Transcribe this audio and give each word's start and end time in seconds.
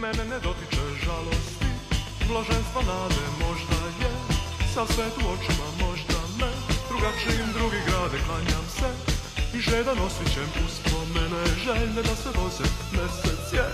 Mene 0.00 0.24
ne 0.24 0.38
dotiče 0.46 0.84
žalosti. 1.04 1.66
Blaženstva 2.28 2.82
nade 2.82 3.24
možda 3.44 3.78
je 4.00 4.12
Sa 4.74 4.86
svet 4.86 5.14
u 5.22 5.24
očima 5.34 5.68
možda 5.80 6.18
me 6.38 6.50
Drugačijim 6.88 7.52
drugi 7.52 7.80
grade 7.86 8.18
klanjam 8.26 8.66
se 8.78 8.90
I 9.56 9.60
žedan 9.60 9.98
osjećem 9.98 10.48
uspomene 10.66 11.42
Željne 11.64 12.02
da 12.08 12.16
se 12.22 12.30
voze 12.38 12.66
Mesec 12.92 13.52
je. 13.52 13.66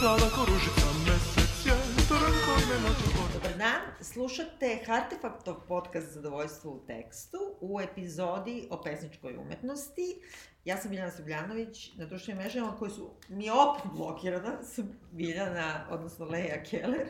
Plava 0.00 0.28
ko 0.34 0.40
ružica 0.50 0.88
mesec 1.06 1.66
je 1.66 1.76
Trn 2.08 2.34
koji 2.44 2.64
me 2.70 2.76
Dobar 2.82 3.39
dan, 3.60 3.80
slušate 4.00 4.78
Artefaktov 4.88 5.54
podcast 5.68 6.12
Zadovoljstvo 6.12 6.72
u 6.72 6.80
tekstu 6.86 7.38
u 7.60 7.80
epizodi 7.80 8.66
o 8.70 8.82
pesničkoj 8.82 9.36
umetnosti. 9.36 10.20
Ja 10.64 10.76
sam 10.76 10.90
Biljana 10.90 11.10
Srbljanović, 11.10 11.92
na 11.96 12.06
društvenim 12.06 12.42
mrežama 12.42 12.76
koje 12.78 12.90
su 12.90 13.10
mi 13.28 13.50
opet 13.50 13.82
blokirana, 13.92 14.64
su 14.74 14.84
Biljana, 15.12 15.86
odnosno 15.90 16.26
Leja 16.26 16.62
Keller. 16.64 17.08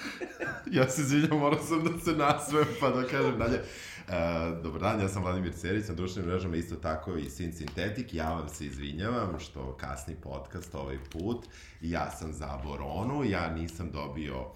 ja 0.76 0.88
se 0.88 1.02
izvinjam, 1.02 1.38
morao 1.38 1.62
sam 1.62 1.84
da 1.84 2.00
se 2.00 2.12
nasvem 2.12 2.66
pa 2.80 2.90
da 2.90 3.08
kažem 3.08 3.38
dalje. 3.38 3.58
Uh, 3.58 4.62
dobar 4.62 4.80
dan, 4.80 5.00
ja 5.00 5.08
sam 5.08 5.22
Vladimir 5.22 5.52
Cerić, 5.52 5.88
na 5.88 5.94
društvenim 5.94 6.30
mrežama 6.30 6.56
isto 6.56 6.76
tako 6.76 7.16
i 7.16 7.30
Sin 7.30 7.52
Sintetik. 7.52 8.14
Ja 8.14 8.34
vam 8.34 8.48
se 8.48 8.66
izvinjavam 8.66 9.40
što 9.40 9.76
kasni 9.76 10.14
podcast 10.22 10.74
ovaj 10.74 10.98
put. 11.12 11.46
Ja 11.80 12.10
sam 12.10 12.32
za 12.32 12.60
Boronu, 12.64 13.24
ja 13.24 13.50
nisam 13.50 13.90
dobio 13.90 14.50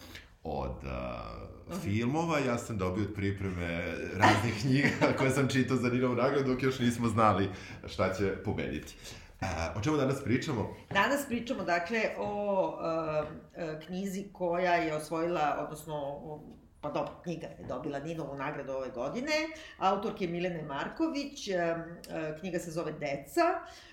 od 0.51 0.85
uh, 0.85 1.81
filmova, 1.83 2.39
ja 2.39 2.59
sam 2.59 2.79
dobio 2.79 3.05
od 3.05 3.15
pripreme 3.15 3.95
raznih 4.17 4.55
knjiga 4.63 4.89
koje 5.19 5.31
sam 5.31 5.49
čitao 5.49 5.77
za 5.77 5.89
Ninovu 5.89 6.15
nagradu, 6.15 6.53
dok 6.53 6.63
još 6.63 6.79
nismo 6.79 7.09
znali 7.09 7.49
šta 7.87 8.15
će 8.15 8.37
pobediti. 8.45 8.97
Uh, 9.41 9.49
o 9.77 9.81
čemu 9.83 9.97
danas 9.97 10.25
pričamo? 10.25 10.77
Danas 10.91 11.27
pričamo, 11.29 11.65
dakle, 11.65 12.01
o 12.19 12.67
uh, 12.69 13.87
knjizi 13.87 14.25
koja 14.33 14.75
je 14.75 14.95
osvojila, 14.95 15.57
odnosno, 15.65 16.19
pa 16.81 16.91
dobro, 16.91 17.13
knjiga 17.23 17.47
je 17.47 17.65
dobila 17.69 17.99
Ninovu 17.99 18.37
nagradu 18.37 18.73
ove 18.73 18.91
godine, 18.91 19.33
autorke 19.79 20.27
Milene 20.27 20.63
Marković, 20.63 21.49
knjiga 22.41 22.59
se 22.59 22.71
zove 22.71 22.93
Deca, 22.93 23.43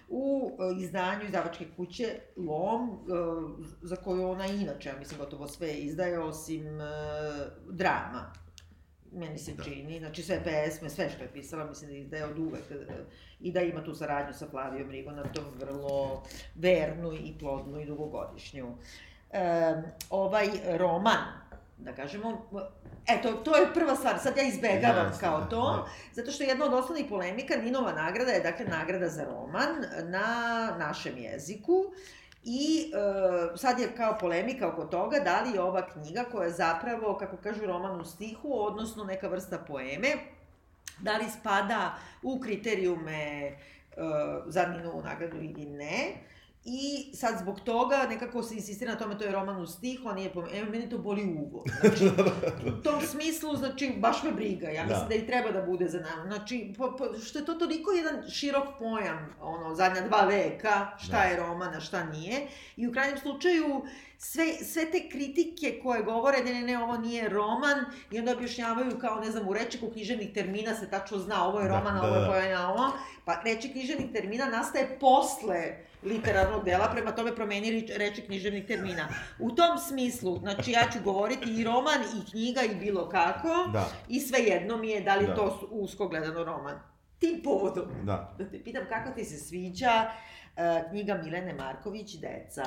u 0.09 0.51
izdanju 0.79 1.25
izdavačke 1.25 1.65
kuće 1.77 2.05
Lom, 2.37 2.99
za 3.81 3.95
koju 3.95 4.29
ona 4.29 4.45
inače, 4.45 4.89
ja 4.89 4.95
mislim, 4.99 5.19
gotovo 5.19 5.47
sve 5.47 5.73
izdaje, 5.73 6.19
osim 6.19 6.65
drama 7.69 8.33
meni 9.15 9.37
se 9.37 9.53
da. 9.53 9.63
čini, 9.63 9.99
znači 9.99 10.23
sve 10.23 10.43
pesme, 10.43 10.89
sve 10.89 11.09
što 11.09 11.23
je 11.23 11.33
pisala, 11.33 11.65
mislim 11.65 12.09
da 12.09 12.17
je 12.17 12.25
od 12.25 12.39
uvek 12.39 12.63
i 13.39 13.51
da 13.51 13.61
ima 13.61 13.83
tu 13.83 13.93
saradnju 13.93 14.33
sa 14.33 14.47
Flavijom 14.47 14.89
Rigonatom, 14.89 15.43
vrlo 15.59 16.23
vernu 16.55 17.13
i 17.13 17.35
plodnu 17.39 17.79
i 17.79 17.85
dugogodišnju. 17.85 18.77
E, 19.31 19.73
ovaj 20.09 20.47
roman, 20.77 21.25
da 21.77 21.95
kažemo, 21.95 22.49
eto, 23.07 23.31
to 23.31 23.55
je 23.55 23.73
prva 23.73 23.95
stvar, 23.95 24.19
sad 24.19 24.37
ja 24.37 24.43
izbegavam 24.43 25.05
ja, 25.05 25.19
kao 25.19 25.39
da, 25.39 25.49
to, 25.49 25.71
da. 25.71 25.85
zato 26.13 26.31
što 26.31 26.43
jedna 26.43 26.65
od 26.65 26.73
osnovnih 26.73 27.05
polemika, 27.09 27.55
Ninova 27.55 27.91
nagrada 27.91 28.31
je, 28.31 28.39
dakle, 28.39 28.65
nagrada 28.65 29.09
za 29.09 29.23
roman 29.23 29.75
na 30.03 30.27
našem 30.77 31.17
jeziku, 31.17 31.85
I 32.47 32.91
e, 32.93 33.57
sad 33.57 33.79
je 33.79 33.87
kao 33.97 34.17
polemika 34.19 34.67
oko 34.67 34.85
toga 34.85 35.19
da 35.19 35.41
li 35.41 35.53
je 35.53 35.61
ova 35.61 35.87
knjiga 35.89 36.23
koja 36.31 36.45
je 36.45 36.53
zapravo, 36.53 37.17
kako 37.17 37.37
kažu, 37.37 37.65
roman 37.65 38.01
u 38.01 38.05
stihu, 38.05 38.49
odnosno 38.53 39.03
neka 39.03 39.27
vrsta 39.27 39.57
poeme, 39.57 40.11
da 40.99 41.17
li 41.17 41.25
spada 41.39 41.95
u 42.23 42.39
kriterijume 42.39 43.17
e, 43.17 43.55
za 44.45 44.65
Ninovu 44.65 45.01
nagradu 45.01 45.37
ili 45.37 45.65
ne. 45.65 46.13
I 46.67 47.09
sad 47.13 47.39
zbog 47.39 47.59
toga 47.59 48.05
nekako 48.09 48.43
se 48.43 48.55
insistira 48.55 48.91
na 48.91 48.97
tome, 48.97 49.17
to 49.17 49.23
je 49.23 49.31
roman 49.31 49.61
u 49.61 49.67
stihu, 49.67 50.09
a 50.09 50.13
nije 50.13 50.33
po... 50.33 50.43
Evo, 50.53 50.71
meni 50.71 50.89
to 50.89 50.97
boli 50.97 51.37
uvo. 51.39 51.63
Znači, 51.81 52.07
u 52.79 52.83
tom 52.83 53.01
smislu, 53.01 53.55
znači, 53.55 53.93
baš 53.97 54.23
me 54.23 54.31
briga. 54.31 54.69
Ja 54.69 54.85
mislim 54.85 55.03
da, 55.03 55.09
da 55.09 55.15
i 55.15 55.27
treba 55.27 55.51
da 55.51 55.61
bude 55.61 55.87
za 55.87 55.99
nama. 55.99 56.23
Znači, 56.23 56.73
po, 56.77 56.95
po, 56.97 57.19
što 57.25 57.39
je 57.39 57.45
to 57.45 57.53
toliko 57.53 57.91
jedan 57.91 58.29
širok 58.29 58.67
pojam, 58.79 59.35
ono, 59.41 59.75
zadnja 59.75 60.01
dva 60.01 60.21
veka, 60.21 60.87
šta 60.97 61.17
da. 61.17 61.23
je 61.23 61.37
roman, 61.37 61.75
a 61.75 61.79
šta 61.79 62.03
nije. 62.03 62.47
I 62.77 62.87
u 62.87 62.91
krajnjem 62.91 63.17
slučaju, 63.17 63.85
sve, 64.17 64.53
sve 64.53 64.91
te 64.91 65.09
kritike 65.09 65.79
koje 65.83 66.03
govore, 66.03 66.37
ne, 66.43 66.53
ne, 66.53 66.61
ne, 66.61 66.83
ovo 66.83 66.97
nije 66.97 67.29
roman, 67.29 67.85
i 68.11 68.19
onda 68.19 68.31
objašnjavaju 68.31 68.99
kao, 68.99 69.19
ne 69.19 69.31
znam, 69.31 69.47
u 69.47 69.53
rečiku 69.53 69.89
književnih 69.91 70.33
termina 70.33 70.75
se 70.75 70.89
tačno 70.89 71.17
zna, 71.17 71.47
ovo 71.47 71.59
je 71.59 71.69
da, 71.69 71.77
roman, 71.77 71.95
da, 71.95 72.07
ovo 72.07 72.15
je 72.15 72.27
pojena, 72.27 72.73
ovo. 72.73 72.91
Pa 73.25 73.41
reči 73.45 73.71
književnih 73.71 74.11
termina 74.13 74.45
nastaje 74.45 74.97
posle 74.99 75.85
literarnog 76.05 76.65
dela, 76.65 76.89
prema 76.93 77.11
tome 77.11 77.35
promeni 77.35 77.87
reči 77.97 78.21
književnih 78.21 78.65
termina. 78.65 79.07
U 79.39 79.51
tom 79.51 79.77
smislu, 79.77 80.37
znači 80.39 80.71
ja 80.71 80.87
ću 80.93 80.99
govoriti 81.03 81.61
i 81.61 81.63
roman, 81.63 82.01
i 82.01 82.31
knjiga, 82.31 82.61
i 82.63 82.75
bilo 82.75 83.09
kako, 83.09 83.69
da. 83.73 83.89
i 84.09 84.19
sve 84.19 84.39
jedno 84.39 84.77
mi 84.77 84.89
je 84.89 85.01
da 85.01 85.15
li 85.15 85.27
da. 85.27 85.35
to 85.35 85.67
usko 85.71 86.07
gledano 86.07 86.43
roman. 86.43 86.79
Tim 87.19 87.41
povodom, 87.43 87.85
da. 88.03 88.35
da 88.37 88.49
te 88.49 88.63
pitam 88.63 88.83
kako 88.89 89.15
ti 89.15 89.25
se 89.25 89.37
sviđa 89.37 90.05
uh, 90.05 90.89
knjiga 90.89 91.21
Milene 91.23 91.53
Marković, 91.53 92.15
Deca. 92.15 92.63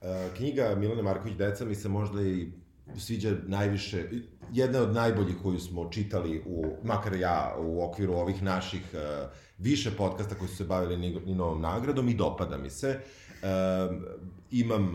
Uh, 0.00 0.36
knjiga 0.36 0.74
Milene 0.74 1.02
Marković, 1.02 1.36
Deca 1.36 1.64
mi 1.64 1.74
se 1.74 1.88
možda 1.88 2.22
i 2.22 2.52
sviđa 2.98 3.30
najviše, 3.46 4.04
jedna 4.52 4.80
od 4.80 4.94
najboljih 4.94 5.36
koju 5.42 5.58
smo 5.58 5.90
čitali, 5.90 6.42
u, 6.46 6.64
makar 6.82 7.16
ja, 7.16 7.56
u 7.58 7.84
okviru 7.84 8.14
ovih 8.14 8.42
naših 8.42 8.82
uh, 8.92 9.30
više 9.58 9.90
podcasta 9.90 10.34
koji 10.34 10.48
su 10.48 10.56
se 10.56 10.64
bavili 10.64 10.96
ni 10.96 11.34
novom 11.34 11.60
nagradom 11.60 12.08
i 12.08 12.14
dopada 12.14 12.56
mi 12.56 12.70
se. 12.70 13.00
Um, 13.42 14.04
imam, 14.50 14.92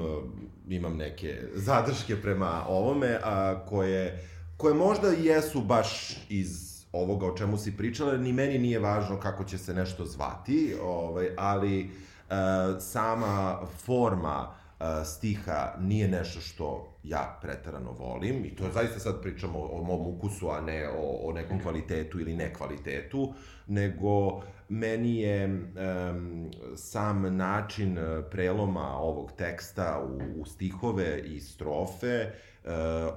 imam 0.69 0.97
neke 0.97 1.41
zadrške 1.53 2.21
prema 2.21 2.65
ovome, 2.67 3.19
a 3.23 3.65
koje, 3.65 4.27
koje 4.57 4.73
možda 4.73 5.07
jesu 5.07 5.61
baš 5.61 6.17
iz 6.29 6.71
ovoga 6.91 7.25
o 7.25 7.37
čemu 7.37 7.57
si 7.57 7.77
pričala, 7.77 8.17
ni 8.17 8.33
meni 8.33 8.57
nije 8.57 8.79
važno 8.79 9.19
kako 9.19 9.43
će 9.43 9.57
se 9.57 9.73
nešto 9.73 10.05
zvati, 10.05 10.75
ovaj, 10.83 11.29
ali 11.37 11.83
uh, 11.83 12.35
sama 12.79 13.59
forma 13.85 14.47
uh, 14.79 14.85
stiha 15.05 15.75
nije 15.79 16.07
nešto 16.07 16.39
što 16.39 16.90
ja 17.03 17.37
pretarano 17.41 17.91
volim 17.91 18.45
i 18.45 18.55
to 18.55 18.65
je 18.65 18.71
zaista 18.71 18.99
sad 18.99 19.21
pričamo 19.21 19.59
o, 19.59 19.79
o 19.79 19.83
mom 19.83 20.07
ukusu, 20.07 20.49
a 20.49 20.61
ne 20.61 20.89
o, 20.89 21.19
o 21.23 21.33
nekom 21.33 21.59
kvalitetu 21.59 22.19
ili 22.19 22.35
nekvalitetu, 22.35 23.33
nego 23.67 24.41
meni 24.69 25.19
je 25.19 25.45
um, 25.45 26.51
sam 26.75 27.37
način 27.37 27.97
e, 27.97 28.21
preloma 28.31 28.97
ovog 28.97 29.31
teksta 29.31 30.07
u, 30.07 30.41
u 30.41 30.45
stihove 30.45 31.21
i 31.25 31.39
strofe, 31.39 32.25
uh, 32.63 32.71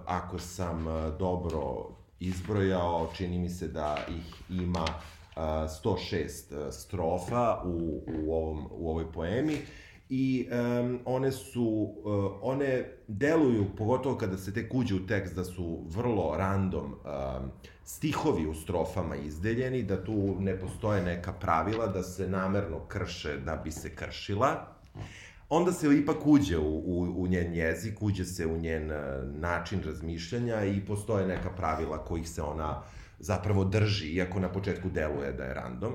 ako 0.06 0.38
sam 0.38 0.84
dobro 1.18 1.88
izbrojao, 2.20 3.10
čini 3.16 3.38
mi 3.38 3.50
se 3.50 3.68
da 3.68 3.98
ih 4.08 4.42
ima 4.50 4.82
uh, 4.82 5.14
106 5.36 6.70
strofa 6.72 7.62
u, 7.64 8.02
u, 8.06 8.34
ovom, 8.34 8.68
u 8.70 8.90
ovoj 8.90 9.12
poemi, 9.12 9.58
i 10.08 10.48
um, 10.50 11.00
one 11.04 11.32
su, 11.32 11.94
uh, 12.04 12.32
one 12.42 12.84
deluju, 13.08 13.66
pogotovo 13.76 14.16
kada 14.16 14.38
se 14.38 14.54
tek 14.54 14.74
uđe 14.74 14.94
u 14.94 15.06
tekst, 15.06 15.34
da 15.34 15.44
su 15.44 15.84
vrlo 15.88 16.34
random 16.36 16.84
um, 16.84 17.50
stihovi 17.84 18.46
u 18.46 18.54
strofama 18.54 19.16
izdeljeni, 19.16 19.82
da 19.82 20.04
tu 20.04 20.36
ne 20.40 20.58
postoje 20.60 21.02
neka 21.02 21.32
pravila, 21.32 21.86
da 21.86 22.02
se 22.02 22.28
namerno 22.28 22.80
krše 22.88 23.38
da 23.38 23.56
bi 23.56 23.70
se 23.70 23.94
kršila. 23.94 24.76
Onda 25.48 25.72
se 25.72 25.98
ipak 25.98 26.26
uđe 26.26 26.58
u, 26.58 26.78
u, 26.78 27.22
u 27.22 27.26
njen 27.26 27.54
jezik, 27.54 28.02
uđe 28.02 28.24
se 28.24 28.46
u 28.46 28.58
njen 28.58 28.90
uh, 28.90 28.98
način 29.40 29.82
razmišljanja 29.86 30.64
i 30.64 30.86
postoje 30.86 31.26
neka 31.26 31.50
pravila 31.50 32.04
kojih 32.04 32.28
se 32.28 32.42
ona 32.42 32.82
zapravo 33.18 33.64
drži, 33.64 34.06
iako 34.06 34.40
na 34.40 34.52
početku 34.52 34.88
deluje 34.88 35.32
da 35.32 35.44
je 35.44 35.54
random. 35.54 35.92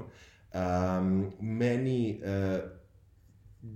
Um, 0.54 1.32
meni 1.40 2.22
uh, 2.24 2.79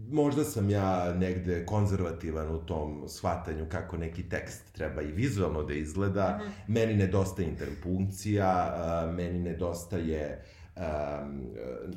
možda 0.10 0.44
sam 0.44 0.70
ja 0.70 1.14
negde 1.14 1.66
konzervativan 1.66 2.56
u 2.56 2.66
tom 2.66 3.04
shvatanju 3.08 3.66
kako 3.70 3.98
neki 3.98 4.24
tekst 4.30 4.74
treba 4.74 5.02
i 5.02 5.12
vizualno 5.12 5.64
da 5.64 5.74
izgleda. 5.74 6.40
Mm 6.42 6.46
-hmm. 6.46 6.52
Meni 6.68 6.94
nedostaje 6.94 7.48
interpunkcija, 7.48 8.74
meni 9.16 9.40
nedostaje 9.40 10.44
um, 10.76 11.52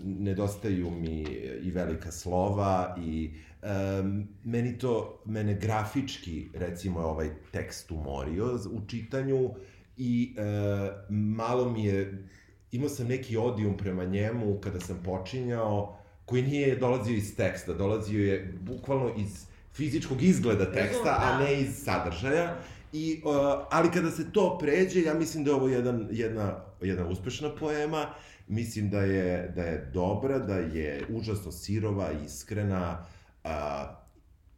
nedostaju 0.04 0.90
mi 0.90 1.22
i 1.62 1.70
velika 1.70 2.10
slova 2.10 2.96
i 3.00 3.34
um, 3.62 4.28
meni 4.44 4.78
to, 4.78 5.22
mene 5.24 5.54
grafički, 5.54 6.48
recimo, 6.54 7.00
ovaj 7.00 7.30
tekst 7.52 7.90
umorio 7.90 8.54
u 8.54 8.86
čitanju 8.86 9.50
i 9.96 10.36
uh, 10.38 11.10
malo 11.10 11.70
mi 11.70 11.84
je, 11.84 12.28
imao 12.72 12.88
sam 12.88 13.06
neki 13.06 13.36
odijum 13.36 13.76
prema 13.76 14.04
njemu 14.04 14.58
kada 14.60 14.80
sam 14.80 15.02
počinjao, 15.04 15.98
koji 16.26 16.42
nije 16.42 16.76
dolazio 16.76 17.16
iz 17.16 17.36
teksta, 17.36 17.74
dolazio 17.74 18.24
je 18.24 18.54
bukvalno 18.60 19.12
iz 19.16 19.46
fizičkog 19.72 20.22
izgleda 20.22 20.72
teksta, 20.72 21.16
a 21.18 21.38
da. 21.38 21.44
ne 21.44 21.60
iz 21.60 21.84
sadržaja. 21.84 22.56
I, 22.92 23.22
uh, 23.24 23.32
ali 23.70 23.90
kada 23.90 24.10
se 24.10 24.32
to 24.32 24.58
pređe, 24.58 25.02
ja 25.02 25.14
mislim 25.14 25.44
da 25.44 25.50
je 25.50 25.54
ovo 25.54 25.68
jedan, 25.68 26.08
jedna, 26.10 26.56
jedna 26.80 27.08
uspešna 27.08 27.50
poema, 27.60 28.06
mislim 28.48 28.90
da 28.90 29.00
je, 29.00 29.52
da 29.56 29.62
je 29.62 29.90
dobra, 29.94 30.38
da 30.38 30.56
je 30.56 31.06
užasno 31.08 31.52
sirova, 31.52 32.10
iskrena, 32.26 33.06
uh, 33.44 33.50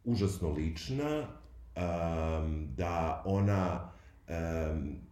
užasno 0.03 0.49
lična 0.51 1.19
um, 1.19 2.67
da 2.77 3.21
ona 3.25 3.91
um, 4.29 5.08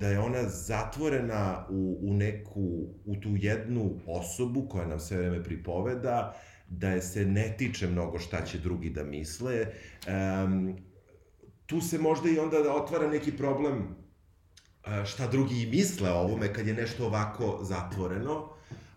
da 0.00 0.08
je 0.08 0.18
ona 0.18 0.48
zatvorena 0.48 1.66
u, 1.70 1.98
u 2.02 2.14
neku, 2.14 2.86
u 3.04 3.16
tu 3.16 3.28
jednu 3.36 4.00
osobu 4.06 4.68
koja 4.68 4.86
nam 4.86 5.00
sve 5.00 5.16
vreme 5.16 5.44
pripoveda, 5.44 6.36
da 6.68 6.90
je 6.90 7.02
se 7.02 7.24
ne 7.24 7.54
tiče 7.58 7.86
mnogo 7.86 8.18
šta 8.18 8.44
će 8.44 8.58
drugi 8.58 8.90
da 8.90 9.04
misle. 9.04 9.66
Um, 10.44 10.76
tu 11.66 11.80
se 11.80 11.98
možda 11.98 12.30
i 12.30 12.38
onda 12.38 12.74
otvara 12.74 13.08
neki 13.08 13.36
problem 13.36 14.00
šta 15.04 15.26
drugi 15.26 15.66
misle 15.66 16.10
o 16.10 16.20
ovome 16.20 16.54
kad 16.54 16.66
je 16.66 16.74
nešto 16.74 17.06
ovako 17.06 17.58
zatvoreno, 17.62 18.48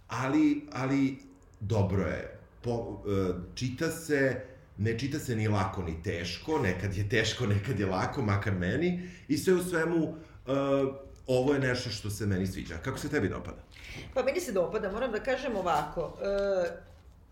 ali, 0.07 0.67
ali 0.71 1.17
dobro 1.59 2.03
je. 2.03 2.39
Po, 2.61 3.03
e, 3.07 3.33
čita 3.55 3.91
se, 3.91 4.41
ne 4.77 4.99
čita 4.99 5.19
se 5.19 5.35
ni 5.35 5.47
lako 5.47 5.83
ni 5.83 6.03
teško, 6.03 6.59
nekad 6.59 6.97
je 6.97 7.09
teško, 7.09 7.45
nekad 7.45 7.79
je 7.79 7.85
lako, 7.85 8.21
makar 8.21 8.53
meni, 8.53 9.09
i 9.27 9.37
sve 9.37 9.53
u 9.53 9.63
svemu, 9.63 10.15
uh, 10.47 10.95
ovo 11.27 11.53
je 11.53 11.59
nešto 11.59 11.89
što 11.89 12.09
se 12.09 12.25
meni 12.25 12.47
sviđa. 12.47 12.77
Kako 12.77 12.97
se 12.97 13.09
tebi 13.09 13.29
dopada? 13.29 13.61
Pa 14.13 14.23
meni 14.23 14.39
se 14.39 14.51
dopada, 14.51 14.91
moram 14.91 15.11
da 15.11 15.19
kažem 15.19 15.55
ovako, 15.55 16.01
uh, 16.01 16.67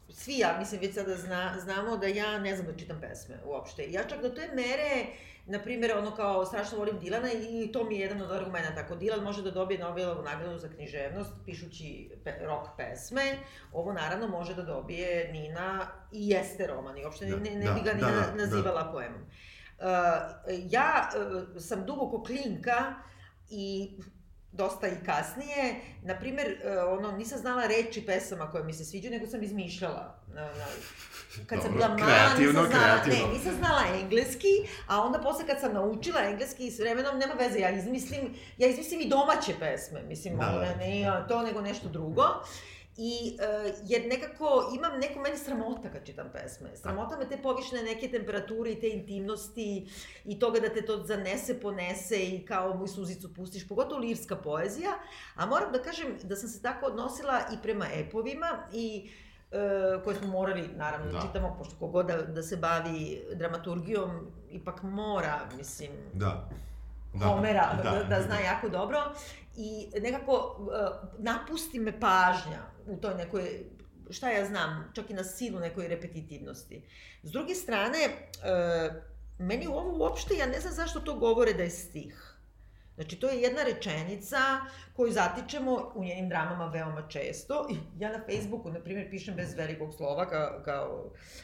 svi 0.10 0.38
ja, 0.38 0.56
mislim, 0.60 0.82
već 0.82 0.94
sada 0.94 1.16
zna, 1.16 1.56
znamo 1.60 1.98
da 1.98 2.08
ja 2.08 2.40
ne 2.40 2.56
znam 2.56 2.68
da 2.68 2.78
čitam 2.78 3.02
pesme 3.02 3.36
uopšte. 3.46 3.92
Ja 3.92 4.04
čak 4.04 4.22
do 4.22 4.30
te 4.30 4.50
mere, 4.56 5.06
na 5.46 5.60
primjer, 5.60 5.98
ono 5.98 6.16
kao 6.16 6.46
strašno 6.46 6.78
volim 6.78 7.00
Dilana 7.00 7.32
i 7.32 7.72
to 7.72 7.84
mi 7.84 7.96
je 7.96 8.02
jedan 8.02 8.22
od 8.22 8.32
argumenta. 8.32 8.82
Ako 8.82 8.96
Dilan 8.96 9.24
može 9.24 9.42
da 9.42 9.52
dobije 9.52 9.80
Nobelovu 9.80 10.24
nagradu 10.24 10.58
za 10.58 10.70
književnost 10.70 11.32
pišući 11.46 12.10
pe, 12.24 12.34
rock 12.42 12.68
pesme, 12.78 13.38
ovo 13.74 13.94
naravno 13.94 14.28
može 14.28 14.56
da 14.56 14.62
dobije 14.62 15.32
Nina 15.34 15.88
i 16.12 16.30
jeste 16.30 16.68
roman 16.68 16.98
i 16.98 17.04
uopšte 17.04 17.26
da, 17.26 17.36
ne, 17.36 17.52
ne 17.52 17.66
da, 17.66 17.74
bi 17.74 17.82
ga 17.82 17.94
ni 17.94 18.02
da, 18.02 18.08
da, 18.08 18.34
nazivala 18.36 18.84
da. 18.84 18.92
poemom. 18.92 19.22
Uh, 19.22 19.51
ja 20.70 21.10
uh, 21.16 21.62
sam 21.62 21.86
duboko 21.86 22.24
klinka 22.24 22.94
i 23.50 23.92
dosta 24.52 24.88
i 24.88 25.06
kasnije. 25.06 25.76
Na 26.04 26.20
primer, 26.20 26.48
e, 26.64 26.80
ono, 26.80 27.12
nisam 27.12 27.40
znala 27.40 27.68
reči 27.68 28.06
pesama 28.06 28.52
koje 28.52 28.64
mi 28.64 28.74
se 28.74 28.86
sviđaju, 28.86 29.12
nego 29.12 29.28
sam 29.28 29.44
izmišljala. 29.44 30.24
Na, 30.28 30.42
na, 30.42 30.66
kad 31.48 31.60
Dobro, 31.60 31.62
sam 31.62 31.76
bila 31.76 31.88
mala, 31.88 32.34
nisam 32.40 32.54
znala, 32.54 32.68
kreativno. 32.70 33.28
ne, 33.28 33.34
nisam 33.34 33.56
znala 33.56 33.82
engleski, 34.02 34.48
a 34.88 35.02
onda 35.02 35.20
posle 35.20 35.48
kad 35.48 35.60
sam 35.60 35.74
naučila 35.74 36.22
engleski, 36.24 36.72
s 36.72 36.80
vremenom 36.80 37.20
nema 37.20 37.34
veze, 37.34 37.60
ja 37.60 37.70
izmislim, 37.70 38.36
ja 38.58 38.68
izmislim 38.68 39.02
i 39.02 39.10
domaće 39.10 39.54
pesme, 39.60 40.04
mislim, 40.04 40.38
da, 40.38 40.50
ono, 40.50 40.62
ne, 40.62 41.26
to 41.28 41.42
nego 41.42 41.62
nešto 41.62 41.90
drugo. 41.90 42.24
I, 43.04 43.38
uh, 43.40 43.74
jer 43.84 44.02
nekako 44.08 44.72
imam 44.76 45.00
neku 45.00 45.20
meni 45.20 45.38
sramota 45.38 45.92
kad 45.92 46.06
čitam 46.06 46.30
pesme. 46.34 46.70
Sramota 46.76 47.18
me 47.18 47.30
te 47.30 47.38
povišene 47.42 47.84
neke 47.84 48.08
temperature 48.12 48.72
i 48.72 48.80
te 48.80 48.90
intimnosti 48.90 49.90
i 50.26 50.40
toga 50.40 50.60
da 50.60 50.70
te 50.70 50.86
to 50.86 50.98
zanese, 51.06 51.60
ponese 51.60 52.24
i 52.24 52.46
kao 52.46 52.74
moj 52.74 52.88
suzicu 52.88 53.34
pustiš, 53.34 53.68
pogotovo 53.68 54.02
lirska 54.02 54.36
poezija. 54.36 54.92
A 55.36 55.46
moram 55.46 55.72
da 55.72 55.82
kažem 55.82 56.18
da 56.24 56.36
sam 56.36 56.50
se 56.50 56.62
tako 56.62 56.86
odnosila 56.86 57.42
i 57.54 57.58
prema 57.64 57.86
epovima 57.94 58.68
i 58.74 59.12
uh, 59.52 60.04
koje 60.04 60.16
smo 60.16 60.28
morali, 60.28 60.70
naravno, 60.76 61.06
da, 61.06 61.12
da 61.12 61.22
čitamo, 61.22 61.56
pošto 61.58 61.76
kogod 61.80 62.06
da, 62.06 62.22
da 62.22 62.44
se 62.44 62.58
bavi 62.58 63.22
dramaturgijom, 63.34 64.32
ipak 64.52 64.84
mora, 64.84 65.40
mislim, 65.58 65.92
da. 66.14 66.50
Da, 67.14 67.26
Homera, 67.26 67.74
da, 67.84 67.92
da, 67.92 68.04
da 68.04 68.22
zna 68.22 68.40
jako 68.40 68.70
dobro. 68.70 69.00
I 69.56 69.92
nekako 70.02 70.34
uh, 70.60 71.10
napusti 71.20 71.80
me 71.80 72.00
pažnja 72.00 72.72
u 72.88 72.98
toj 72.98 73.16
nekoj, 73.16 73.66
šta 74.10 74.30
ja 74.30 74.46
znam, 74.46 74.92
čak 74.94 75.10
i 75.10 75.14
na 75.14 75.24
silu 75.24 75.60
nekoj 75.60 75.88
repetitivnosti. 75.88 76.84
S 77.24 77.32
druge 77.32 77.56
strane, 77.56 77.98
e, 77.98 78.22
meni 79.40 79.68
u 79.68 79.72
ovo 79.72 79.98
uopšte, 79.98 80.36
ja 80.36 80.46
ne 80.46 80.60
znam 80.60 80.74
zašto 80.74 81.00
to 81.00 81.16
govore 81.16 81.54
da 81.54 81.64
je 81.64 81.70
stih. 81.70 82.31
Znači, 83.02 83.16
to 83.16 83.30
je 83.30 83.42
jedna 83.42 83.64
rečenica 83.64 84.38
koju 84.96 85.12
zatičemo 85.12 85.92
u 85.96 86.04
njenim 86.04 86.30
dramama 86.30 86.66
veoma 86.66 87.08
često. 87.08 87.68
Ja 88.00 88.12
na 88.12 88.20
Facebooku, 88.26 88.72
na 88.72 88.80
primjer, 88.80 89.10
pišem 89.10 89.36
bez 89.36 89.54
velikog 89.58 89.94
slova, 89.94 90.30
kao, 90.30 90.62
kao 90.66 91.04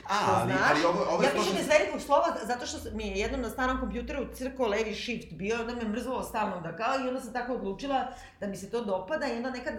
A, 0.09 0.19
ali, 0.27 0.51
znaš. 0.51 0.71
ali 0.71 0.85
ovo, 0.85 1.05
ovo 1.09 1.23
ja 1.23 1.29
pišem 1.29 1.53
bez 1.57 1.67
velikog 1.67 2.01
slova 2.01 2.25
zato 2.43 2.65
što 2.65 2.77
mi 2.93 3.07
je 3.07 3.19
jednom 3.19 3.41
na 3.41 3.49
starom 3.49 3.79
kompjuteru 3.79 4.27
crko 4.33 4.67
levi 4.67 4.95
shift 4.95 5.33
bio, 5.33 5.59
onda 5.59 5.75
me 5.75 5.89
mrzalo 5.89 6.23
stalno 6.23 6.61
da 6.61 6.75
kao, 6.75 7.05
i 7.05 7.07
onda 7.07 7.21
sam 7.21 7.33
tako 7.33 7.53
odlučila 7.53 8.07
da 8.39 8.47
mi 8.47 8.55
se 8.55 8.69
to 8.69 8.83
dopada 8.83 9.27
i 9.27 9.37
onda 9.37 9.49
nekad 9.49 9.73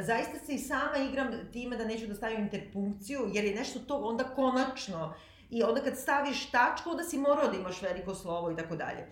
zaista 0.00 0.38
se 0.46 0.54
i 0.54 0.58
sama 0.58 0.96
igram 1.10 1.28
time 1.52 1.76
da 1.76 1.84
neću 1.84 2.06
da 2.06 2.14
stavim 2.14 2.40
interpunkciju, 2.40 3.30
jer 3.32 3.44
je 3.44 3.54
nešto 3.54 3.78
to 3.78 3.96
onda 3.96 4.24
konačno. 4.24 5.14
I 5.50 5.62
onda 5.62 5.80
kad 5.80 5.98
staviš 5.98 6.50
tačku, 6.50 6.90
onda 6.90 7.04
si 7.04 7.18
morao 7.18 7.48
da 7.48 7.56
imaš 7.56 7.82
veliko 7.82 8.14
slovo 8.14 8.50
i 8.50 8.56
tako 8.56 8.76
dalje. 8.76 9.06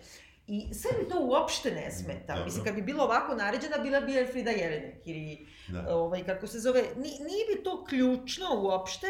I 0.53 0.73
sve 0.73 0.91
mi 0.99 1.09
to 1.09 1.19
uopšte 1.19 1.71
ne 1.71 1.91
smeta. 1.91 2.33
Dobro. 2.33 2.45
Mislim, 2.45 2.65
kad 2.65 2.75
bi 2.75 2.81
bilo 2.81 3.03
ovako 3.03 3.35
naređena, 3.35 3.77
bila 3.77 4.01
bi 4.01 4.17
Elfrida 4.17 4.51
Jelinek 4.51 5.07
ili, 5.07 5.47
da. 5.67 5.95
ovaj, 5.95 6.23
kako 6.23 6.47
se 6.47 6.59
zove, 6.59 6.81
nije, 6.81 7.23
nije 7.23 7.45
bi 7.55 7.63
to 7.63 7.85
ključno 7.85 8.45
uopšte 8.61 9.07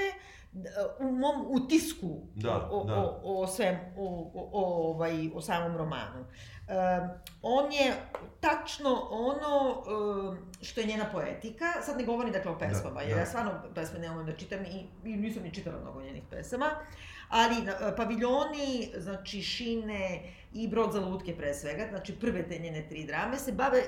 u 1.00 1.12
mom 1.12 1.46
utisku 1.50 2.22
da, 2.36 2.70
o, 2.72 2.84
da. 2.84 2.96
o, 2.96 3.42
o, 3.42 3.48
svem, 3.48 3.80
o, 3.98 4.32
o, 4.34 4.50
o, 4.52 4.92
ovaj, 4.92 5.30
o 5.36 5.42
samom 5.42 5.78
romanu. 5.78 6.20
Um, 6.20 7.10
on 7.42 7.72
je 7.72 7.94
tačno 8.40 9.08
ono 9.12 9.84
um, 9.88 10.38
što 10.62 10.82
je 10.82 10.88
njena 10.88 11.06
poetika, 11.12 11.66
sad 11.82 11.98
ne 11.98 12.04
govorim 12.04 12.34
dakle 12.34 12.52
o 12.52 12.54
da, 12.54 12.60
pesmama, 12.60 13.00
da, 13.00 13.02
jer 13.02 13.14
da. 13.14 13.20
ja 13.20 13.26
stvarno 13.26 13.52
pesme 13.76 14.00
ne 14.00 14.12
umem 14.12 14.26
da 14.26 14.36
čitam 14.36 14.66
i, 14.66 14.88
i 15.04 15.16
nisam 15.16 15.44
ni 15.44 15.54
čitala 15.54 15.82
mnogo 15.82 16.02
njenih 16.02 16.24
pesama, 16.30 16.70
ali 17.32 17.56
uh, 17.56 17.94
paviljoni, 17.98 18.92
znači 18.98 19.42
Šine 19.42 20.34
i 20.54 20.68
Brod 20.68 20.94
za 20.94 21.00
lutke 21.00 21.36
pre 21.38 21.54
svega, 21.54 21.88
znači 21.90 22.16
prve 22.16 22.48
te 22.48 22.60
njene 22.60 22.86
tri 22.90 23.04
drame, 23.06 23.38
se 23.38 23.52
bave 23.52 23.84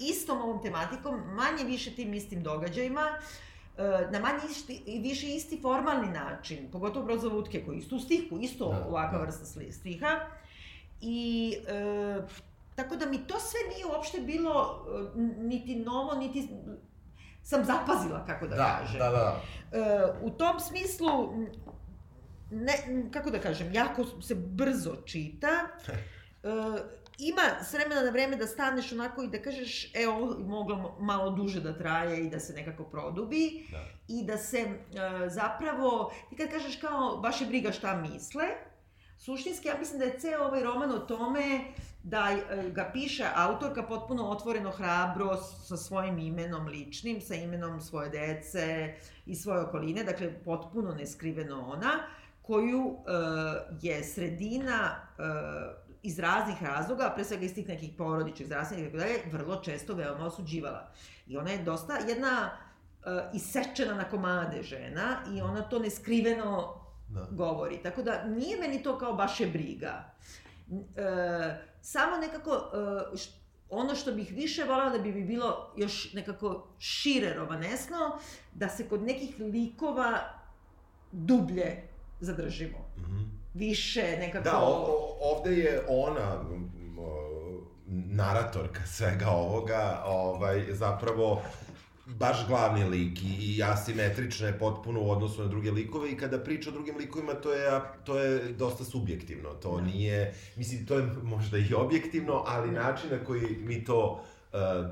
istom 0.00 0.40
ovom 0.40 0.62
tematikom, 0.62 1.20
manje 1.34 1.64
više 1.64 1.94
tim 1.94 2.14
istim 2.14 2.42
događajima, 2.42 3.06
uh, 3.10 4.12
na 4.12 4.20
manje 4.20 4.40
isti, 4.50 4.82
i 4.86 4.98
više 4.98 5.26
isti 5.26 5.60
formalni 5.62 6.08
način, 6.08 6.68
pogotovo 6.72 7.04
Brod 7.04 7.20
za 7.20 7.28
lutke 7.28 7.64
koji 7.64 7.78
isto 7.78 7.96
u 7.96 8.00
stihu, 8.00 8.38
isto 8.40 8.68
da, 8.68 8.86
ovakva 8.88 9.18
da. 9.18 9.24
vrsta 9.24 9.44
stiha, 9.72 10.20
I 11.00 11.52
e, 11.68 12.22
tako 12.74 12.96
da 12.96 13.06
mi 13.06 13.18
to 13.18 13.40
sve 13.40 13.60
nije 13.74 13.86
uopšte 13.86 14.20
bilo 14.20 14.86
e, 15.16 15.18
niti 15.42 15.76
novo, 15.76 16.14
niti 16.14 16.48
sam 17.42 17.64
zapazila, 17.64 18.26
kako 18.26 18.46
da, 18.46 18.56
da 18.56 18.78
kažem. 18.80 18.98
Da, 18.98 19.10
da, 19.10 19.40
E, 19.72 20.12
u 20.22 20.30
tom 20.30 20.60
smislu, 20.60 21.32
ne, 22.50 22.72
kako 23.12 23.30
da 23.30 23.40
kažem, 23.40 23.72
jako 23.72 24.04
se 24.22 24.34
brzo 24.34 24.96
čita. 25.04 25.50
E, 26.46 26.48
ima 27.18 27.42
s 27.64 27.72
vremena 27.74 28.02
na 28.02 28.10
vreme 28.10 28.36
da 28.36 28.46
staneš 28.46 28.92
onako 28.92 29.22
i 29.22 29.28
da 29.28 29.42
kažeš, 29.42 29.94
e, 29.94 30.08
ovo 30.08 30.38
moglo 30.38 30.96
malo 31.00 31.30
duže 31.30 31.60
da 31.60 31.78
traje 31.78 32.26
i 32.26 32.30
da 32.30 32.40
se 32.40 32.52
nekako 32.52 32.84
produbi. 32.84 33.66
Da. 33.70 33.84
I 34.08 34.24
da 34.24 34.38
se 34.38 34.58
e, 34.58 34.76
zapravo, 35.28 36.12
ti 36.30 36.36
kad 36.36 36.50
kažeš 36.50 36.76
kao, 36.76 37.16
baš 37.16 37.40
je 37.40 37.46
briga 37.46 37.72
šta 37.72 37.96
misle, 37.96 38.44
Suštinski, 39.18 39.68
ja 39.68 39.78
mislim 39.78 39.98
da 39.98 40.04
je 40.04 40.18
ceo 40.18 40.44
ovaj 40.44 40.62
roman 40.62 40.90
o 40.90 40.98
tome 40.98 41.60
da 42.02 42.30
e, 42.30 42.70
ga 42.70 42.90
piše 42.92 43.26
autorka 43.34 43.82
potpuno 43.82 44.28
otvoreno 44.28 44.70
hrabro 44.70 45.36
sa 45.36 45.76
svojim 45.76 46.18
imenom 46.18 46.66
ličnim, 46.66 47.20
sa 47.20 47.34
imenom 47.34 47.80
svoje 47.80 48.10
dece 48.10 48.94
i 49.26 49.34
svoje 49.34 49.60
okoline, 49.60 50.04
dakle 50.04 50.44
potpuno 50.44 50.94
neskriveno 50.94 51.66
ona, 51.66 51.92
koju 52.46 52.86
uh, 52.86 52.96
je 53.82 54.04
sredina 54.04 54.96
uh, 55.18 55.24
iz 56.02 56.18
raznih 56.18 56.62
razloga, 56.62 57.12
pre 57.14 57.24
svega 57.24 57.44
iz 57.44 57.54
tih 57.54 57.68
nekih 57.68 57.90
porodičnih, 57.98 58.46
zdravstvenih 58.46 58.86
i 58.86 58.90
tako 58.90 58.98
dalje, 58.98 59.22
vrlo 59.32 59.62
često 59.62 59.94
veoma 59.94 60.26
osuđivala. 60.26 60.90
I 61.26 61.36
ona 61.36 61.50
je 61.50 61.62
dosta 61.62 61.98
jedna 62.08 62.50
uh, 62.50 63.06
isečena 63.34 63.94
na 63.94 64.04
komade 64.04 64.62
žena 64.62 65.16
i 65.34 65.40
ona 65.40 65.62
to 65.62 65.78
neskriveno 65.78 66.86
da. 67.08 67.26
govori. 67.30 67.82
Tako 67.82 68.02
da 68.02 68.24
nije 68.24 68.60
meni 68.60 68.82
to 68.82 68.98
kao 68.98 69.14
baš 69.14 69.40
je 69.40 69.46
briga. 69.46 70.04
E, 70.96 71.58
samo 71.80 72.16
nekako 72.16 72.50
e, 73.12 73.16
š, 73.16 73.30
ono 73.70 73.94
što 73.94 74.12
bih 74.12 74.32
više 74.32 74.64
volala 74.64 74.90
da 74.90 74.98
bi 74.98 75.12
mi 75.12 75.24
bilo 75.24 75.72
još 75.76 76.12
nekako 76.12 76.68
šire 76.78 77.34
romanesno, 77.34 78.18
da 78.54 78.68
se 78.68 78.88
kod 78.88 79.02
nekih 79.02 79.34
likova 79.38 80.18
dublje 81.12 81.85
zadržimo. 82.20 82.78
Mm 82.96 83.02
-hmm. 83.02 83.26
Više 83.54 84.16
nekako... 84.18 84.44
Da, 84.44 84.58
o, 84.62 85.16
ovde 85.20 85.56
je 85.56 85.82
ona 85.88 86.44
naratorka 87.88 88.86
svega 88.86 89.28
ovoga, 89.28 90.02
ovaj, 90.06 90.64
zapravo 90.70 91.42
baš 92.06 92.46
glavni 92.46 92.84
lik 92.84 93.22
i, 93.22 93.56
i 93.56 93.62
asimetrična 93.62 94.46
je 94.46 94.58
potpuno 94.58 95.02
u 95.02 95.10
odnosu 95.10 95.42
na 95.42 95.48
druge 95.48 95.70
likove 95.70 96.10
i 96.10 96.16
kada 96.16 96.38
priča 96.38 96.70
o 96.70 96.72
drugim 96.72 96.96
likovima 96.96 97.34
to 97.34 97.52
je, 97.52 97.80
to 98.04 98.18
je 98.18 98.52
dosta 98.52 98.84
subjektivno, 98.84 99.50
to 99.50 99.76
da. 99.76 99.82
nije, 99.82 100.34
mislim, 100.56 100.86
to 100.86 100.98
je 100.98 101.06
možda 101.22 101.58
i 101.58 101.74
objektivno, 101.74 102.42
ali 102.46 102.70
da. 102.70 102.82
način 102.82 103.10
na 103.10 103.24
koji 103.24 103.56
mi 103.60 103.84
to 103.84 104.24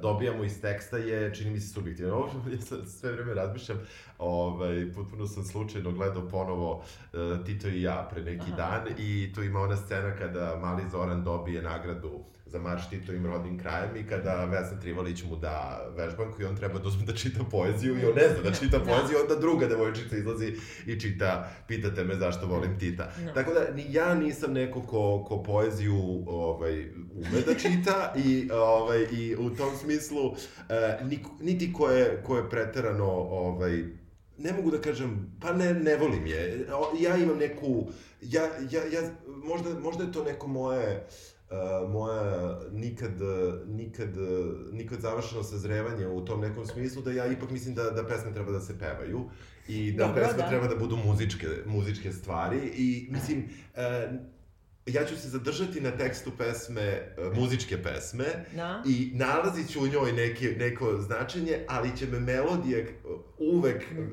dobijamo 0.02 0.44
iz 0.44 0.60
teksta 0.60 0.96
je, 0.96 1.34
čini 1.34 1.50
mi 1.50 1.60
se, 1.60 1.72
subjektivno. 1.72 2.14
Ovo 2.14 2.30
ja 2.54 2.60
sad 2.60 2.88
sve 2.88 3.12
vreme 3.12 3.34
razmišljam, 3.34 3.78
ovaj, 4.18 4.92
potpuno 4.94 5.26
sam 5.26 5.44
slučajno 5.44 5.92
gledao 5.92 6.28
ponovo 6.28 6.72
uh, 7.12 7.44
Tito 7.46 7.68
i 7.68 7.82
ja 7.82 8.08
pre 8.10 8.22
neki 8.22 8.50
Aha. 8.52 8.56
dan 8.56 8.94
i 8.98 9.32
tu 9.34 9.42
ima 9.42 9.60
ona 9.60 9.76
scena 9.76 10.16
kada 10.16 10.58
mali 10.60 10.82
Zoran 10.90 11.24
dobije 11.24 11.62
nagradu 11.62 12.24
za 12.54 12.60
marš 12.60 12.90
Titovim 12.90 13.26
rodnim 13.26 13.58
krajem 13.58 13.96
i 13.96 14.06
kada 14.06 14.44
Vesna 14.44 14.80
Trivalić 14.80 15.24
mu 15.24 15.36
da 15.36 15.86
vežbanku 15.96 16.42
i 16.42 16.44
on 16.44 16.56
treba 16.56 16.78
da 16.78 16.88
uzme 16.88 17.04
da 17.06 17.12
čita 17.12 17.44
poeziju 17.50 17.98
i 17.98 18.04
on 18.04 18.14
ne 18.14 18.28
zna 18.28 18.50
da 18.50 18.52
čita 18.52 18.78
da. 18.78 18.84
poeziju, 18.84 19.18
onda 19.22 19.36
druga 19.36 19.66
devojčica 19.66 20.16
izlazi 20.16 20.54
i 20.86 21.00
čita, 21.00 21.50
pitate 21.68 22.04
me 22.04 22.14
zašto 22.14 22.46
volim 22.46 22.78
Tita. 22.78 23.10
No. 23.24 23.32
Tako 23.32 23.52
da 23.52 23.74
ni 23.74 23.86
ja 23.88 24.14
nisam 24.14 24.52
neko 24.52 24.82
ko, 24.82 25.24
ko 25.28 25.42
poeziju 25.42 26.24
ovaj, 26.26 26.84
ume 27.14 27.40
da 27.46 27.54
čita 27.54 28.12
i, 28.26 28.50
ovaj, 28.52 29.06
i 29.12 29.36
u 29.36 29.50
tom 29.50 29.76
smislu 29.76 30.34
eh, 30.68 30.98
niti 31.40 31.72
ko 31.72 31.90
je, 31.90 32.22
ko 32.26 32.36
je 32.36 32.50
preterano 32.50 33.10
ovaj, 33.12 33.84
ne 34.38 34.52
mogu 34.52 34.70
da 34.70 34.80
kažem, 34.80 35.36
pa 35.40 35.52
ne, 35.52 35.74
ne 35.74 35.96
volim 35.96 36.26
je. 36.26 36.66
Ja 37.00 37.16
imam 37.16 37.38
neku, 37.38 37.86
ja, 38.20 38.42
ja, 38.70 38.82
ja, 38.92 39.10
možda, 39.26 39.80
možda 39.80 40.04
je 40.04 40.12
to 40.12 40.24
neko 40.24 40.46
moje, 40.46 41.06
uh, 41.06 41.33
moja 41.88 42.58
nikad, 42.72 43.12
nikad, 43.66 44.08
nikad 44.72 45.00
završeno 45.00 45.42
sazrevanje 45.42 46.06
u 46.06 46.24
tom 46.24 46.40
nekom 46.40 46.66
smislu 46.66 47.02
da 47.02 47.12
ja 47.12 47.26
ipak 47.26 47.50
mislim 47.50 47.74
da, 47.74 47.90
da 47.90 48.06
pesme 48.06 48.34
treba 48.34 48.52
da 48.52 48.60
se 48.60 48.78
pevaju 48.78 49.30
i 49.68 49.92
da 49.92 50.06
Dobro, 50.06 50.22
pesme 50.22 50.42
da. 50.42 50.48
treba 50.48 50.66
da 50.66 50.76
budu 50.76 50.96
muzičke, 50.96 51.46
muzičke 51.66 52.12
stvari 52.12 52.58
i 52.76 53.06
mislim, 53.10 53.48
uh, 53.74 54.34
ja 54.86 55.04
ću 55.04 55.16
se 55.16 55.28
zadržati 55.28 55.80
na 55.80 55.90
tekstu 55.90 56.30
pesme, 56.38 57.14
muzičke 57.34 57.82
pesme 57.82 58.24
da. 58.56 58.82
i 58.86 59.10
nalazit 59.14 59.72
ću 59.72 59.82
u 59.82 59.86
njoj 59.86 60.12
neki, 60.12 60.48
neko 60.48 60.96
značenje, 61.00 61.64
ali 61.68 61.96
će 61.96 62.06
me 62.06 62.20
melodija 62.20 62.84
uvek, 63.38 63.90
mm. 63.92 64.10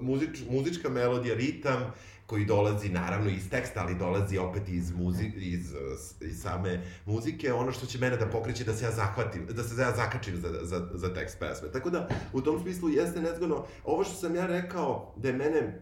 muzič, 0.00 0.38
muzička 0.50 0.88
melodija, 0.88 1.34
ritam, 1.34 1.92
koji 2.28 2.44
dolazi 2.44 2.88
naravno 2.88 3.30
iz 3.30 3.50
teksta, 3.50 3.80
ali 3.80 3.94
dolazi 3.94 4.38
opet 4.38 4.68
iz, 4.68 4.92
muzi, 4.92 5.32
iz, 5.36 5.74
iz 6.20 6.42
same 6.42 6.82
muzike, 7.06 7.52
ono 7.52 7.72
što 7.72 7.86
će 7.86 7.98
mene 7.98 8.16
da 8.16 8.26
pokreće 8.26 8.64
da 8.64 8.74
se 8.74 8.84
ja 8.84 8.90
zahvatim, 8.90 9.46
da 9.46 9.62
se 9.62 9.82
ja 9.82 9.92
zakačim 9.96 10.36
za, 10.36 10.48
za, 10.62 10.88
za 10.94 11.14
tekst 11.14 11.38
pesme. 11.38 11.72
Tako 11.72 11.90
da, 11.90 12.08
u 12.32 12.40
tom 12.40 12.60
smislu 12.62 12.88
jeste 12.88 13.20
nezgodno. 13.20 13.64
Ovo 13.84 14.04
što 14.04 14.14
sam 14.14 14.34
ja 14.34 14.46
rekao, 14.46 15.14
da 15.16 15.28
je 15.28 15.34
mene 15.34 15.80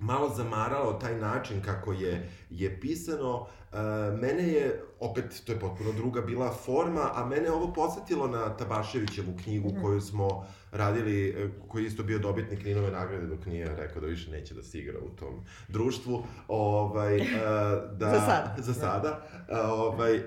malo 0.00 0.34
zamaralo 0.36 0.92
taj 0.92 1.18
način 1.18 1.62
kako 1.62 1.92
je, 1.92 2.30
je 2.50 2.80
pisano, 2.80 3.40
uh, 3.40 3.78
mene 4.20 4.48
je, 4.48 4.82
opet, 5.00 5.42
to 5.46 5.52
je 5.52 5.60
potpuno 5.60 5.92
druga 5.92 6.20
bila 6.20 6.50
forma, 6.50 7.10
a 7.14 7.26
mene 7.26 7.50
ovo 7.50 7.72
posetilo 7.72 8.28
na 8.28 8.56
Tabaševićevu 8.56 9.32
knjigu 9.42 9.68
mm. 9.68 9.82
koju 9.82 10.00
smo 10.00 10.46
radili, 10.72 11.28
e, 11.28 11.48
koji 11.68 11.82
je 11.82 11.86
isto 11.86 12.02
bio 12.02 12.18
dobitnik 12.18 12.64
Ninove 12.64 12.90
nagrade 12.90 13.26
dok 13.26 13.46
nije 13.46 13.76
rekao 13.76 14.00
da 14.00 14.06
više 14.06 14.30
neće 14.30 14.54
da 14.54 14.62
se 14.62 14.78
igra 14.78 14.98
u 14.98 15.08
tom 15.08 15.44
društvu. 15.68 16.22
Ovaj, 16.48 17.20
uh, 17.20 17.26
da, 17.98 18.10
za 18.14 18.20
sada. 18.20 18.54
Za 18.58 18.74
sada. 18.74 19.22
Uh, 19.32 19.56
ovaj, 19.70 20.16
uh, 20.16 20.22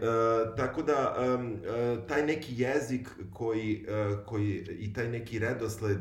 tako 0.58 0.82
da, 0.82 1.16
uh, 1.18 2.08
taj 2.08 2.26
neki 2.26 2.62
jezik 2.62 3.10
koji, 3.34 3.86
uh, 3.88 4.26
koji 4.26 4.66
i 4.80 4.94
taj 4.94 5.08
neki 5.08 5.40
redosled 5.40 6.00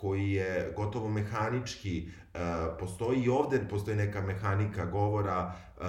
koji 0.00 0.30
je 0.32 0.72
gotovo 0.76 1.08
mehanički, 1.08 2.08
uh, 2.34 2.40
postoji 2.80 3.22
i 3.22 3.28
ovde 3.28 3.60
postoji 3.70 3.96
neka 3.96 4.22
mehanika 4.22 4.84
govora 4.84 5.52
uh, 5.76 5.84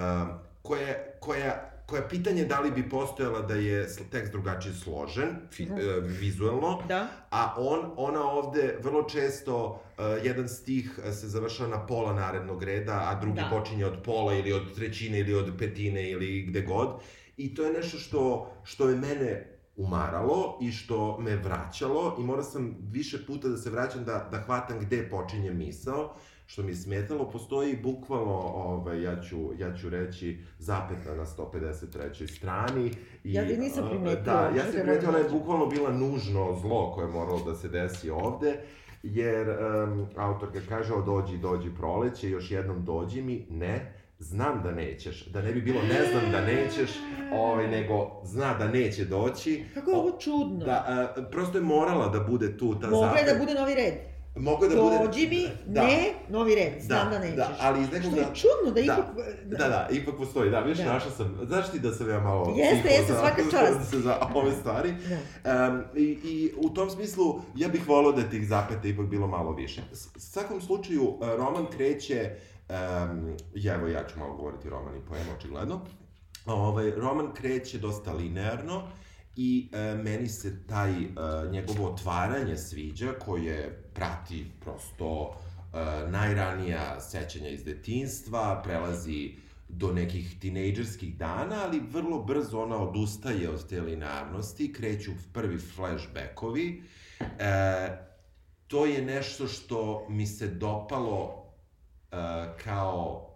koja, 0.62 0.94
koja 1.20 1.70
koja 1.90 2.08
pitanje 2.08 2.44
da 2.44 2.60
li 2.60 2.70
bi 2.70 2.88
postojala 2.88 3.40
da 3.40 3.54
je 3.54 3.86
tekst 4.10 4.32
drugačije 4.32 4.74
složen, 4.74 5.28
fi, 5.52 5.62
uh, 5.64 5.78
vizuelno, 6.04 6.82
da. 6.88 7.08
a 7.30 7.54
on, 7.58 7.90
ona 7.96 8.30
ovde 8.30 8.78
vrlo 8.82 9.02
često, 9.02 9.82
uh, 9.98 10.04
jedan 10.24 10.48
stih 10.48 11.00
se 11.04 11.28
završava 11.28 11.68
na 11.68 11.86
pola 11.86 12.12
narednog 12.12 12.62
reda, 12.62 13.06
a 13.10 13.20
drugi 13.20 13.40
da. 13.40 13.48
počinje 13.50 13.86
od 13.86 14.02
pola 14.04 14.34
ili 14.34 14.52
od 14.52 14.74
trećine 14.74 15.18
ili 15.18 15.34
od 15.34 15.52
petine 15.58 16.10
ili 16.10 16.42
gde 16.42 16.62
god. 16.62 16.88
I 17.36 17.54
to 17.54 17.64
je 17.64 17.72
nešto 17.72 17.98
što, 17.98 18.52
što 18.64 18.88
je 18.88 18.96
mene 18.96 19.59
umaralo 19.80 20.58
i 20.60 20.72
što 20.72 21.18
me 21.20 21.36
vraćalo 21.36 22.16
i 22.18 22.22
morao 22.22 22.44
sam 22.44 22.76
više 22.90 23.26
puta 23.26 23.48
da 23.48 23.56
se 23.56 23.70
vraćam 23.70 24.04
da, 24.04 24.28
da 24.30 24.38
hvatam 24.38 24.78
gde 24.80 25.08
počinje 25.10 25.50
misao, 25.50 26.14
što 26.46 26.62
mi 26.62 26.68
je 26.68 26.76
smetalo. 26.76 27.30
Postoji 27.30 27.76
bukvalno, 27.82 28.38
ovaj, 28.38 29.02
ja, 29.02 29.22
ću, 29.22 29.36
ja 29.58 29.76
ću 29.76 29.88
reći, 29.88 30.38
zapeta 30.58 31.14
na 31.14 31.26
153. 31.26 32.36
strani. 32.36 32.90
I, 33.24 33.32
ja 33.32 33.48
ti 33.48 33.56
nisam 33.56 33.88
primetila. 33.90 34.22
Da, 34.24 34.52
ja 34.56 34.62
sam 34.62 34.72
primetila 34.72 35.12
da 35.12 35.18
je 35.18 35.30
bukvalno 35.30 35.66
bila 35.66 35.92
nužno 35.92 36.58
zlo 36.60 36.92
koje 36.94 37.06
je 37.06 37.12
moralo 37.12 37.44
da 37.44 37.54
se 37.54 37.68
desi 37.68 38.10
ovde 38.10 38.60
jer 39.02 39.48
um, 39.48 40.06
autorka 40.16 40.58
kaže, 40.68 40.94
o 40.94 41.02
dođi, 41.02 41.38
dođi 41.38 41.74
proleće, 41.74 42.30
još 42.30 42.50
jednom 42.50 42.84
dođi 42.84 43.22
mi, 43.22 43.46
ne, 43.50 43.99
znam 44.20 44.62
da 44.62 44.70
nećeš, 44.70 45.26
da 45.26 45.42
ne 45.42 45.52
bi 45.52 45.60
bilo 45.62 45.82
ne 45.82 46.10
znam 46.10 46.32
da 46.32 46.40
nećeš, 46.40 46.90
ovaj, 47.32 47.68
nego 47.68 48.20
zna 48.24 48.54
da 48.54 48.68
neće 48.68 49.04
doći. 49.04 49.64
Kako 49.74 49.90
je 49.90 49.96
ovo 49.96 50.18
čudno. 50.18 50.64
Da, 50.64 51.08
uh, 51.18 51.24
prosto 51.30 51.58
je 51.58 51.64
morala 51.64 52.08
da 52.08 52.20
bude 52.20 52.58
tu 52.58 52.80
ta 52.80 52.90
Mogla 52.90 53.18
je 53.18 53.32
da 53.32 53.38
bude 53.38 53.54
novi 53.54 53.74
red. 53.74 53.94
Mogu 54.36 54.68
da 54.68 54.82
bude... 54.82 54.98
Dođi 54.98 55.28
mi, 55.28 55.46
da. 55.66 55.82
ne, 55.82 56.12
novi 56.28 56.54
red, 56.54 56.72
znam 56.82 57.10
da, 57.10 57.18
da 57.18 57.24
nećeš. 57.24 57.36
Da, 57.36 57.56
ali 57.60 57.82
iz 57.82 57.92
nekog... 57.92 58.10
Što 58.10 58.20
je 58.20 58.26
čudno 58.34 58.66
da, 58.66 58.72
da 58.72 58.80
ipak... 58.80 59.06
Da, 59.44 59.56
da, 59.56 59.68
da, 59.68 59.88
ipak 59.92 60.14
postoji, 60.16 60.50
da, 60.50 60.60
viš, 60.60 60.78
da. 60.78 60.84
našao 60.84 61.10
sam, 61.10 61.38
znaš 61.46 61.70
ti 61.70 61.78
da 61.78 61.92
sam 61.92 62.10
ja 62.10 62.20
malo... 62.20 62.54
Jeste, 62.56 62.88
jeste, 62.88 63.12
svaka 63.12 63.42
čast. 63.50 63.90
Za, 63.90 64.00
za 64.00 64.18
ove 64.34 64.52
stvari. 64.52 64.94
Da. 65.44 65.68
Um, 65.68 65.82
i, 65.96 66.02
I 66.04 66.52
u 66.56 66.70
tom 66.70 66.90
smislu, 66.90 67.40
ja 67.56 67.68
bih 67.68 67.88
volao 67.88 68.12
da 68.12 68.22
tih 68.22 68.48
zapeta 68.48 68.88
ipak 68.88 69.06
bilo 69.06 69.26
malo 69.26 69.52
više. 69.52 69.80
S, 69.92 70.08
svakom 70.16 70.60
slučaju, 70.60 71.18
roman 71.20 71.66
kreće 71.76 72.30
Um, 72.70 73.36
ja, 73.54 73.74
evo, 73.74 73.88
ja 73.88 74.06
ću 74.08 74.18
malo 74.18 74.34
govoriti 74.34 74.68
roman 74.68 74.96
i 74.96 75.00
poema, 75.08 75.32
očigledno. 75.38 75.80
Ovaj, 76.46 76.90
roman 76.90 77.34
kreće 77.34 77.78
dosta 77.78 78.12
linearno 78.12 78.82
i 79.36 79.68
e, 79.72 79.94
meni 79.94 80.28
se 80.28 80.66
taj 80.66 80.90
e, 80.92 81.06
njegovo 81.50 81.92
otvaranje 81.92 82.56
sviđa 82.56 83.12
koje 83.12 83.82
prati 83.94 84.46
prosto 84.60 85.34
e, 85.34 86.10
najranija 86.10 87.00
sećanja 87.00 87.48
iz 87.48 87.64
detinstva, 87.64 88.60
prelazi 88.64 89.34
do 89.68 89.92
nekih 89.92 90.40
tinejdžerskih 90.40 91.16
dana, 91.16 91.62
ali 91.64 91.82
vrlo 91.90 92.22
brzo 92.22 92.60
ona 92.62 92.76
odustaje 92.76 93.50
od 93.50 93.68
te 93.68 93.80
linearnosti, 93.80 94.72
kreću 94.72 95.10
prvi 95.32 95.58
flashbackovi. 95.58 96.82
E, 97.20 98.10
to 98.66 98.86
je 98.86 99.02
nešto 99.02 99.48
što 99.48 100.06
mi 100.08 100.26
se 100.26 100.46
dopalo 100.46 101.39
kao 102.64 103.26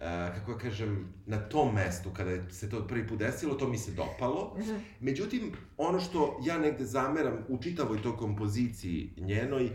Uh, 0.00 0.34
kako 0.34 0.52
ja 0.52 0.58
kažem, 0.58 1.12
na 1.26 1.38
tom 1.38 1.74
mestu, 1.74 2.10
kada 2.16 2.50
se 2.50 2.70
to 2.70 2.86
prvi 2.86 3.06
put 3.06 3.18
desilo, 3.18 3.54
to 3.54 3.68
mi 3.68 3.78
se 3.78 3.90
dopalo. 3.92 4.56
-hmm. 4.56 4.78
Međutim, 5.00 5.52
ono 5.76 6.00
što 6.00 6.40
ja 6.44 6.58
negde 6.58 6.84
zameram 6.84 7.38
u 7.48 7.58
čitavoj 7.62 8.02
toj 8.02 8.16
kompoziciji 8.16 9.12
njenoj, 9.16 9.64
uh, 9.64 9.70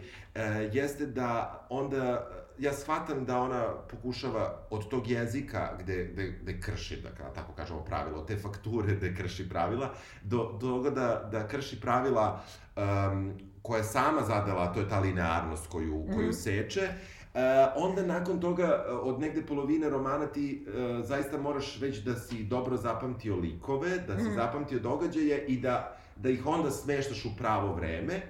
jeste 0.73 1.05
da 1.05 1.59
onda 1.69 2.29
ja 2.59 2.73
shvatam 2.73 3.25
da 3.25 3.39
ona 3.41 3.73
pokušava 3.89 4.67
od 4.69 4.89
tog 4.89 5.07
jezika 5.07 5.77
gde, 5.79 6.09
gde, 6.13 6.39
gde 6.41 6.59
krši, 6.61 7.01
da 7.01 7.33
tako 7.33 7.53
kažemo 7.53 7.83
pravila, 7.83 8.19
od 8.19 8.27
te 8.27 8.37
fakture 8.37 8.95
gde 8.95 9.15
krši 9.15 9.49
pravila, 9.49 9.93
do, 10.23 10.57
do 10.61 10.67
toga 10.67 10.89
da, 10.89 11.29
da 11.31 11.47
krši 11.47 11.81
pravila 11.81 12.43
um, 12.75 13.33
koja 13.61 13.77
je 13.77 13.83
sama 13.83 14.21
zadala, 14.21 14.73
to 14.73 14.79
je 14.79 14.89
ta 14.89 14.99
linearnost 14.99 15.67
koju, 15.67 15.95
mm 15.95 16.07
-hmm. 16.07 16.15
koju 16.15 16.33
seče, 16.33 16.89
E, 17.33 17.67
onda 17.75 18.05
nakon 18.05 18.39
toga, 18.39 18.85
e, 18.87 18.91
od 18.91 19.19
negde 19.19 19.45
polovine 19.45 19.89
romana 19.89 20.25
ti 20.25 20.65
e, 20.67 21.03
zaista 21.03 21.37
moraš 21.37 21.81
već 21.81 21.97
da 21.97 22.15
si 22.15 22.43
dobro 22.43 22.77
zapamtio 22.77 23.35
likove, 23.35 23.97
da 24.07 24.19
si 24.19 24.29
mm. 24.29 24.35
zapamtio 24.35 24.79
događaje 24.79 25.45
i 25.45 25.59
da, 25.59 25.97
da 26.15 26.29
ih 26.29 26.45
onda 26.45 26.71
smeštaš 26.71 27.25
u 27.25 27.29
pravo 27.37 27.73
vreme. 27.73 28.21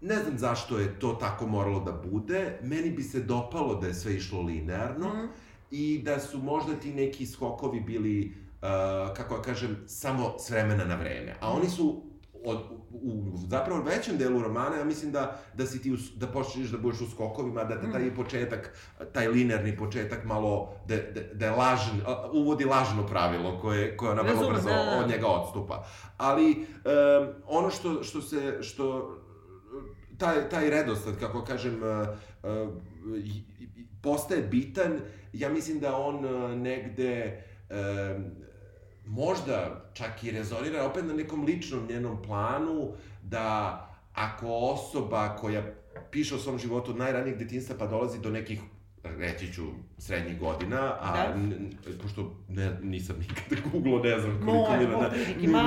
Ne 0.00 0.16
znam 0.16 0.38
zašto 0.38 0.78
je 0.78 0.98
to 0.98 1.12
tako 1.12 1.46
moralo 1.46 1.80
da 1.80 1.92
bude. 1.92 2.58
Meni 2.62 2.90
bi 2.90 3.02
se 3.02 3.20
dopalo 3.20 3.74
da 3.74 3.86
je 3.86 3.94
sve 3.94 4.14
išlo 4.14 4.42
linearno 4.42 5.08
mm. 5.08 5.28
i 5.70 6.02
da 6.04 6.20
su 6.20 6.38
možda 6.38 6.74
ti 6.74 6.94
neki 6.94 7.26
skokovi 7.26 7.80
bili, 7.80 8.34
uh, 8.62 9.16
kako 9.16 9.34
ja 9.34 9.42
kažem, 9.42 9.76
samo 9.86 10.34
s 10.38 10.50
vremena 10.50 10.84
na 10.84 10.94
vreme. 10.94 11.36
A 11.40 11.52
oni 11.52 11.68
su 11.68 12.02
od, 12.44 12.58
u 12.92 13.36
zapravo 13.48 13.82
većem 13.82 14.18
delu 14.18 14.42
romana, 14.42 14.76
ja 14.76 14.84
mislim 14.84 15.12
da, 15.12 15.40
da 15.54 15.66
si 15.66 15.82
ti, 15.82 15.92
us, 15.92 16.00
da 16.14 16.26
počneš 16.26 16.68
da 16.68 16.78
budeš 16.78 17.00
u 17.00 17.10
skokovima, 17.10 17.64
da 17.64 17.80
te 17.80 17.92
taj 17.92 18.02
mm. 18.02 18.14
početak, 18.16 18.74
taj 19.12 19.28
linearni 19.28 19.76
početak 19.76 20.24
malo, 20.24 20.74
da, 20.88 20.96
da, 20.96 21.20
da 21.34 21.46
je 21.46 21.52
lažn, 21.52 22.00
uvodi 22.32 22.64
lažno 22.64 23.06
pravilo 23.06 23.58
koje, 23.60 23.96
koje 23.96 24.10
ona 24.10 24.22
vrlo 24.22 24.50
brzo 24.50 24.68
da. 24.68 25.00
od 25.04 25.10
njega 25.10 25.26
odstupa. 25.26 25.86
Ali 26.16 26.50
um, 26.50 27.28
ono 27.46 27.70
što, 27.70 28.02
što 28.02 28.22
se, 28.22 28.58
što, 28.62 29.16
taj, 30.18 30.48
taj 30.48 30.70
redosled, 30.70 31.18
kako 31.20 31.44
kažem, 31.44 31.80
uh, 31.82 32.08
uh, 32.42 32.74
postaje 34.02 34.42
bitan, 34.42 35.00
ja 35.32 35.48
mislim 35.48 35.80
da 35.80 35.96
on 35.96 36.24
uh, 36.24 36.50
negde 36.50 37.44
uh, 37.70 38.22
možda 39.06 39.84
čak 39.94 40.24
i 40.24 40.30
rezonira 40.30 40.84
opet 40.84 41.04
na 41.04 41.14
nekom 41.14 41.44
ličnom 41.44 41.86
njenom 41.88 42.22
planu 42.22 42.92
da 43.22 43.78
ako 44.14 44.46
osoba 44.48 45.36
koja 45.36 45.62
piše 46.10 46.34
o 46.34 46.38
svom 46.38 46.58
životu 46.58 46.90
od 46.90 46.96
najranijeg 46.96 47.38
detinstva 47.38 47.76
pa 47.78 47.86
dolazi 47.86 48.20
do 48.20 48.30
nekih 48.30 48.60
reći 49.04 49.52
ću 49.52 49.62
srednjih 49.98 50.38
godina, 50.38 50.96
a 51.00 51.12
Da. 51.12 51.34
n, 51.34 51.70
pošto 52.02 52.34
ne, 52.48 52.78
nisam 52.82 53.16
nikada 53.18 53.62
googlao, 53.72 53.98
ne 53.98 54.20
znam 54.20 54.40
koliko 54.44 54.70
Moje, 54.70 54.86
Milana, 54.86 55.10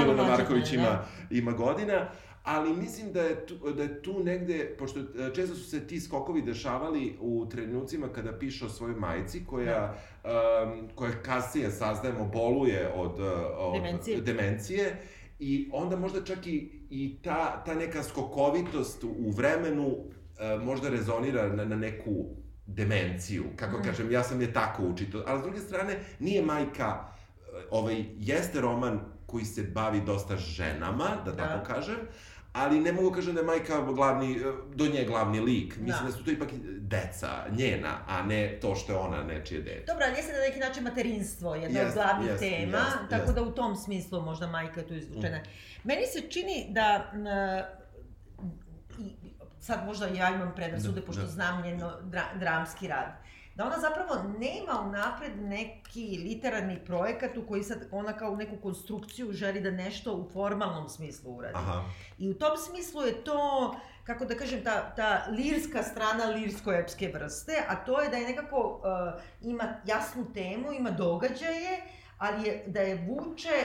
Milana 0.06 0.24
Marković 0.24 0.72
mene, 0.72 0.84
ima, 0.84 1.04
ima 1.30 1.52
godina, 1.52 2.08
ali 2.46 2.74
mislim 2.74 3.12
da 3.12 3.22
je, 3.22 3.46
tu, 3.46 3.72
da 3.72 3.84
je 3.84 4.02
tu 4.02 4.24
negde, 4.24 4.76
pošto 4.80 5.00
e, 5.00 5.04
često 5.36 5.56
su 5.56 5.64
se 5.64 5.88
ti 5.88 6.00
skokovi 6.00 6.42
dešavali 6.42 7.18
u 7.20 7.46
trenucima 7.46 8.08
kada 8.10 8.34
piše 8.34 8.66
o 8.66 8.70
svojoj 8.70 8.96
majci, 8.96 9.46
koja, 9.46 9.96
um, 10.24 10.90
koja 10.96 11.12
kasnije 11.14 11.72
saznajemo 11.72 12.26
boluje 12.26 12.92
od, 12.96 13.12
uh, 13.12 13.28
od 13.58 13.74
Demencije. 13.76 14.22
demencije 14.22 14.98
i 15.40 15.70
onda 15.74 15.96
možda 15.98 16.24
čak 16.24 16.48
i, 16.48 16.58
i 16.90 17.18
ta, 17.22 17.64
ta 17.64 17.74
neka 17.76 18.04
skokovitost 18.04 19.04
u 19.04 19.32
vremenu 19.32 19.88
uh, 19.88 20.06
možda 20.64 20.90
rezonira 20.90 21.48
na, 21.50 21.66
na 21.66 21.76
neku 21.76 22.12
demenciju, 22.68 23.44
kako 23.56 23.78
Mhm. 23.78 23.88
kažem, 23.88 24.12
ja 24.12 24.24
sam 24.24 24.42
je 24.42 24.54
tako 24.54 24.84
učito, 24.84 25.24
ali 25.28 25.40
s 25.40 25.44
druge 25.44 25.60
strane, 25.60 25.94
nije 26.20 26.42
majka, 26.42 27.06
ovaj, 27.72 28.06
jeste 28.18 28.62
roman 28.62 29.00
koji 29.26 29.46
se 29.46 29.64
bavi 29.64 30.02
dosta 30.02 30.38
ženama, 30.38 31.08
da, 31.26 31.32
Da. 31.32 31.38
tako 31.38 31.66
kažem, 31.66 31.96
ali 32.56 32.80
ne 32.80 32.92
mogu 32.92 33.12
kažem 33.12 33.34
da 33.34 33.40
je 33.40 33.46
majka 33.46 33.82
glavni, 33.82 34.40
do 34.76 34.86
nje 34.88 35.04
glavni 35.04 35.40
lik. 35.40 35.78
Mislim 35.78 36.06
Da. 36.06 36.12
da. 36.12 36.18
su 36.18 36.24
to 36.26 36.32
ipak 36.32 36.50
deca, 36.80 37.30
njena, 37.52 37.98
a 38.08 38.22
ne 38.22 38.58
to 38.62 38.76
što 38.76 38.94
je 38.94 38.98
ona 39.00 39.24
nečije 39.24 39.62
dete. 39.62 39.84
Dobro, 39.88 40.06
ali 40.08 40.16
jeste 40.18 40.34
na 40.34 40.40
neki 40.40 40.60
način 40.60 40.84
materinstvo, 40.84 41.56
jedna 41.56 41.80
od 41.80 41.86
Jest, 41.86 41.96
glavnih 41.96 42.30
jest, 42.30 42.40
tema, 42.40 42.78
jest, 42.78 42.98
tako 43.10 43.24
jest. 43.24 43.36
da 43.36 43.42
u 43.42 43.52
tom 43.52 43.76
smislu 43.76 44.22
možda 44.22 44.48
majka 44.48 44.80
je 44.80 44.88
tu 44.88 44.94
izvučena. 44.94 45.40
Meni 45.84 46.06
se 46.06 46.22
čini 46.22 46.68
da 46.70 47.12
i 49.00 49.14
sad 49.60 49.86
možda 49.86 50.08
ja 50.08 50.30
imam 50.30 50.54
predrasude, 50.56 51.00
Da, 51.00 51.06
pošto 51.06 51.22
da. 51.22 51.28
znam 51.28 51.62
njen 51.62 51.82
dra, 52.04 52.24
dramski 52.40 52.88
rad, 52.88 53.16
da 53.56 53.66
ona 53.66 53.80
zapravo 53.80 54.24
nema 54.40 54.82
unapred 54.88 55.42
neki 55.42 56.20
literarni 56.24 56.86
projekat 56.86 57.38
u 57.38 57.48
koji 57.48 57.64
sad 57.64 57.88
ona 57.92 58.18
kao 58.18 58.36
neku 58.36 58.58
konstrukciju 58.64 59.32
želi 59.32 59.62
da 59.62 59.72
nešto 59.72 60.14
u 60.14 60.30
formalnom 60.34 60.90
smislu 60.90 61.36
uradi. 61.36 61.56
Aha. 61.56 61.84
I 62.18 62.30
u 62.30 62.34
tom 62.34 62.58
smislu 62.58 63.02
je 63.02 63.24
to, 63.24 63.76
kako 64.04 64.26
da 64.26 64.36
kažem, 64.36 64.64
ta, 64.64 64.96
ta 64.96 65.26
lirska 65.30 65.84
strana 65.84 66.26
lirsko-epske 66.26 67.14
vrste, 67.14 67.64
a 67.68 67.76
to 67.76 68.02
je 68.02 68.10
da 68.10 68.18
je 68.18 68.28
nekako, 68.28 68.82
uh, 68.84 69.22
ima 69.42 69.64
jasnu 69.86 70.34
temu, 70.34 70.74
ima 70.74 70.92
događaje, 70.92 71.82
ali 72.18 72.48
je, 72.48 72.64
da 72.68 72.82
je 72.82 73.08
vuče 73.08 73.64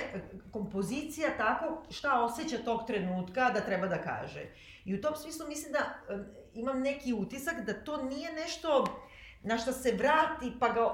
kompozicija 0.50 1.28
tako 1.37 1.82
šta 1.90 2.25
osjeća 2.25 2.59
tog 2.64 2.87
trenutka 2.87 3.50
da 3.50 3.61
treba 3.61 3.87
da 3.87 4.02
kaže. 4.02 4.44
I 4.85 4.94
u 4.94 5.00
tom 5.00 5.16
smislu 5.16 5.49
mislim 5.49 5.73
da 5.73 5.78
eh, 5.78 6.25
imam 6.54 6.80
neki 6.80 7.12
utisak 7.12 7.61
da 7.66 7.85
to 7.85 8.02
nije 8.02 8.32
nešto 8.32 8.85
na 9.42 9.59
što 9.59 9.73
se 9.73 9.92
vrati 9.92 10.52
pa 10.61 10.68
ga 10.68 10.87
uh, 10.87 10.92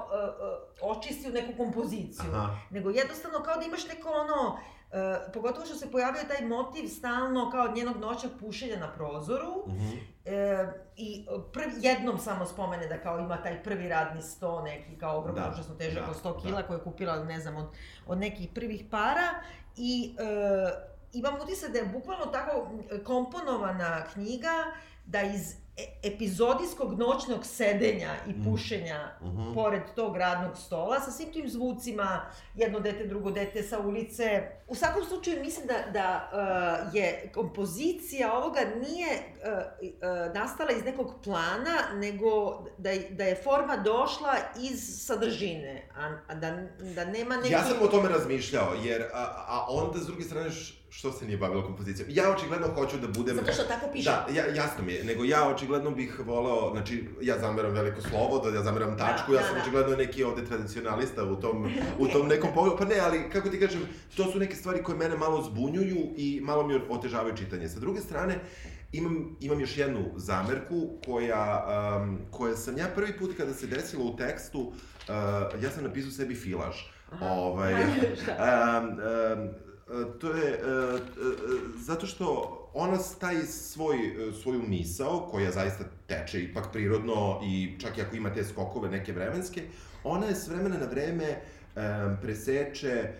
uh, 0.81 0.97
očisti 0.97 1.29
u 1.29 1.33
neku 1.33 1.53
kompoziciju 1.57 2.29
Aha. 2.33 2.55
nego 2.69 2.89
jednostavno 2.89 3.39
kao 3.39 3.55
da 3.57 3.65
imaš 3.65 3.87
neko 3.87 4.09
ono, 4.09 4.59
e, 4.91 5.31
pogotovo 5.33 5.65
što 5.65 5.75
se 5.75 5.91
pojavio 5.91 6.21
taj 6.23 6.45
motiv 6.47 6.87
stalno 6.87 7.49
kao 7.51 7.67
njenog 7.75 7.97
noćnog 7.97 8.31
pušenja 8.39 8.77
na 8.77 8.93
prozoru 8.93 9.63
Mhm. 9.67 9.89
e, 10.25 10.67
i 10.95 11.25
prvi, 11.53 11.71
jednom 11.77 12.19
samo 12.19 12.45
spomene 12.45 12.87
da 12.87 13.01
kao 13.01 13.19
ima 13.19 13.41
taj 13.43 13.63
prvi 13.63 13.89
radni 13.89 14.21
sto 14.21 14.61
neki 14.61 14.97
kao 14.97 15.17
ogromno 15.17 15.41
Da, 15.41 15.49
užasno 15.49 15.75
težak 15.75 16.05
da, 16.05 16.11
od 16.11 16.23
100 16.23 16.33
da. 16.35 16.41
kila 16.41 16.63
koje 16.63 16.77
je 16.77 16.83
kupila 16.83 17.23
ne 17.23 17.39
znam 17.39 17.55
od, 17.55 17.65
od 18.07 18.17
nekih 18.17 18.49
prvih 18.55 18.85
para 18.91 19.27
i 19.77 20.15
e, 20.19 20.23
imam 21.13 21.35
utisak 21.43 21.71
da 21.71 21.77
je 21.79 21.85
bukvalno 21.85 22.25
tako 22.25 22.69
komponovana 23.03 24.03
knjiga 24.13 24.65
da 25.05 25.21
iz 25.21 25.55
epizodijskog 26.03 26.93
noćnog 26.93 27.45
sedenja 27.45 28.11
i 28.27 28.31
Mm. 28.31 28.43
pušenja 28.43 29.11
Mhm. 29.21 29.53
pored 29.53 29.81
tog 29.95 30.17
radnog 30.17 30.57
stola 30.57 30.99
sa 30.99 31.11
svim 31.11 31.31
tim 31.31 31.49
zvucima, 31.49 32.21
jedno 32.55 32.79
dete, 32.79 33.05
drugo 33.05 33.31
dete 33.31 33.63
sa 33.63 33.79
ulice. 33.79 34.23
U 34.67 34.75
svakom 34.75 35.03
slučaju 35.03 35.39
mislim 35.41 35.67
da, 35.67 35.91
da 35.91 36.29
uh, 36.83 36.95
je 36.95 37.31
kompozicija 37.33 37.97
ovoga 38.33 38.59
nije 38.79 39.07
uh, 39.07 39.57
uh, 39.83 40.33
nastala 40.33 40.71
iz 40.71 40.83
nekog 40.83 41.13
plana, 41.23 41.57
nego 41.95 42.27
da, 42.77 42.89
da 43.09 43.23
je 43.23 43.35
forma 43.37 43.77
došla 43.77 44.33
iz 44.61 45.05
sadržine, 45.05 45.89
a, 45.95 46.17
a 46.27 46.35
da, 46.35 46.57
da 46.95 47.05
nema 47.05 47.37
neki... 47.37 47.51
Ja 47.51 47.63
sam 47.63 47.77
o 47.81 47.87
tome 47.87 48.09
razmišljao, 48.09 48.73
jer, 48.75 49.01
a, 49.03 49.23
a 49.47 49.65
onda, 49.69 49.99
s 49.99 50.05
druge 50.05 50.23
strane, 50.23 50.49
š- 50.49 50.86
što 50.97 51.11
se 51.11 51.25
nije 51.25 51.37
bavilo 51.37 51.63
kompozicijom? 51.63 52.09
Ja 52.11 52.31
očigledno 52.31 52.67
hoću 52.67 52.97
da 52.97 53.07
budem... 53.07 53.35
Zato 53.35 53.53
što 53.53 53.63
tako 53.63 53.87
piše. 53.93 54.09
Da, 54.09 54.27
ja, 54.33 54.45
jasno 54.45 54.83
mi 54.83 54.93
je, 54.93 55.03
nego 55.03 55.23
ja 55.23 55.47
očigledno 55.47 55.91
bih 55.91 56.19
voleo, 56.25 56.71
znači, 56.71 57.03
ja 57.21 57.39
zameram 57.39 57.71
veliko 57.71 58.01
slovo, 58.01 58.39
da 58.39 58.57
ja 58.57 58.63
zameram 58.63 58.97
tačku, 58.97 59.31
Da, 59.31 59.37
ja 59.37 59.41
da, 59.41 59.47
sam 59.47 59.55
da. 59.55 59.61
očigledno 59.61 59.95
neki 59.95 60.23
ovde 60.23 60.45
tradicionalista 60.45 61.23
u 61.23 61.35
tom, 61.35 61.69
u 61.99 62.07
tom 62.07 62.27
nekom 62.27 62.49
pogledu, 62.53 62.77
pa 62.77 62.85
ne, 62.85 62.99
ali 62.99 63.29
kako 63.29 63.49
ti 63.49 63.59
kažem, 63.59 63.81
to 64.15 64.31
su 64.31 64.39
neke 64.39 64.55
stvari 64.55 64.83
koje 64.83 64.97
mene 64.97 65.17
malo 65.17 65.41
zbunjuju 65.41 66.13
i 66.17 66.39
malo 66.43 66.67
mi 66.67 66.79
otežavaju 66.89 67.37
čitanje. 67.37 67.69
Sa 67.69 67.79
druge 67.79 68.01
strane, 68.01 68.39
imam, 68.91 69.37
imam 69.39 69.59
još 69.59 69.77
jednu 69.77 70.05
zamerku 70.15 70.89
koja, 71.05 71.65
um, 72.01 72.19
koja 72.31 72.55
sam 72.55 72.77
ja 72.77 72.87
prvi 72.95 73.17
put 73.17 73.37
kada 73.37 73.53
se 73.53 73.67
desilo 73.67 74.05
u 74.05 74.15
tekstu, 74.15 74.59
uh, 74.61 74.73
ja 75.63 75.69
sam 75.71 75.83
napisao 75.83 76.11
sebi 76.11 76.35
filaž. 76.35 76.75
Aha. 77.11 77.25
Ovaj? 77.25 77.73
Um, 77.83 78.89
um, 78.89 79.66
to 80.19 80.31
je 80.31 80.59
uh, 80.63 80.99
uh, 80.99 81.01
zato 81.77 82.05
što 82.05 82.53
ona 82.73 82.97
taj 83.19 83.45
svoj, 83.45 83.97
e, 83.97 84.33
svoju 84.41 84.61
misao, 84.67 85.27
koja 85.31 85.51
zaista 85.51 85.83
teče 86.07 86.41
ipak 86.41 86.65
prirodno 86.73 87.41
i 87.43 87.75
čak 87.79 87.97
i 87.97 88.01
ako 88.01 88.15
ima 88.15 88.33
te 88.33 88.43
skokove 88.43 88.89
neke 88.89 89.13
vremenske, 89.13 89.61
ona 90.03 90.25
je 90.25 90.35
s 90.35 90.47
vremena 90.47 90.77
na 90.77 90.85
vreme 90.85 91.41
preseče 92.21 93.13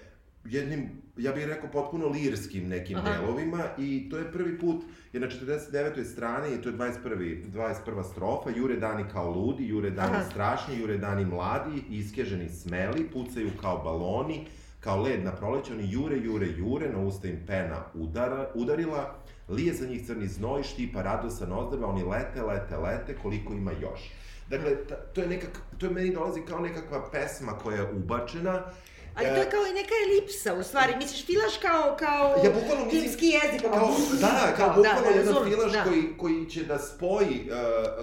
jednim, 0.50 0.90
ja 1.18 1.32
bih 1.32 1.46
rekao, 1.46 1.70
potpuno 1.72 2.08
lirskim 2.08 2.68
nekim 2.68 2.98
Aha. 2.98 3.12
delovima 3.12 3.64
i 3.78 4.10
to 4.10 4.18
je 4.18 4.32
prvi 4.32 4.60
put, 4.60 4.84
jer 5.14 5.22
na 5.22 5.28
49. 5.28 6.04
strani, 6.04 6.56
i 6.56 6.62
to 6.62 6.70
je 6.70 6.76
21. 6.76 7.52
21. 7.54 8.12
strofa, 8.12 8.50
jure 8.56 8.76
dani 8.76 9.04
kao 9.12 9.32
ludi, 9.32 9.68
jure 9.68 9.90
dani 9.90 10.16
Aha. 10.16 10.30
strašni, 10.30 10.80
jure 10.80 10.98
dani 10.98 11.26
mladi, 11.26 11.84
iskeženi 11.90 12.50
smeli, 12.50 13.10
pucaju 13.14 13.52
kao 13.62 13.78
baloni, 13.84 14.48
kao 14.80 15.02
led 15.02 15.24
na 15.24 15.32
proleće, 15.32 15.74
oni 15.74 15.92
jure, 15.92 16.18
jure, 16.18 16.48
jure, 16.48 16.90
na 16.90 17.00
usta 17.00 17.28
im 17.28 17.40
pena 17.48 17.84
udara, 17.94 18.50
udarila, 18.56 19.16
lije 19.50 19.74
za 19.74 19.88
njih 19.88 20.06
crni 20.06 20.28
znoj, 20.28 20.64
štipa 20.64 21.02
radosan 21.02 21.52
ozdrva, 21.52 21.88
oni 21.88 22.04
lete, 22.04 22.42
lete, 22.42 22.78
lete, 22.78 23.16
koliko 23.22 23.54
ima 23.54 23.72
još. 23.72 24.12
Dakle, 24.50 24.76
to 25.14 25.22
je 25.22 25.28
nekak, 25.28 25.62
to 25.78 25.86
je 25.86 25.92
meni 25.92 26.14
dolazi 26.14 26.42
kao 26.42 26.60
nekakva 26.60 27.10
pesma 27.12 27.52
koja 27.52 27.78
je 27.78 27.92
ubačena, 27.92 28.62
Ali 29.18 29.28
to 29.28 29.36
je 29.36 29.50
kao 29.50 29.64
i 29.64 29.74
neka 29.74 29.94
elipsa, 30.06 30.54
u 30.54 30.64
stvari. 30.64 30.96
Misliš, 30.96 31.26
filaš 31.26 31.58
kao, 31.62 31.96
kao 32.00 32.42
Ja 32.44 32.52
bukvalno 32.52 32.86
mislim- 32.86 33.02
filmski 33.02 33.26
jezik. 33.28 33.62
Kao, 33.64 33.90
da, 34.14 34.28
da, 34.30 34.54
kao 34.58 34.68
da, 34.68 34.74
bukvalno 34.74 35.02
da, 35.02 35.10
jedan 35.10 35.26
razumem, 35.28 35.50
filaž 35.50 35.72
da. 35.72 35.84
koji, 35.84 36.18
koji 36.18 36.46
će 36.46 36.64
da 36.64 36.80
spoji, 36.80 37.50
uh, 37.50 37.58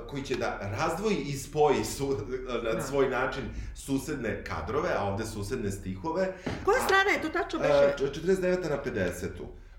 koji 0.06 0.22
će 0.22 0.34
da 0.34 0.48
razdvoji 0.72 1.16
i 1.16 1.32
spoji 1.34 1.84
su, 1.86 2.18
na 2.64 2.72
Da. 2.72 2.82
svoj 2.82 3.08
način 3.08 3.42
susedne 3.76 4.44
kadrove, 4.44 4.90
a 4.98 5.04
ovde 5.04 5.24
susedne 5.26 5.70
stihove. 5.70 6.32
Koja 6.64 6.80
strana 6.80 7.10
je 7.10 7.22
to 7.22 7.28
tačno 7.30 7.58
Uh, 7.58 7.64
beše? 7.64 8.10
49. 8.10 8.70
na 8.70 8.78
50. 8.84 9.28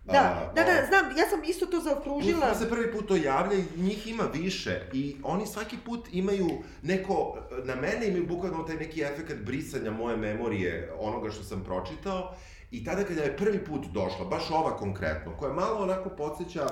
Da, 0.05 0.51
da, 0.55 0.63
da, 0.63 0.85
znam, 0.87 1.17
ja 1.17 1.29
sam 1.29 1.43
isto 1.43 1.65
to 1.65 1.79
zaokružila. 1.79 2.53
Tu 2.53 2.59
se 2.59 2.69
prvi 2.69 2.91
put 2.91 3.07
to 3.07 3.15
javlja 3.15 3.57
i 3.57 3.81
njih 3.81 4.07
ima 4.07 4.23
više 4.33 4.81
i 4.93 5.15
oni 5.23 5.45
svaki 5.45 5.77
put 5.85 6.07
imaju 6.11 6.49
neko, 6.81 7.37
na 7.63 7.75
mene 7.75 8.07
imaju 8.07 8.27
bukvalno 8.27 8.63
taj 8.63 8.75
neki 8.75 9.01
efekt 9.01 9.45
brisanja 9.45 9.91
moje 9.91 10.17
memorije 10.17 10.93
onoga 10.99 11.31
što 11.31 11.43
sam 11.43 11.63
pročitao 11.63 12.35
i 12.71 12.83
tada 12.83 13.03
kada 13.03 13.21
je 13.21 13.37
prvi 13.37 13.65
put 13.65 13.85
došla, 13.85 14.25
baš 14.25 14.51
ova 14.51 14.77
konkretno, 14.77 15.31
koja 15.39 15.53
malo 15.53 15.83
onako 15.83 16.09
podsjeća, 16.09 16.67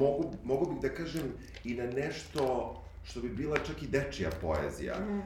mogu, 0.00 0.24
mogu 0.44 0.72
bih 0.72 0.80
da 0.82 0.94
kažem 0.94 1.32
i 1.64 1.74
na 1.74 1.84
nešto 1.84 2.74
što 3.10 3.20
bi 3.20 3.28
bila 3.30 3.56
čak 3.58 3.82
i 3.82 3.86
dečija 3.88 4.30
poezija. 4.32 4.94
Mhm. 4.96 5.18
Uh, 5.18 5.24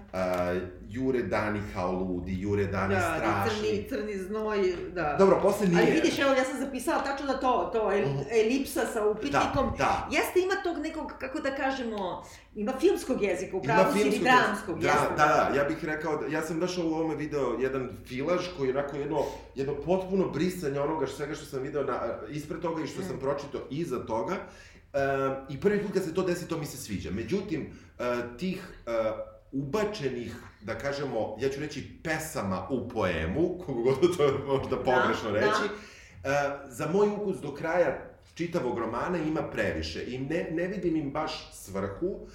jure 0.89 1.23
dani 1.23 1.61
kao 1.75 1.93
ludi, 1.93 2.41
jure 2.41 2.67
dani 2.67 2.95
Da, 2.95 3.01
strašni. 3.17 3.61
crni, 3.61 3.87
crni 3.89 4.19
znoj, 4.19 4.59
da. 4.89 5.17
Dobro, 5.19 5.39
posle 5.43 5.67
nije... 5.69 5.83
Ali 5.83 5.91
vidiš, 5.93 6.19
evo, 6.19 6.33
ja 6.33 6.45
sam 6.45 6.61
zapisala 6.61 7.03
tačno 7.03 7.27
da 7.27 7.33
to, 7.35 7.71
to, 7.73 7.93
el, 7.93 8.01
Mhm. 8.03 8.19
elipsa 8.33 8.81
sa 8.87 9.07
upitnikom. 9.07 9.71
Da, 9.71 9.77
da. 9.79 10.09
Jeste, 10.11 10.41
ima 10.41 10.55
tog 10.65 10.79
nekog, 10.79 11.13
kako 11.19 11.41
da 11.41 11.51
kažemo, 11.53 12.25
ima 12.55 12.73
filmskog 12.75 13.23
jezika, 13.23 13.57
upravo 13.57 13.93
si 13.93 14.01
ili 14.01 14.19
dramskog, 14.19 14.81
da, 14.81 14.89
jeste. 14.89 15.09
Da, 15.11 15.27
da, 15.51 15.59
ja 15.59 15.65
bih 15.65 15.85
rekao, 15.85 16.17
da, 16.17 16.27
ja 16.29 16.43
sam 16.43 16.61
baš 16.61 16.79
u 16.79 16.83
ovome 16.83 17.15
video 17.17 17.57
jedan 17.61 17.91
filaž 18.07 18.47
koji 18.57 18.69
je 18.69 18.79
onako 18.79 18.97
jedno, 18.97 19.25
jedno 19.55 19.75
potpuno 19.77 20.29
brisanje 20.29 20.81
onoga 20.81 21.07
što, 21.07 21.17
svega 21.17 21.35
što 21.35 21.45
sam 21.47 21.63
video 21.63 21.85
na, 21.85 22.01
ispred 22.31 22.61
toga 22.61 22.83
i 22.83 22.87
što 22.87 23.01
Mm. 23.01 23.05
sam 23.05 23.19
pročitao 23.19 23.61
iza 23.71 23.99
toga. 23.99 24.35
I 25.49 25.61
prvi 25.61 25.83
put 25.83 25.93
kad 25.93 26.05
se 26.05 26.15
to 26.15 26.23
desi, 26.23 26.49
to 26.49 26.59
mi 26.59 26.67
se 26.67 26.77
sviđa. 26.77 27.11
Međutim, 27.11 27.67
uh, 27.67 28.37
tih 28.39 28.69
uh, 28.87 28.93
ubačenih, 29.53 30.37
da 30.63 30.79
kažemo, 30.79 31.37
ja 31.41 31.49
ću 31.49 31.61
reći 31.61 32.01
pesama 32.03 32.69
u 32.71 32.89
poemu, 32.89 33.59
kogu 33.67 33.83
god 33.83 34.17
to 34.17 34.25
je 34.25 34.33
možda 34.47 34.77
pogrešno 34.77 35.31
da, 35.33 35.41
reći, 35.41 35.75
da. 36.23 36.65
za 36.69 36.89
moj 36.93 37.09
ukus 37.09 37.37
do 37.41 37.55
kraja 37.55 38.15
čitavog 38.35 38.79
romana 38.79 39.19
ima 39.19 39.43
previše 39.43 40.05
i 40.07 40.19
ne, 40.19 40.49
ne 40.51 40.67
vidim 40.67 40.97
im 40.97 41.11
baš 41.11 41.53
svrhu, 41.53 42.27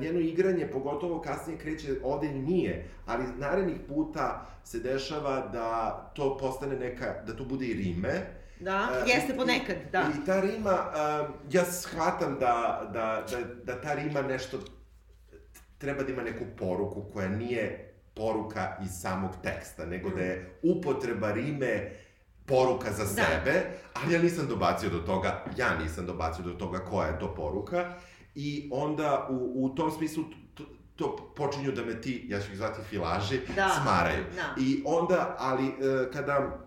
njeno 0.00 0.20
igranje, 0.20 0.70
pogotovo 0.70 1.20
kasnije 1.20 1.58
kreće, 1.58 1.94
ovde 2.02 2.28
nije, 2.28 2.88
ali 3.06 3.24
narednih 3.38 3.76
puta 3.88 4.46
se 4.64 4.78
dešava 4.78 5.48
da 5.52 5.90
to 6.14 6.36
postane 6.36 6.76
neka, 6.76 7.22
da 7.26 7.36
to 7.36 7.44
bude 7.44 7.66
i 7.66 7.74
rime, 7.74 8.39
Da, 8.60 8.88
uh, 9.02 9.08
jeste 9.08 9.34
ponekad, 9.36 9.76
da. 9.92 10.00
I 10.00 10.26
ta 10.26 10.40
rima, 10.40 10.70
uh, 10.70 11.34
ja 11.50 11.64
shvatam 11.64 12.38
da, 12.40 12.88
da, 12.92 13.24
da, 13.30 13.54
da 13.64 13.80
ta 13.80 13.94
rima 13.94 14.22
nešto 14.22 14.58
treba 15.78 16.02
da 16.02 16.12
ima 16.12 16.22
neku 16.22 16.44
poruku 16.58 17.04
koja 17.12 17.28
nije 17.28 17.94
poruka 18.14 18.76
iz 18.84 18.90
samog 19.00 19.30
teksta, 19.42 19.86
nego 19.86 20.08
mm. 20.08 20.14
da 20.14 20.22
je 20.22 20.58
upotreba 20.62 21.32
rime 21.32 21.90
poruka 22.46 22.92
za 22.92 23.04
da. 23.04 23.08
sebe, 23.08 23.64
ali 23.94 24.14
ja 24.14 24.22
nisam 24.22 24.46
dobacio 24.48 24.90
do 24.90 24.98
toga, 24.98 25.44
ja 25.56 25.78
nisam 25.82 26.06
dobacio 26.06 26.44
do 26.44 26.52
toga 26.52 26.78
koja 26.78 27.08
je 27.08 27.18
to 27.18 27.34
poruka 27.34 27.92
i 28.34 28.70
onda 28.72 29.26
u, 29.30 29.64
u 29.64 29.74
tom 29.74 29.90
smislu 29.90 30.24
to, 30.54 30.64
to 30.96 31.34
počinju 31.36 31.72
da 31.72 31.84
me 31.84 32.00
ti, 32.00 32.24
ja 32.28 32.40
ću 32.40 32.50
ih 32.50 32.56
zvati 32.56 32.82
filaži, 32.82 33.40
da. 33.56 33.80
smaraju. 33.82 34.24
Da. 34.36 34.62
I 34.62 34.82
onda, 34.86 35.36
ali 35.38 35.66
e, 35.66 36.10
kada 36.12 36.64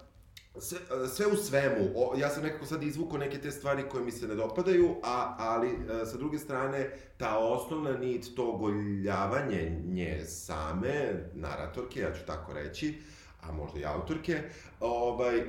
sve, 0.59 0.79
sve 1.15 1.27
u 1.27 1.35
svemu, 1.35 1.91
o, 1.95 2.15
ja 2.17 2.29
sam 2.29 2.43
nekako 2.43 2.65
sad 2.65 2.83
izvukao 2.83 3.17
neke 3.17 3.37
te 3.37 3.51
stvari 3.51 3.83
koje 3.91 4.05
mi 4.05 4.11
se 4.11 4.27
ne 4.27 4.35
dopadaju, 4.35 4.95
a, 5.03 5.35
ali 5.39 5.67
e, 5.67 6.05
sa 6.05 6.17
druge 6.17 6.37
strane, 6.39 6.89
ta 7.17 7.37
osnovna 7.37 7.97
nit, 7.97 8.35
to 8.35 8.51
goljavanje 8.51 9.81
nje 9.85 10.25
same, 10.25 11.29
naratorke, 11.33 11.99
ja 11.99 12.13
ću 12.13 12.25
tako 12.27 12.53
reći, 12.53 12.93
a 13.41 13.51
možda 13.51 13.79
i 13.79 13.85
autorke, 13.85 14.41
ovaj, 14.79 15.37
uh, 15.37 15.45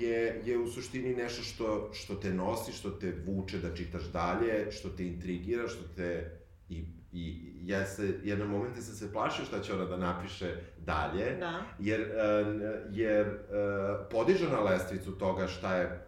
je, 0.00 0.42
je 0.44 0.58
u 0.58 0.68
suštini 0.68 1.14
nešto 1.14 1.42
što, 1.42 1.90
što 1.92 2.14
te 2.14 2.34
nosi, 2.34 2.72
što 2.72 2.90
te 2.90 3.14
vuče 3.26 3.58
da 3.58 3.74
čitaš 3.74 4.04
dalje, 4.04 4.72
što 4.72 4.88
te 4.88 5.06
intrigira, 5.06 5.68
što 5.68 5.82
te 5.96 6.40
i 6.68 6.84
I 7.12 7.52
ja 7.64 7.86
se, 7.86 8.20
jednom 8.24 8.48
momente 8.48 8.82
sam 8.82 8.94
se 8.94 9.12
plašio 9.12 9.44
šta 9.44 9.60
će 9.60 9.74
ona 9.74 9.84
da 9.84 9.96
napiše 9.96 10.56
dalje, 10.78 11.36
da. 11.40 11.62
jer, 11.78 12.00
uh, 12.00 12.62
jer 12.90 13.26
uh, 13.26 14.06
podiže 14.10 14.48
na 14.48 14.60
lestvicu 14.60 15.12
toga 15.12 15.46
šta 15.46 15.76
je 15.76 16.06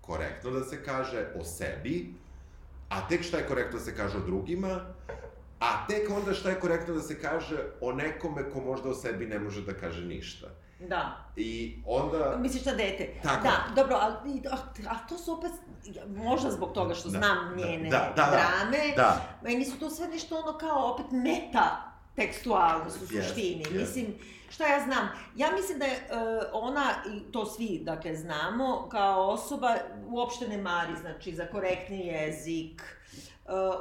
korektno 0.00 0.50
da 0.50 0.64
se 0.64 0.84
kaže 0.84 1.26
o 1.40 1.44
sebi, 1.44 2.14
a 2.88 3.08
tek 3.08 3.22
šta 3.22 3.38
je 3.38 3.46
korektno 3.46 3.78
da 3.78 3.84
se 3.84 3.96
kaže 3.96 4.18
o 4.18 4.26
drugima, 4.26 4.80
a 5.60 5.86
tek 5.86 6.10
onda 6.10 6.34
šta 6.34 6.50
je 6.50 6.60
korektno 6.60 6.94
da 6.94 7.00
se 7.00 7.20
kaže 7.20 7.56
o 7.80 7.92
nekome 7.92 8.50
ko 8.50 8.60
možda 8.60 8.88
o 8.88 8.94
sebi 8.94 9.26
ne 9.26 9.38
može 9.38 9.62
da 9.62 9.72
kaže 9.72 10.04
ništa. 10.04 10.46
Da. 10.80 11.16
I 11.36 11.82
onda... 11.86 12.36
Misliš 12.38 12.64
na 12.64 12.72
dete. 12.72 13.14
Tako. 13.22 13.42
Da, 13.42 13.82
dobro, 13.82 13.98
ali 14.00 14.42
a, 14.90 15.08
to 15.08 15.18
su 15.18 15.32
opet, 15.32 15.52
možda 16.08 16.50
zbog 16.50 16.72
toga 16.72 16.94
što 16.94 17.08
da, 17.08 17.18
znam 17.18 17.56
da, 17.56 17.66
njene 17.66 17.90
da, 17.90 18.12
da, 18.16 18.22
da, 18.22 18.30
drame, 18.30 18.94
da. 18.96 19.38
meni 19.42 19.64
su 19.64 19.78
to 19.78 19.90
sve 19.90 20.08
nešto 20.08 20.38
ono 20.38 20.58
kao 20.58 20.92
opet 20.92 21.06
meta 21.10 21.92
tekstualnost 22.16 23.02
u 23.02 23.06
suštini. 23.06 23.64
Yes, 23.64 23.72
yes. 23.72 23.80
Mislim, 23.80 24.14
šta 24.50 24.66
ja 24.66 24.84
znam? 24.84 25.08
Ja 25.36 25.50
mislim 25.52 25.78
da 25.78 25.84
je 25.84 26.08
uh, 26.10 26.44
ona, 26.52 26.94
i 27.14 27.32
to 27.32 27.46
svi, 27.46 27.80
dakle, 27.84 28.16
znamo, 28.16 28.88
kao 28.90 29.28
osoba 29.28 29.76
uopšte 30.08 30.48
ne 30.48 30.58
mari, 30.58 30.96
znači, 31.00 31.34
za 31.34 31.46
korektni 31.46 32.06
jezik, 32.06 32.82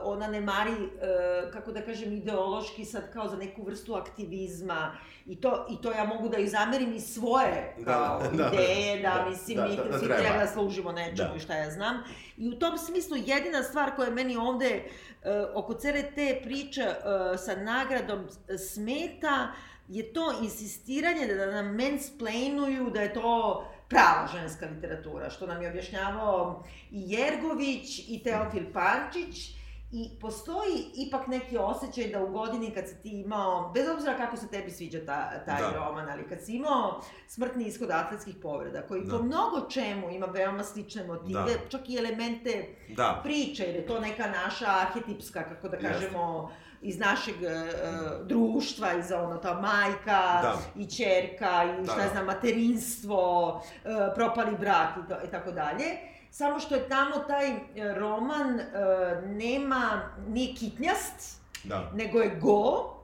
ona 0.04 0.28
ne 0.28 0.42
mari, 0.42 0.72
uh, 0.72 1.52
kako 1.54 1.72
da 1.72 1.82
kažem, 1.82 2.14
ideološki 2.14 2.86
sad 2.86 3.14
kao 3.14 3.30
za 3.30 3.38
neku 3.38 3.64
vrstu 3.64 3.96
aktivizma 3.96 4.98
i 5.26 5.42
to, 5.42 5.68
i 5.70 5.82
to 5.82 5.92
ja 5.92 6.04
mogu 6.04 6.30
da 6.30 6.38
i 6.38 6.48
zamerim 6.48 6.94
i 6.94 7.00
svoje 7.00 7.76
da, 7.78 7.94
kao 7.94 8.20
da, 8.20 8.44
da, 8.44 8.50
ideje, 8.54 9.02
da, 9.02 9.10
da 9.10 9.30
mislim, 9.30 9.58
da, 9.58 9.68
mi 9.68 9.76
da, 9.76 9.84
da, 9.84 10.00
svi 10.00 10.08
treba 10.08 10.38
da 10.38 10.48
služimo 10.48 10.92
nečemu 10.92 11.30
da. 11.30 11.36
i 11.36 11.40
šta 11.40 11.56
ja 11.56 11.72
znam. 11.72 12.04
I 12.38 12.50
u 12.50 12.60
tom 12.60 12.78
smislu 12.78 13.18
jedina 13.18 13.64
stvar 13.64 13.96
koja 13.96 14.10
meni 14.10 14.38
ovde 14.38 14.84
uh, 14.84 15.30
oko 15.56 15.74
cele 15.74 16.04
te 16.16 16.42
priče 16.44 16.84
uh, 16.84 17.40
sa 17.40 17.56
nagradom 17.56 18.28
smeta 18.58 19.48
je 19.88 20.14
to 20.14 20.34
insistiranje 20.42 21.28
da 21.28 21.52
nam 21.52 21.76
mansplainuju 21.76 22.90
da 22.90 23.02
je 23.02 23.14
to 23.14 23.66
prava 23.90 24.28
ženska 24.32 24.66
literatura, 24.66 25.30
što 25.30 25.48
nam 25.48 25.62
je 25.62 25.70
objašnjavao 25.70 26.64
i 26.92 27.12
Jergović 27.12 28.00
i 28.10 28.22
Teofil 28.24 28.64
Pančić, 28.74 29.56
I 29.92 30.10
postoji 30.22 30.86
ipak 30.96 31.28
neki 31.28 31.58
osjećaj 31.58 32.08
da 32.08 32.24
u 32.24 32.32
godini 32.32 32.72
kad 32.72 32.88
si 32.90 33.02
ti 33.02 33.10
imao, 33.10 33.72
bez 33.74 33.90
obzira 33.90 34.18
kako 34.18 34.38
se 34.38 34.48
tebi 34.48 34.72
sviđa 34.72 35.06
ta, 35.06 35.46
taj 35.46 35.62
da. 35.62 35.72
roman, 35.76 36.10
ali 36.10 36.28
kad 36.30 36.42
si 36.46 36.56
imao 36.56 37.02
smrtni 37.28 37.68
ishod 37.68 37.92
atletskih 37.92 38.36
povreda, 38.42 38.82
koji 38.82 39.04
da. 39.04 39.18
po 39.18 39.24
mnogo 39.24 39.70
čemu 39.70 40.10
ima 40.10 40.26
veoma 40.26 40.64
slične 40.64 41.04
motive, 41.04 41.44
da. 41.44 41.70
čak 41.70 41.90
i 41.90 41.98
elemente 41.98 42.76
da. 42.90 43.22
priče, 43.24 43.64
jer 43.64 43.76
je 43.76 43.88
to 43.88 44.00
neka 44.00 44.28
naša 44.28 44.68
arhetipska, 44.68 45.44
kako 45.44 45.70
da 45.70 45.78
kažemo, 45.78 46.52
Yes 46.52 46.65
iz 46.82 47.00
našeg 47.00 47.36
uh, 47.36 48.28
društva, 48.28 48.94
iz 48.94 49.12
ono, 49.12 49.38
ta 49.38 49.54
majka 49.54 50.42
da. 50.42 50.58
i 50.76 50.86
čerka 50.86 51.78
i 51.82 51.86
šta 51.86 51.96
da, 51.96 52.04
da. 52.04 52.10
znam, 52.10 52.26
materinstvo, 52.26 53.52
uh, 53.56 53.92
propali 54.16 54.58
brak 54.58 54.90
i, 54.98 55.28
i 55.28 55.32
tako 55.32 55.52
dalje. 55.52 55.86
Samo 56.32 56.60
što 56.60 56.76
je 56.76 56.90
tamo 56.90 57.16
taj 57.28 57.56
roman 57.96 58.56
uh, 58.56 59.30
nema, 59.30 60.12
nije 60.28 60.56
kitnjast, 60.56 61.42
da. 61.64 61.92
nego 61.94 62.20
je 62.20 62.40
go 62.42 62.96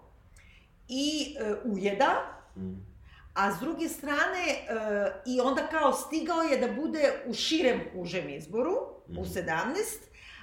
i 0.88 1.36
uh, 1.66 1.74
ujeda, 1.74 2.42
mm. 2.56 2.74
a 3.34 3.52
s 3.52 3.60
druge 3.60 3.90
strane 3.90 4.46
uh, 4.46 5.34
i 5.34 5.40
onda 5.40 5.68
kao 5.68 5.94
stigao 5.94 6.42
je 6.42 6.68
da 6.68 6.74
bude 6.74 7.24
u 7.26 7.34
širem 7.34 7.82
užem 7.96 8.30
izboru, 8.30 8.76
mm. 9.08 9.18
u 9.18 9.26
17, 9.26 9.48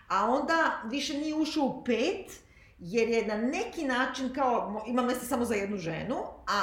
a 0.08 0.26
onda 0.30 0.82
više 0.84 1.14
nije 1.14 1.34
ušao 1.34 1.64
u 1.64 1.84
pet, 1.84 2.47
jer 2.78 3.08
je 3.08 3.26
na 3.26 3.36
neki 3.36 3.84
način 3.84 4.34
kao, 4.34 4.82
ima 4.86 5.02
mesta 5.02 5.26
samo 5.26 5.44
za 5.44 5.54
jednu 5.54 5.76
ženu, 5.76 6.16
a 6.46 6.62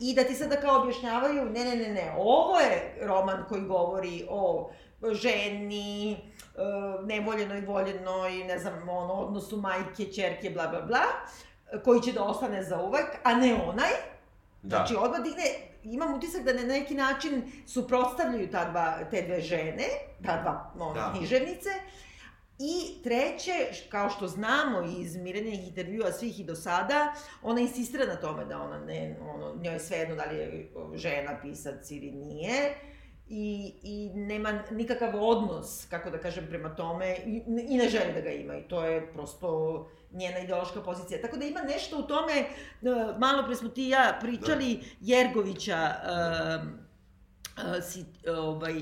i 0.00 0.14
da 0.14 0.24
ti 0.24 0.34
sada 0.34 0.56
kao 0.56 0.80
objašnjavaju, 0.80 1.44
ne, 1.44 1.64
ne, 1.64 1.76
ne, 1.76 1.88
ne, 1.88 2.14
ovo 2.18 2.58
je 2.58 2.98
roman 3.02 3.44
koji 3.48 3.62
govori 3.62 4.26
o 4.30 4.70
ženi, 5.12 6.12
e, 6.12 6.18
nevoljenoj, 7.04 7.60
voljenoj, 7.60 8.44
ne 8.44 8.58
znam, 8.58 8.88
ono, 8.88 9.12
odnosu 9.12 9.56
majke, 9.56 10.12
čerke, 10.12 10.50
bla, 10.50 10.66
bla, 10.66 10.80
bla, 10.80 11.02
koji 11.84 12.02
će 12.02 12.12
da 12.12 12.24
ostane 12.24 12.62
za 12.62 12.82
uvek, 12.82 13.06
a 13.24 13.34
ne 13.34 13.54
onaj. 13.54 13.90
Da. 14.62 14.76
Znači, 14.76 14.96
odmah 14.96 15.20
digne, 15.20 15.44
imam 15.84 16.14
utisak 16.14 16.42
da 16.42 16.52
na 16.52 16.62
neki 16.62 16.94
način 16.94 17.52
suprotstavljaju 17.66 18.50
ta 18.50 18.70
dva, 18.70 18.98
te 19.10 19.22
dve 19.22 19.40
žene, 19.40 19.84
ta 20.24 20.42
dva 20.42 20.72
ono, 20.78 20.94
da. 20.94 21.12
književnice, 21.16 21.70
I 22.58 23.02
treće, 23.02 23.52
kao 23.88 24.10
što 24.10 24.28
znamo 24.28 24.82
iz 25.00 25.16
mirenih 25.16 25.68
intervjua 25.68 26.12
svih 26.12 26.40
i 26.40 26.44
do 26.44 26.54
sada, 26.54 27.14
ona 27.42 27.60
insistira 27.60 28.06
na 28.06 28.16
tome 28.16 28.44
da 28.44 28.62
ona 28.62 28.78
ne, 28.78 29.16
ono, 29.34 29.54
njoj 29.62 29.74
je 29.74 29.80
svejedno 29.80 30.16
da 30.16 30.24
li 30.24 30.36
je 30.36 30.70
žena 30.94 31.38
pisac 31.42 31.90
ili 31.90 32.10
nije. 32.10 32.74
I, 33.30 33.74
i 33.82 34.10
nema 34.14 34.62
nikakav 34.70 35.10
odnos, 35.24 35.86
kako 35.90 36.10
da 36.10 36.18
kažem, 36.18 36.46
prema 36.48 36.74
tome 36.74 37.16
i, 37.26 37.42
i 37.68 37.76
ne 37.76 37.88
želi 37.88 38.12
da 38.14 38.20
ga 38.20 38.30
ima 38.30 38.56
i 38.56 38.62
to 38.62 38.84
je 38.84 39.12
prosto 39.12 39.88
njena 40.12 40.38
ideološka 40.38 40.82
pozicija. 40.82 41.20
Tako 41.22 41.36
da 41.36 41.44
ima 41.44 41.60
nešto 41.60 41.98
u 41.98 42.02
tome, 42.02 42.32
e, 42.32 42.46
malo 43.18 43.46
pre 43.46 43.56
smo 43.56 43.68
ti 43.68 43.86
i 43.86 43.88
ja 43.88 44.18
pričali 44.20 44.74
da. 44.74 44.86
Jergovića, 45.00 45.94
uh, 46.04 46.66
uh, 47.56 47.84
si, 47.84 48.04
ovaj, 48.28 48.74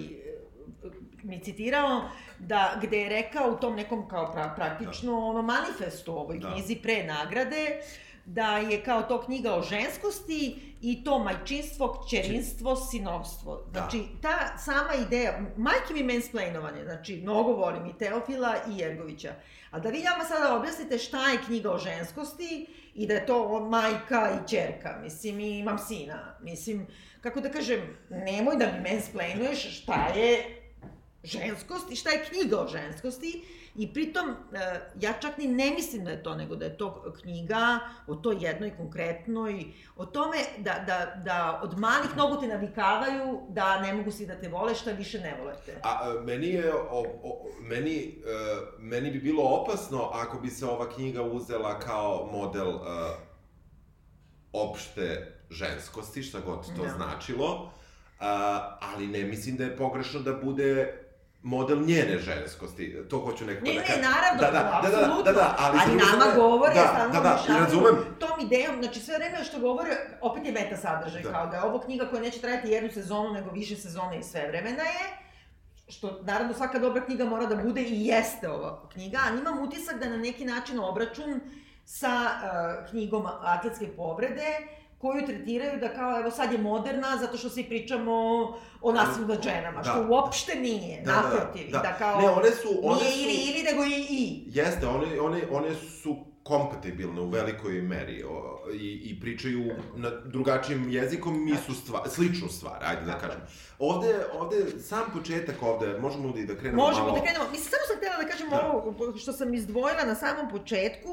mi 1.23 1.45
citirao, 1.45 2.03
da, 2.39 2.81
gde 2.83 2.99
je 2.99 3.09
rekao 3.09 3.51
u 3.51 3.57
tom 3.57 3.77
nekom 3.77 4.09
kao 4.09 4.33
pra, 4.33 4.53
praktično 4.57 5.13
da. 5.13 5.19
ono 5.19 5.43
manifestu 5.43 6.19
ovoj 6.19 6.39
da. 6.39 6.53
knjizi 6.53 6.77
pre 6.77 7.05
nagrade, 7.05 7.81
da 8.27 8.59
je 8.59 8.85
kao 8.85 9.03
to 9.03 9.23
knjiga 9.23 9.55
o 9.55 9.63
ženskosti 9.63 10.57
i 10.81 11.05
to 11.05 11.19
majčinstvo, 11.19 12.03
kćerinstvo, 12.07 12.77
sinovstvo. 12.77 13.57
Da. 13.73 13.81
Znači, 13.81 14.03
ta 14.23 14.59
sama 14.59 14.95
ideja, 15.07 15.41
majke 15.57 15.95
mi 15.95 16.03
mansplainovanje, 16.03 16.85
znači, 16.85 17.21
mnogo 17.23 17.53
volim 17.53 17.87
i 17.87 17.99
Teofila 17.99 18.55
i 18.69 18.79
Jergovića. 18.79 19.33
A 19.71 19.81
da 19.81 19.89
vi 19.89 20.03
nama 20.03 20.25
sada 20.25 20.57
objasnite 20.57 20.99
šta 20.99 21.29
je 21.29 21.39
knjiga 21.47 21.73
o 21.73 21.79
ženskosti 21.79 22.67
i 22.95 23.07
da 23.07 23.15
je 23.15 23.27
to 23.27 23.61
majka 23.61 24.31
i 24.31 24.49
čerka, 24.49 24.99
mislim, 25.03 25.41
i 25.41 25.59
imam 25.59 25.79
sina. 25.79 26.37
Mislim, 26.41 26.87
kako 27.21 27.41
da 27.41 27.49
kažem, 27.49 27.97
nemoj 28.11 28.57
da 28.57 28.67
mi 28.67 28.91
mansplainuješ 28.91 29.83
šta 29.83 30.07
je 30.15 30.63
ženskost 31.27 31.93
i 31.93 31.97
šta 31.97 32.11
je 32.11 32.25
knjiga 32.25 32.61
o 32.61 32.69
ženskosti 32.69 33.45
i 33.75 33.95
pritom 33.95 34.31
e, 34.31 34.37
ja 35.01 35.13
čak 35.13 35.39
ni 35.39 35.47
ne 35.47 35.71
mislim 35.71 36.05
da 36.05 36.11
je 36.11 36.23
to, 36.23 36.35
nego 36.35 36.57
da 36.57 36.65
je 36.65 36.77
to 36.77 37.13
knjiga 37.21 37.79
o 38.07 38.15
toj 38.15 38.37
jednoj 38.41 38.77
konkretnoj, 38.77 39.65
o 39.97 40.07
tome 40.07 40.37
da, 40.59 40.85
da, 40.87 41.23
da 41.25 41.61
od 41.63 41.79
malih 41.79 42.17
nogu 42.17 42.41
te 42.41 42.47
navikavaju 42.47 43.41
da 43.49 43.81
ne 43.81 43.95
mogu 43.95 44.11
svi 44.11 44.27
da 44.27 44.41
te 44.41 44.49
vole, 44.49 44.75
šta 44.75 44.91
više 44.93 45.21
ne 45.21 45.37
volete. 45.41 45.81
A, 45.83 45.89
a 46.03 46.21
meni 46.25 46.47
je, 46.47 46.75
o, 46.75 47.05
o, 47.23 47.47
meni, 47.61 48.19
uh, 48.19 48.69
meni 48.79 49.11
bi 49.11 49.19
bilo 49.19 49.43
opasno 49.43 50.11
ako 50.13 50.41
bi 50.41 50.51
se 50.51 50.67
ova 50.67 50.91
knjiga 50.91 51.23
uzela 51.23 51.79
kao 51.79 52.29
model 52.33 52.69
uh, 52.69 52.83
opšte 54.53 55.33
ženskosti, 55.51 56.23
šta 56.23 56.41
god 56.41 56.77
to 56.77 56.83
Da. 56.83 56.89
značilo, 56.89 57.71
a, 58.21 58.79
ali 58.81 59.07
ne 59.07 59.25
mislim 59.25 59.57
da 59.57 59.65
je 59.65 59.77
pogrešno 59.77 60.21
da 60.21 60.33
bude 60.33 61.03
model 61.47 61.81
njene 61.81 62.19
ženskosti. 62.21 62.85
To 63.11 63.19
hoću 63.19 63.45
nekako 63.45 63.67
Ne, 63.67 63.75
da 63.75 63.81
ne, 63.81 63.87
kažem. 63.87 64.03
naravno, 64.05 64.41
da, 64.41 64.47
da, 64.49 64.53
da, 64.53 64.63
da, 64.63 64.79
apsolutno. 64.79 65.23
da, 65.23 65.33
da, 65.33 65.55
ali, 65.59 65.79
ali 65.81 65.95
nama 65.97 66.07
strane- 66.13 66.35
govore 66.37 66.75
da, 66.75 66.87
stalno 66.87 67.15
da, 67.15 67.21
da, 67.21 67.29
objašnjavaju 67.29 67.65
razumem, 67.65 67.97
tom 68.19 68.41
idejom, 68.41 68.83
znači 68.83 69.01
sve 69.01 69.15
vreme 69.17 69.45
što 69.45 69.59
govore, 69.61 69.91
opet 70.21 70.47
je 70.47 70.53
meta 70.53 70.77
sadržaj, 70.77 71.23
Da. 71.23 71.33
kao 71.33 71.47
da 71.47 71.57
je 71.57 71.63
ovo 71.63 71.79
knjiga 71.81 72.05
koja 72.07 72.23
neće 72.23 72.41
trajati 72.41 72.69
jednu 72.69 72.91
sezonu, 72.91 73.33
nego 73.33 73.51
više 73.51 73.77
sezona 73.77 74.15
i 74.15 74.23
sve 74.23 74.49
vremena 74.49 74.83
je, 74.85 75.05
što 75.89 76.21
naravno 76.23 76.55
svaka 76.55 76.79
dobra 76.79 77.05
knjiga 77.05 77.25
mora 77.25 77.47
da 77.47 77.57
bude 77.57 77.81
i 77.83 78.07
jeste 78.07 78.51
ova 78.51 78.89
knjiga, 78.89 79.19
ali 79.25 79.41
imam 79.41 79.59
utisak 79.61 79.97
da 79.97 80.09
na 80.09 80.17
neki 80.19 80.45
način 80.45 80.79
obračun 80.81 81.41
sa 81.87 82.09
uh, 82.09 82.91
knjigom 82.91 83.23
Atletske 83.41 83.89
povrede, 83.89 84.47
koju 85.07 85.27
tretiraju 85.27 85.81
da 85.81 85.89
kao, 85.91 86.21
evo 86.21 86.31
sad 86.31 86.53
je 86.53 86.59
moderna, 86.61 87.17
zato 87.17 87.37
što 87.37 87.49
svi 87.49 87.65
pričamo 87.65 88.13
o 88.83 88.93
nasilju 88.93 89.27
nad 89.27 89.43
ženama, 89.43 89.77
Da. 89.77 89.91
što 89.91 90.07
uopšte 90.09 90.55
nije, 90.57 91.01
Da, 91.01 91.13
da, 91.13 91.19
da, 91.19 91.23
naprotiv, 91.35 91.71
da. 91.73 91.79
da, 91.79 91.93
kao, 91.93 92.21
Ne, 92.21 92.29
one 92.31 92.51
su- 92.53 92.81
one 92.83 93.01
nije 93.01 93.13
su- 93.13 93.19
ili 93.21 93.35
ili, 93.35 93.63
nego 93.63 93.85
i 93.85 94.07
i. 94.11 94.43
Jeste, 94.49 94.87
one, 94.87 95.21
one, 95.21 95.41
one 95.51 95.69
su 95.75 96.17
kompatibilne 96.47 97.21
u 97.21 97.29
velikoj 97.29 97.83
meri 97.83 98.25
o, 98.25 98.59
i, 98.73 99.01
i 99.11 99.21
pričaju 99.21 99.65
na 99.97 100.11
drugačijim 100.25 100.91
jezikom 100.91 101.49
istu 101.49 101.75
stvar, 101.75 102.09
sličnu 102.09 102.49
stvar, 102.49 102.85
ajde 102.85 103.05
da 103.05 103.19
kažem. 103.19 103.41
Ovde, 103.79 104.15
ovde, 104.39 104.57
sam 104.81 105.05
početak 105.13 105.63
ovde, 105.63 105.99
možemo 106.01 106.33
da 106.33 106.41
i 106.41 106.47
da 106.47 106.55
krenemo 106.55 106.83
Možemo 106.83 107.07
malo... 107.07 107.19
da 107.19 107.25
krenemo. 107.25 107.45
Mislim, 107.51 107.71
samo 107.71 107.83
sam 107.87 107.97
htjela 107.97 108.17
da 108.17 108.29
kažem 108.29 108.51
Da. 108.51 108.73
ovo 108.73 109.17
što 109.19 109.33
sam 109.33 109.55
izdvojila 109.55 110.05
na 110.07 110.15
samom 110.15 110.51
početku, 110.51 111.11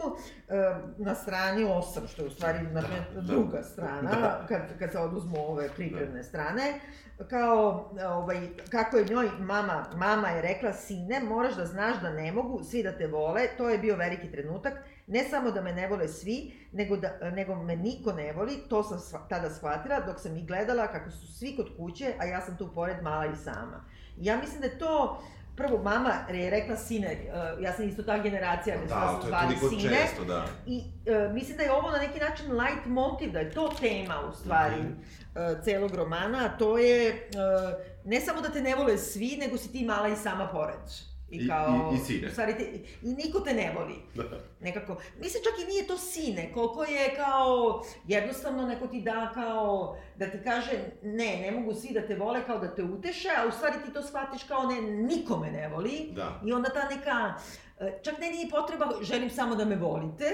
e, 0.49 0.75
na 0.97 1.15
strani 1.15 1.63
8, 1.65 2.07
što 2.13 2.21
je 2.21 2.27
u 2.27 2.31
stvari 2.31 2.59
na 2.61 2.81
da. 2.81 3.21
druga 3.21 3.63
strana, 3.63 4.09
Da. 4.11 4.45
kad, 4.47 4.79
kad 4.79 4.91
se 4.91 4.99
oduzmu 4.99 5.35
ove 5.47 5.69
pripremne 5.75 6.23
strane, 6.23 6.79
kao, 7.29 7.91
ovaj, 8.07 8.47
kako 8.69 8.97
je 8.97 9.05
njoj 9.05 9.29
mama, 9.39 9.85
mama 9.95 10.29
je 10.29 10.41
rekla, 10.41 10.73
sine, 10.73 11.19
moraš 11.23 11.55
da 11.55 11.65
znaš 11.65 12.01
da 12.01 12.09
ne 12.09 12.31
mogu 12.31 12.63
svi 12.63 12.83
da 12.83 12.91
te 12.91 13.07
vole, 13.07 13.47
to 13.57 13.69
je 13.69 13.77
bio 13.77 13.95
veliki 13.95 14.31
trenutak, 14.31 14.73
ne 15.07 15.23
samo 15.23 15.51
da 15.51 15.61
me 15.61 15.73
ne 15.73 15.87
vole 15.87 16.07
svi, 16.07 16.37
nego, 16.71 16.97
da, 16.97 17.09
nego 17.31 17.55
me 17.55 17.75
niko 17.75 18.13
ne 18.13 18.31
voli, 18.33 18.57
to 18.69 18.83
sam 18.83 18.97
sva- 18.99 19.27
tada 19.29 19.49
shvatila 19.49 19.99
dok 19.99 20.19
sam 20.19 20.37
ih 20.37 20.47
gledala 20.47 20.87
kako 20.87 21.11
su 21.11 21.27
svi 21.29 21.55
kod 21.55 21.69
kuće, 21.77 22.13
a 22.19 22.25
ja 22.25 22.41
sam 22.41 22.57
tu 22.57 22.69
pored 22.69 23.03
mala 23.03 23.25
i 23.25 23.35
sama. 23.35 23.85
Ja 24.17 24.37
mislim 24.37 24.61
da 24.61 24.67
je 24.67 24.79
to, 24.79 25.23
prvo 25.55 25.77
mama 25.79 26.09
je 26.29 26.49
rekla 26.49 26.75
sine, 26.77 27.07
eh, 27.07 27.27
ja 27.59 27.73
sam 27.73 27.87
isto 27.87 28.03
ta 28.03 28.17
generacija 28.17 28.75
gde 28.77 28.87
su 28.87 28.93
Da, 28.95 29.19
je 29.23 29.27
zvali 29.27 29.55
sine, 29.71 29.95
često, 29.95 30.23
da. 30.25 30.45
i 30.67 30.81
e, 31.05 31.29
mislim 31.29 31.57
da 31.57 31.63
je 31.63 31.71
ovo 31.71 31.91
na 31.91 31.97
neki 31.97 32.19
način 32.19 32.45
light 32.53 32.85
motiv, 32.85 33.31
da 33.31 33.39
je 33.39 33.51
to 33.51 33.69
tema 33.71 34.15
u 34.21 34.33
stvari 34.33 34.75
Mhm. 34.75 34.91
e, 35.35 35.63
celog 35.63 35.95
romana, 35.95 36.45
a 36.45 36.57
to 36.57 36.77
je 36.77 37.07
e, 37.07 37.17
ne 38.05 38.21
samo 38.21 38.41
da 38.41 38.49
te 38.49 38.61
ne 38.61 38.75
vole 38.75 38.97
svi, 38.97 39.37
nego 39.39 39.57
si 39.57 39.71
ti 39.71 39.85
mala 39.85 40.07
i 40.07 40.15
sama 40.15 40.47
pored. 40.47 40.79
I- 41.35 41.47
i- 41.91 41.95
i 41.95 41.99
sine. 41.99 42.27
U 42.27 42.31
stvari 42.31 42.53
te, 42.53 42.63
I 43.01 43.13
niko 43.15 43.39
te 43.39 43.53
ne 43.53 43.73
voli. 43.73 43.95
Da. 44.15 44.23
Nekako. 44.61 44.91
Mislim 45.19 45.43
čak 45.43 45.59
i 45.59 45.67
nije 45.67 45.87
to 45.87 45.97
sine, 45.97 46.51
koliko 46.53 46.83
je 46.83 47.15
kao 47.15 47.83
jednostavno 48.07 48.65
neko 48.65 48.87
ti 48.87 49.01
da 49.01 49.31
kao 49.33 49.95
da 50.15 50.25
ti 50.27 50.37
kaže 50.43 50.71
ne, 51.03 51.11
ne 51.37 51.51
mogu 51.51 51.73
svi 51.73 51.93
da 51.93 52.01
te 52.01 52.15
vole 52.15 52.45
kao 52.45 52.59
da 52.59 52.75
te 52.75 52.83
uteše, 52.83 53.29
a 53.37 53.47
u 53.47 53.51
stvari 53.51 53.75
ti 53.85 53.93
to 53.93 54.01
shvatiš 54.01 54.43
kao 54.43 54.63
ne, 54.63 54.81
niko 54.81 55.37
me 55.37 55.51
ne 55.51 55.67
voli. 55.67 56.09
Da. 56.11 56.41
I 56.45 56.53
onda 56.53 56.69
ta 56.69 56.89
neka, 56.89 57.33
e, 57.79 57.99
čak 58.03 58.19
ne 58.19 58.29
nije 58.29 58.49
potreba, 58.49 58.91
želim 59.01 59.29
samo 59.29 59.55
da 59.55 59.65
me 59.65 59.75
volite, 59.75 60.25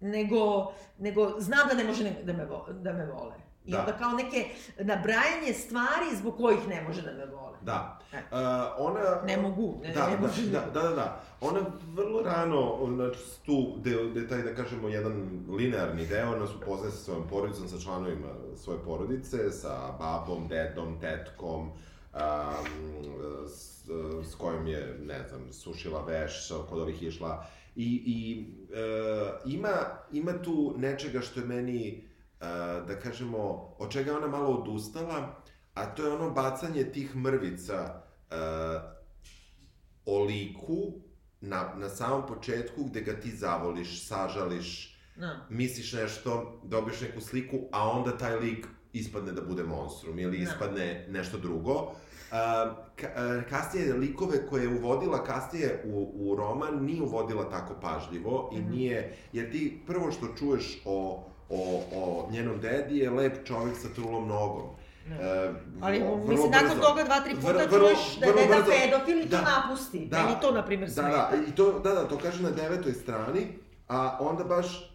nego, 0.00 0.72
nego 0.98 1.34
znam 1.38 1.68
da 1.68 1.74
ne 1.74 1.84
može 1.84 2.10
da 2.22 2.32
me, 2.32 2.46
da 2.72 2.92
me 2.92 3.06
vole. 3.06 3.34
I 3.66 3.70
Da. 3.70 3.80
onda 3.80 3.92
kao 3.92 4.12
neke 4.12 4.46
nabrajanje 4.78 5.52
stvari 5.52 6.16
zbog 6.16 6.36
kojih 6.36 6.68
ne 6.68 6.82
može 6.82 7.02
da 7.02 7.12
me 7.12 7.26
vole. 7.26 7.58
Da. 7.62 7.98
E. 8.12 8.16
Uh, 8.16 8.38
ona... 8.78 9.22
Ne 9.26 9.36
mogu, 9.36 9.80
ne, 9.82 9.92
da, 9.92 10.10
ne 10.10 10.16
da, 10.16 10.22
može. 10.22 10.42
da, 10.42 10.60
da, 10.74 10.82
da, 10.82 10.94
da. 10.94 11.20
Ona 11.40 11.60
vrlo 11.94 12.22
rano, 12.22 12.78
znači 12.94 13.18
tu, 13.46 13.74
gde, 13.78 13.96
gde 14.10 14.28
taj, 14.28 14.42
da 14.42 14.54
kažemo, 14.54 14.88
jedan 14.88 15.44
linearni 15.48 16.06
deo, 16.06 16.32
ona 16.32 16.46
se 16.46 16.52
upoznaje 16.62 16.92
sa 16.92 16.98
svojom 16.98 17.28
porodicom, 17.28 17.68
sa 17.68 17.78
članovima 17.80 18.28
svoje 18.56 18.78
porodice, 18.84 19.50
sa 19.50 19.92
babom, 19.98 20.48
dedom, 20.48 21.00
tetkom, 21.00 21.60
um, 21.60 22.20
s, 23.48 23.88
s 24.30 24.34
kojom 24.34 24.66
je, 24.66 24.98
ne 25.02 25.28
znam, 25.28 25.52
sušila 25.52 26.04
veš 26.04 26.52
kod 26.70 26.80
ovih 26.80 27.02
išla. 27.02 27.46
I, 27.76 28.02
i 28.06 28.46
e, 28.74 28.82
ima, 29.46 29.74
ima 30.12 30.42
tu 30.42 30.74
nečega 30.76 31.20
što 31.20 31.40
je 31.40 31.46
meni, 31.46 32.05
da 32.80 32.98
kažemo, 33.02 33.38
od 33.78 33.90
čega 33.90 34.10
je 34.10 34.16
ona 34.16 34.26
malo 34.28 34.48
odustala, 34.50 35.36
a 35.74 35.86
to 35.86 36.02
je 36.02 36.12
ono 36.12 36.30
bacanje 36.30 36.84
tih 36.84 37.16
mrvica 37.16 38.02
o 40.06 40.18
liku 40.20 40.92
na, 41.40 41.74
na 41.76 41.88
samom 41.88 42.26
početku 42.26 42.84
gde 42.84 43.00
ga 43.00 43.12
ti 43.12 43.30
zavoliš, 43.30 44.06
sažališ, 44.06 44.92
Da. 45.16 45.36
misliš 45.50 45.92
nešto, 45.92 46.32
dobiješ 46.64 47.00
neku 47.00 47.20
sliku, 47.20 47.58
a 47.72 47.88
onda 47.90 48.18
taj 48.18 48.36
lik 48.36 48.66
ispadne 48.92 49.32
da 49.32 49.42
bude 49.42 49.62
monstrum 49.64 50.18
ili 50.18 50.36
Da. 50.36 50.42
ispadne 50.42 51.06
nešto 51.10 51.38
drugo. 51.38 51.92
Ka, 52.96 53.08
kasnije 53.42 53.94
likove 53.94 54.46
koje 54.46 54.62
je 54.62 54.74
uvodila 54.74 55.24
kasnije 55.24 55.82
u, 55.86 56.12
u 56.16 56.36
roman 56.36 56.84
nije 56.84 57.02
uvodila 57.02 57.50
tako 57.50 57.74
pažljivo 57.80 58.50
i 58.52 58.60
Mhm. 58.60 58.70
nije, 58.70 59.16
jer 59.32 59.52
ti 59.52 59.82
prvo 59.86 60.12
što 60.12 60.26
čuješ 60.28 60.82
o, 60.84 61.24
o, 61.48 61.58
o 61.92 62.28
njenom 62.30 62.60
dedi 62.60 62.98
je 62.98 63.10
lep 63.10 63.44
čovjek 63.44 63.76
sa 63.76 63.88
trulom 63.90 64.28
nogom. 64.28 64.62
Da. 65.08 65.14
E, 65.16 65.52
Ali 65.80 65.98
vrlo 65.98 66.16
mislim, 66.18 66.50
nakon 66.52 66.68
brzo. 66.68 66.80
toga 66.82 67.04
dva, 67.04 67.20
tri 67.20 67.34
puta 67.34 67.46
Vrlo- 67.48 67.68
vrlo- 67.68 67.78
čuješ 67.80 68.16
da 68.16 68.26
je 68.26 68.32
deda 68.34 68.46
brzo. 68.56 68.70
pedofil 68.72 69.18
i 69.18 69.22
to 69.22 69.28
Da. 69.28 69.42
napusti. 69.42 70.06
Da. 70.06 70.18
Meni 70.18 70.36
to, 70.42 70.50
na 70.50 70.64
primjer, 70.64 70.88
Da, 70.88 70.94
smeta. 70.94 71.30
da, 71.30 71.36
i 71.42 71.52
to, 71.52 71.78
da, 71.78 71.90
da, 71.92 72.04
to 72.04 72.18
kaže 72.18 72.42
na 72.42 72.50
devetoj 72.50 72.92
strani, 72.94 73.46
a 73.88 74.18
onda 74.20 74.44
baš, 74.44 74.92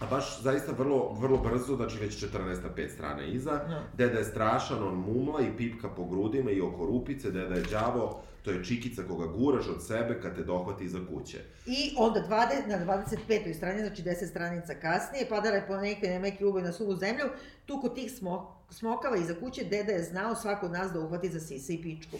a 0.00 0.06
baš 0.06 0.40
zaista 0.40 0.72
vrlo, 0.72 1.12
vrlo 1.12 1.38
brzo, 1.38 1.76
znači 1.76 1.98
već 1.98 2.16
14 2.16 2.28
5 2.68 2.88
strana 2.88 3.22
iza, 3.24 3.50
Da. 3.52 3.82
deda 3.94 4.18
je 4.18 4.24
strašan, 4.24 4.82
on 4.82 4.94
mumla 4.96 5.40
i 5.42 5.56
pipka 5.56 5.88
po 5.88 6.04
grudima 6.04 6.50
i 6.50 6.60
oko 6.60 6.86
rupice, 6.86 7.30
deda 7.30 7.54
je 7.54 7.62
đavo, 7.62 8.20
to 8.42 8.50
je 8.50 8.64
čikica 8.64 9.02
koga 9.08 9.26
guraš 9.26 9.68
od 9.68 9.86
sebe 9.86 10.20
kad 10.22 10.36
te 10.36 10.44
dohvati 10.44 10.84
iza 10.84 10.98
kuće. 11.08 11.38
I 11.66 11.94
onda 11.98 12.20
20, 12.20 12.66
na 12.66 12.94
25. 12.94 13.54
strani, 13.54 13.80
znači 13.80 14.02
10 14.02 14.30
stranica 14.30 14.74
kasnije, 14.74 15.28
padala 15.28 15.56
je 15.56 15.66
po 15.66 15.76
neke 15.76 16.08
nemeki 16.08 16.44
uboj 16.44 16.62
na 16.62 16.72
suvu 16.72 16.96
zemlju, 16.96 17.24
tu 17.66 17.80
kod 17.80 17.94
tih 17.94 18.12
smo, 18.12 18.64
smokava 18.70 19.16
iza 19.16 19.34
kuće, 19.34 19.64
deda 19.64 19.92
je 19.92 20.02
znao 20.02 20.34
svako 20.34 20.66
od 20.66 20.72
nas 20.72 20.92
da 20.92 21.00
uhvati 21.00 21.30
za 21.30 21.40
sise 21.40 21.74
i 21.74 21.82
pičku. 21.82 22.16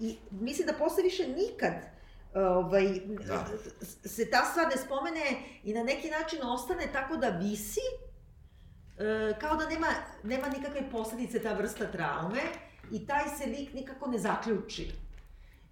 I 0.00 0.16
mislim 0.30 0.66
da 0.66 0.72
posle 0.72 1.02
više 1.02 1.28
nikad 1.28 1.72
ovaj, 2.34 3.00
Da. 3.26 3.46
se 4.04 4.30
ta 4.30 4.44
stvar 4.44 4.66
ne 4.66 4.76
spomene 4.76 5.24
i 5.64 5.74
na 5.74 5.82
neki 5.82 6.10
način 6.10 6.38
ostane 6.42 6.86
tako 6.92 7.16
da 7.16 7.28
visi, 7.28 7.80
e, 8.98 9.34
kao 9.40 9.56
da 9.56 9.68
nema, 9.68 9.86
nema 10.22 10.48
nikakve 10.48 10.90
posledice 10.90 11.42
ta 11.42 11.52
vrsta 11.52 11.92
traume 11.92 12.40
i 12.92 13.06
taj 13.06 13.24
se 13.38 13.46
lik 13.46 13.74
nikako 13.74 14.10
ne 14.10 14.18
zaključi. 14.18 15.03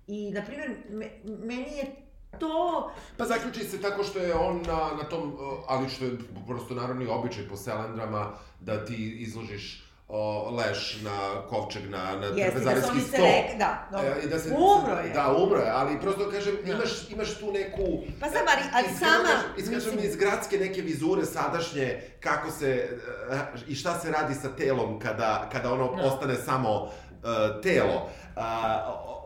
I, 0.06 0.30
na 0.30 0.42
primjer, 0.42 0.70
me, 0.90 1.10
meni 1.24 1.76
je 1.76 2.02
to 2.38 2.90
Pa 3.16 3.24
zaključi 3.24 3.64
se 3.64 3.80
tako 3.80 4.04
što 4.04 4.18
je 4.18 4.34
on 4.34 4.62
na, 4.62 4.90
na 5.02 5.08
tom, 5.10 5.36
ali 5.68 5.88
što 5.88 6.04
je 6.04 6.18
prosto 6.46 6.74
narodni 6.74 7.06
običaj 7.06 7.48
po 7.48 7.56
selendrama, 7.56 8.34
da 8.60 8.84
ti 8.84 9.16
izložiš 9.18 9.81
uh, 10.12 10.18
leš 10.54 10.98
na 11.02 11.16
kovčeg, 11.42 11.90
na, 11.90 11.98
na 12.12 12.26
Jeste, 12.26 12.40
da 12.40 12.50
trpezarijski 12.50 13.00
se 13.00 13.08
sto. 13.08 13.22
rek, 13.22 13.58
da. 13.58 13.88
E, 14.24 14.26
da 14.26 14.38
se, 14.38 14.48
Umro 14.50 14.98
je. 14.98 15.10
Da, 15.10 15.34
umro 15.34 15.58
je, 15.58 15.70
ali 15.70 16.00
prosto 16.00 16.30
kažem, 16.30 16.54
Da. 16.56 16.72
imaš, 16.72 17.10
imaš 17.10 17.34
tu 17.34 17.52
neku... 17.52 17.82
Pa 18.20 18.28
znam, 18.28 18.42
ali- 18.48 18.70
ali 18.74 18.86
iskreno 18.86 19.12
sama, 19.12 19.24
kažem- 19.26 19.50
Iskreno 19.58 19.84
mislim- 19.84 20.04
iz 20.04 20.16
gradske 20.16 20.58
neke 20.58 20.80
vizure 20.82 21.24
sadašnje, 21.26 21.86
kako 22.20 22.50
se, 22.50 22.88
eh, 23.30 23.36
i 23.68 23.74
šta 23.74 23.94
se 23.94 24.10
radi 24.10 24.34
sa 24.34 24.48
telom 24.50 24.98
kada, 24.98 25.48
kada 25.52 25.72
ono 25.72 25.94
Da. 25.94 26.02
ostane 26.04 26.34
samo 26.36 26.88
eh, 27.24 27.62
telo. 27.62 28.08
A, 28.36 28.78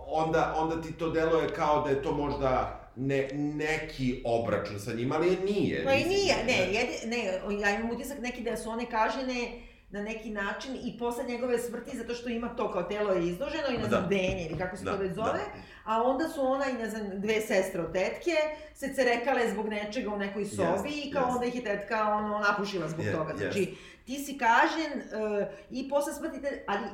onda, 0.08 0.54
onda 0.56 0.82
ti 0.82 0.92
to 0.92 1.10
deluje 1.10 1.48
kao 1.48 1.82
da 1.82 1.90
je 1.90 2.02
to 2.02 2.12
možda 2.12 2.80
ne, 2.96 3.28
neki 3.32 4.22
obračun 4.24 4.80
sa 4.80 4.92
njima, 4.92 5.14
ali 5.14 5.28
je 5.28 5.36
nije. 5.42 5.84
Pa 5.84 5.92
i 5.92 6.04
nije, 6.04 6.34
ne, 6.46 6.58
jedi, 6.58 7.06
ne, 7.06 7.24
ja 7.60 7.70
imam 7.70 7.90
utisak 7.90 8.18
neki 8.18 8.42
da 8.42 8.56
su 8.56 8.70
one 8.70 8.86
kažene 8.86 9.50
na 9.90 10.02
neki 10.02 10.30
način 10.30 10.74
i 10.76 10.98
posle 10.98 11.24
njegove 11.24 11.58
smrti, 11.58 11.96
zato 11.96 12.14
što 12.14 12.28
ima 12.28 12.48
to 12.48 12.72
kao 12.72 12.82
telo 12.82 13.12
je 13.12 13.28
izloženo 13.28 13.68
i 13.70 13.88
znam, 13.88 14.08
Da. 14.08 14.16
ili 14.16 14.58
kako 14.58 14.76
se 14.76 14.84
Da, 14.84 14.92
to 14.92 14.98
već 14.98 15.14
zove, 15.14 15.28
da. 15.28 15.60
a 15.84 16.02
onda 16.02 16.28
su 16.28 16.42
ona 16.42 16.66
i 16.66 16.74
ne 16.74 16.90
znam, 16.90 17.02
dve 17.12 17.40
sestre 17.40 17.80
od 17.80 17.92
tetke 17.92 18.32
se 18.74 18.94
cerekale 18.94 19.50
zbog 19.50 19.68
nečega 19.68 20.10
u 20.10 20.18
nekoj 20.18 20.44
sobi 20.46 20.62
Jest, 20.88 21.06
i 21.06 21.10
kao 21.10 21.22
jest. 21.22 21.34
onda 21.34 21.46
ih 21.46 21.54
je 21.54 21.64
tetka 21.64 22.04
ono, 22.06 22.38
napušila 22.40 22.88
zbog 22.88 23.04
Je- 23.04 23.12
toga. 23.12 23.34
Znači, 23.36 23.74
ti 24.06 24.16
si 24.16 24.38
kažen 24.38 24.92
uh, 24.92 25.46
i 25.70 25.88
posle 25.88 26.12
smrti, 26.12 26.40
te, 26.40 26.64
ali 26.66 26.86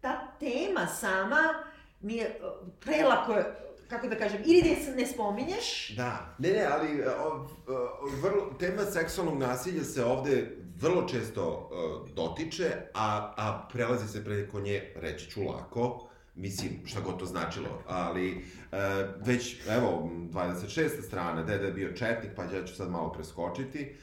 ta 0.00 0.32
tema 0.32 0.86
sama 0.88 1.54
mi 2.00 2.14
je 2.14 2.40
uh, 2.62 2.68
prelako 2.80 3.34
kako 3.88 4.08
da 4.08 4.16
kažem, 4.16 4.42
ili 4.44 4.62
ne, 4.62 4.94
ne 4.94 5.06
spominješ, 5.06 5.88
Da, 5.88 6.34
ne, 6.38 6.48
ne, 6.50 6.66
ali 6.66 7.02
o, 7.04 7.28
o, 7.28 7.46
vrlo, 8.22 8.52
tema 8.52 8.82
seksualnog 8.84 9.38
nasilja 9.38 9.84
se 9.84 10.04
ovde 10.04 10.56
vrlo 10.80 11.08
često 11.08 11.42
o, 11.44 12.06
dotiče, 12.14 12.70
a, 12.94 13.32
a 13.36 13.68
prelazi 13.72 14.08
se 14.08 14.24
preko 14.24 14.60
nje, 14.60 14.92
reći 14.96 15.30
ću 15.30 15.42
lako, 15.42 16.08
mislim, 16.34 16.70
šta 16.86 17.00
god 17.00 17.18
to 17.18 17.26
značilo, 17.26 17.82
ali 17.86 18.30
e, 18.30 18.42
već, 19.24 19.56
evo, 19.68 20.10
26. 20.12 21.02
strana, 21.06 21.42
deda 21.42 21.66
je 21.66 21.72
bio 21.72 21.92
četnik, 21.92 22.32
pa 22.36 22.44
ja 22.44 22.64
ću 22.64 22.74
sad 22.74 22.90
malo 22.90 23.12
preskočiti, 23.12 23.94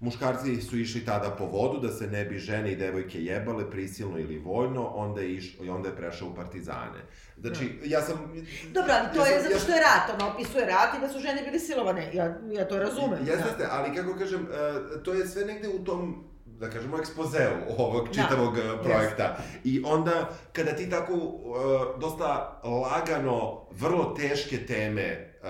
Muškarci 0.00 0.62
su 0.62 0.78
išli 0.78 1.04
tada 1.04 1.30
po 1.38 1.46
vodu 1.46 1.80
da 1.80 1.92
se 1.92 2.06
ne 2.06 2.24
bi 2.24 2.38
žene 2.38 2.72
i 2.72 2.76
devojke 2.76 3.24
jebale 3.24 3.70
prisilno 3.70 4.18
ili 4.18 4.38
vojno, 4.38 4.86
onda 4.86 5.20
je, 5.20 5.34
iš, 5.34 5.56
onda 5.70 5.88
je 5.88 5.96
prešao 5.96 6.28
u 6.28 6.34
partizane. 6.34 7.04
Znači, 7.40 7.78
ja 7.84 8.02
sam... 8.02 8.44
Dobro, 8.72 8.92
ali 8.98 9.08
to 9.14 9.20
ja 9.20 9.24
sam, 9.24 9.34
je 9.34 9.42
zato 9.42 9.58
što 9.58 9.72
je 9.72 9.80
rat, 9.80 10.20
ono 10.20 10.32
opisuje 10.32 10.66
rat 10.66 10.94
i 10.96 11.00
da 11.00 11.08
su 11.08 11.18
žene 11.18 11.42
bile 11.42 11.58
silovane, 11.58 12.10
ja, 12.14 12.38
ja 12.52 12.68
to 12.68 12.78
razumem. 12.78 13.18
Jeste, 13.18 13.42
da. 13.42 13.48
jeste, 13.48 13.66
ali 13.70 13.96
kako 13.96 14.18
kažem, 14.18 14.48
e, 14.52 15.02
to 15.02 15.12
je 15.12 15.26
sve 15.26 15.44
negde 15.44 15.68
u 15.68 15.84
tom 15.84 16.30
da 16.60 16.70
kažemo, 16.70 16.98
ekspozeu 16.98 17.50
ovog 17.78 18.08
Da. 18.08 18.14
čitavog 18.14 18.56
da. 18.56 18.82
projekta. 18.82 19.36
I 19.64 19.82
onda, 19.84 20.30
kada 20.52 20.72
ti 20.72 20.90
tako 20.90 21.14
uh, 21.14 22.00
dosta 22.00 22.60
lagano, 22.64 23.66
vrlo 23.70 24.14
teške 24.18 24.66
teme 24.66 25.34
uh, 25.42 25.48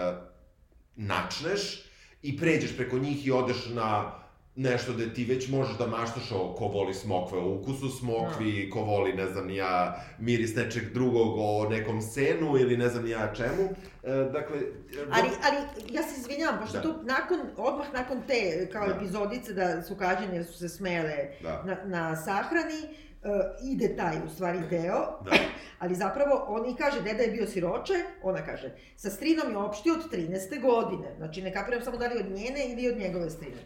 načneš 0.96 1.84
i 2.22 2.38
pređeš 2.38 2.76
preko 2.76 2.98
njih 2.98 3.26
i 3.26 3.30
odeš 3.30 3.68
na 3.68 4.19
nešto 4.56 4.92
da 4.92 5.14
ti 5.14 5.24
već 5.24 5.48
možeš 5.48 5.78
da 5.78 5.86
maštaš 5.86 6.32
o 6.32 6.54
ko 6.58 6.64
voli 6.66 6.94
smokve, 6.94 7.38
o 7.38 7.54
ukusu 7.54 7.88
smokvi, 7.88 8.70
ko 8.70 8.80
voli, 8.80 9.12
ne 9.12 9.26
znam 9.26 9.50
ja, 9.50 10.04
miris 10.18 10.56
nečeg 10.56 10.92
drugog, 10.92 11.34
o 11.38 11.68
nekom 11.70 12.02
senu 12.02 12.58
ili 12.58 12.76
ne 12.76 12.88
znam 12.88 13.06
ja 13.06 13.34
čemu. 13.34 13.68
E, 14.02 14.10
dakle... 14.32 14.56
Ali, 15.12 15.28
ali, 15.42 15.56
ja 15.90 16.02
se 16.02 16.20
izvinjavam, 16.20 16.60
pošto 16.60 16.76
Da. 16.76 16.82
tu 16.82 16.94
nakon, 17.02 17.38
odmah 17.56 17.92
nakon 17.92 18.22
te, 18.26 18.68
kao 18.72 18.86
Da. 18.88 18.94
epizodice 18.94 19.52
da 19.52 19.82
su 19.82 19.96
kažnjene 19.96 20.34
jer 20.34 20.44
su 20.46 20.52
se 20.52 20.68
smele 20.68 21.28
Da. 21.42 21.62
na, 21.66 21.76
na 21.84 22.16
sahrani, 22.16 22.80
uh, 23.22 23.30
ide 23.72 23.96
taj, 23.96 24.16
u 24.26 24.28
stvari, 24.34 24.58
deo, 24.70 25.20
Da. 25.24 25.30
ali 25.78 25.94
zapravo 25.94 26.44
on 26.48 26.70
i 26.70 26.76
kaže, 26.76 27.02
deda 27.02 27.22
je 27.22 27.30
bio 27.30 27.46
siroče, 27.46 27.94
ona 28.22 28.46
kaže, 28.46 28.74
sa 28.96 29.10
strinom 29.10 29.50
je 29.50 29.56
opšti 29.56 29.90
od 29.90 30.12
13. 30.12 30.60
godine, 30.60 31.14
znači 31.16 31.42
ne 31.42 31.52
kapiram 31.52 31.82
samo 31.82 31.96
da 31.96 32.06
li 32.06 32.20
od 32.20 32.30
njene 32.30 32.72
ili 32.72 32.92
od 32.92 32.98
njegove 32.98 33.30
strine. 33.30 33.56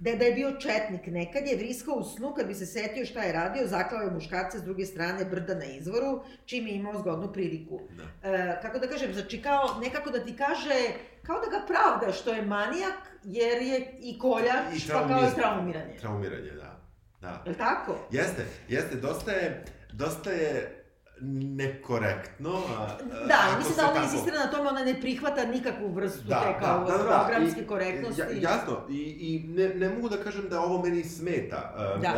Deda 0.00 0.24
je 0.24 0.32
bio 0.32 0.52
četnik, 0.60 1.06
nekad 1.06 1.46
je 1.46 1.56
vriskao 1.56 1.94
u 1.94 2.04
snu 2.04 2.34
kad 2.36 2.46
bi 2.46 2.54
se 2.54 2.66
setio 2.66 3.06
šta 3.06 3.22
je 3.22 3.32
radio, 3.32 3.66
zaklao 3.66 4.02
je 4.02 4.10
muškarce 4.10 4.58
s 4.58 4.62
druge 4.62 4.86
strane 4.86 5.24
brda 5.24 5.54
na 5.54 5.64
izvoru, 5.64 6.22
čim 6.44 6.66
je 6.66 6.74
imao 6.74 6.98
zgodnu 6.98 7.32
priliku. 7.32 7.80
Da. 7.90 8.30
E, 8.30 8.58
kako 8.62 8.78
da 8.78 8.88
kažem, 8.88 9.12
znači 9.14 9.42
kao 9.42 9.80
nekako 9.80 10.10
da 10.10 10.24
ti 10.24 10.36
kaže, 10.36 10.74
kao 11.22 11.36
da 11.40 11.58
ga 11.58 11.66
pravda 11.66 12.12
što 12.12 12.32
je 12.32 12.42
manijak, 12.42 12.94
jer 13.24 13.62
je 13.62 13.92
i 14.00 14.18
koljač, 14.18 14.76
I 14.76 14.88
pa 14.88 14.92
kao 14.94 15.04
i 15.04 15.08
traumist. 15.08 15.36
traumiranje. 15.36 15.96
Traumiranje, 16.00 16.50
da. 16.50 16.80
Da. 17.20 17.42
Je 17.46 17.54
tako? 17.58 17.98
Jeste, 18.10 18.44
jeste, 18.68 18.96
dosta 18.96 19.32
je, 19.32 19.64
dosta 19.92 20.30
je 20.30 20.79
nekorektno. 21.22 22.50
A, 22.70 22.86
Da, 23.28 23.56
mislim 23.58 23.76
da 23.76 23.82
ona 23.82 23.92
tako- 23.92 24.04
insistira 24.04 24.38
na 24.38 24.46
tome, 24.46 24.68
ona 24.68 24.80
ne 24.82 25.00
prihvata 25.00 25.44
nikakvu 25.44 25.88
vrstu 25.88 26.24
Da, 26.24 26.40
te 26.42 26.58
kao 26.60 26.78
da, 26.80 26.92
da, 26.92 27.02
da, 27.04 27.24
programske 27.26 27.60
I- 27.60 27.66
korektnosti. 27.66 28.20
Ja, 28.22 28.28
jasno, 28.42 28.76
i, 28.90 28.94
i 28.94 29.44
ne, 29.48 29.68
ne 29.70 29.88
mogu 29.88 30.08
da 30.08 30.16
kažem 30.16 30.48
da 30.48 30.60
ovo 30.60 30.82
meni 30.82 31.04
smeta, 31.04 31.74
uh, 31.94 32.02
Da. 32.02 32.14